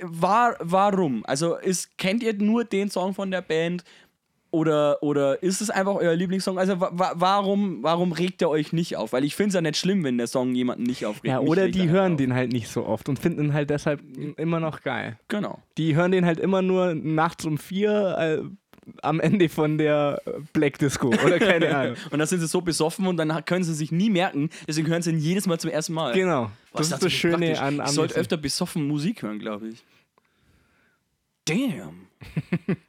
war, 0.00 0.56
warum? 0.60 1.24
Also 1.26 1.56
ist, 1.56 1.96
kennt 1.98 2.22
ihr 2.22 2.34
nur 2.34 2.64
den 2.64 2.90
Song 2.90 3.14
von 3.14 3.30
der 3.30 3.42
Band? 3.42 3.84
Oder, 4.56 5.02
oder 5.02 5.42
ist 5.42 5.60
es 5.60 5.68
einfach 5.68 5.96
euer 5.96 6.14
Lieblingssong? 6.16 6.58
Also 6.58 6.80
wa 6.80 6.90
wa 6.94 7.12
warum, 7.14 7.82
warum 7.82 8.12
regt 8.12 8.40
er 8.40 8.48
euch 8.48 8.72
nicht 8.72 8.96
auf? 8.96 9.12
Weil 9.12 9.22
ich 9.24 9.36
finde 9.36 9.48
es 9.48 9.54
ja 9.54 9.60
nicht 9.60 9.76
schlimm, 9.76 10.02
wenn 10.02 10.16
der 10.16 10.28
Song 10.28 10.54
jemanden 10.54 10.84
nicht 10.84 11.04
aufregt. 11.04 11.26
Ja, 11.26 11.40
oder 11.40 11.68
die 11.68 11.90
hören 11.90 12.12
auf. 12.12 12.16
den 12.18 12.32
halt 12.32 12.52
nicht 12.52 12.68
so 12.68 12.86
oft 12.86 13.10
und 13.10 13.18
finden 13.18 13.44
ihn 13.44 13.52
halt 13.52 13.68
deshalb 13.68 14.00
immer 14.38 14.58
noch 14.58 14.80
geil. 14.80 15.18
Genau. 15.28 15.60
Die 15.76 15.94
hören 15.94 16.10
den 16.10 16.24
halt 16.24 16.40
immer 16.40 16.62
nur 16.62 16.94
nachts 16.94 17.44
um 17.44 17.58
vier 17.58 18.16
äh, 18.18 18.48
am 19.02 19.20
Ende 19.20 19.50
von 19.50 19.76
der 19.76 20.22
Black 20.54 20.78
Disco 20.78 21.08
oder 21.08 21.38
keine 21.38 21.76
Ahnung. 21.76 21.96
Und 22.10 22.18
dann 22.18 22.26
sind 22.26 22.40
sie 22.40 22.46
so 22.46 22.62
besoffen 22.62 23.06
und 23.06 23.18
dann 23.18 23.44
können 23.44 23.62
sie 23.64 23.74
sich 23.74 23.92
nie 23.92 24.08
merken, 24.08 24.48
deswegen 24.66 24.88
hören 24.88 25.02
sie 25.02 25.10
ihn 25.10 25.18
jedes 25.18 25.46
Mal 25.46 25.60
zum 25.60 25.70
ersten 25.70 25.92
Mal. 25.92 26.14
Genau. 26.14 26.50
Was 26.72 26.88
Das 26.88 26.98
ist 26.98 27.04
das 27.04 27.12
Schöne 27.12 27.36
praktisch. 27.36 27.58
an, 27.60 27.80
an 27.80 27.86
Ich 27.88 27.92
sollte 27.92 28.14
öfter 28.14 28.38
besoffen 28.38 28.88
Musik 28.88 29.20
hören, 29.20 29.38
glaube 29.38 29.68
ich. 29.68 29.84
Damn. 31.44 32.06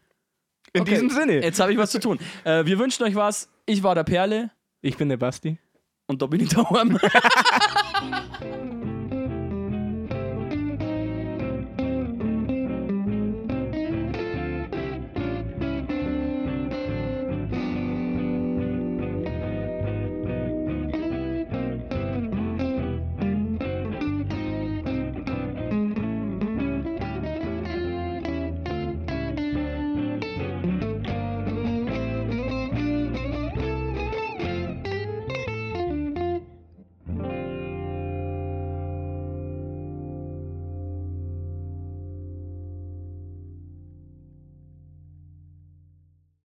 In 0.74 0.82
okay. 0.82 0.92
diesem 0.92 1.10
Sinne. 1.10 1.42
Jetzt 1.42 1.60
habe 1.60 1.72
ich 1.72 1.78
was 1.78 1.92
zu 1.92 2.00
tun. 2.00 2.20
Äh, 2.44 2.66
wir 2.66 2.80
wünschen 2.80 3.04
euch 3.04 3.16
was. 3.16 3.50
Ich 3.66 3.84
war 3.84 3.96
der 3.96 4.04
Perle. 4.04 4.52
Ich 4.82 4.98
bin 4.98 5.10
der 5.10 5.18
Basti. 5.18 5.58
Und 6.08 6.22
da 6.22 6.28
bin 6.28 6.42
ich 6.42 6.50
daheim. 6.50 7.00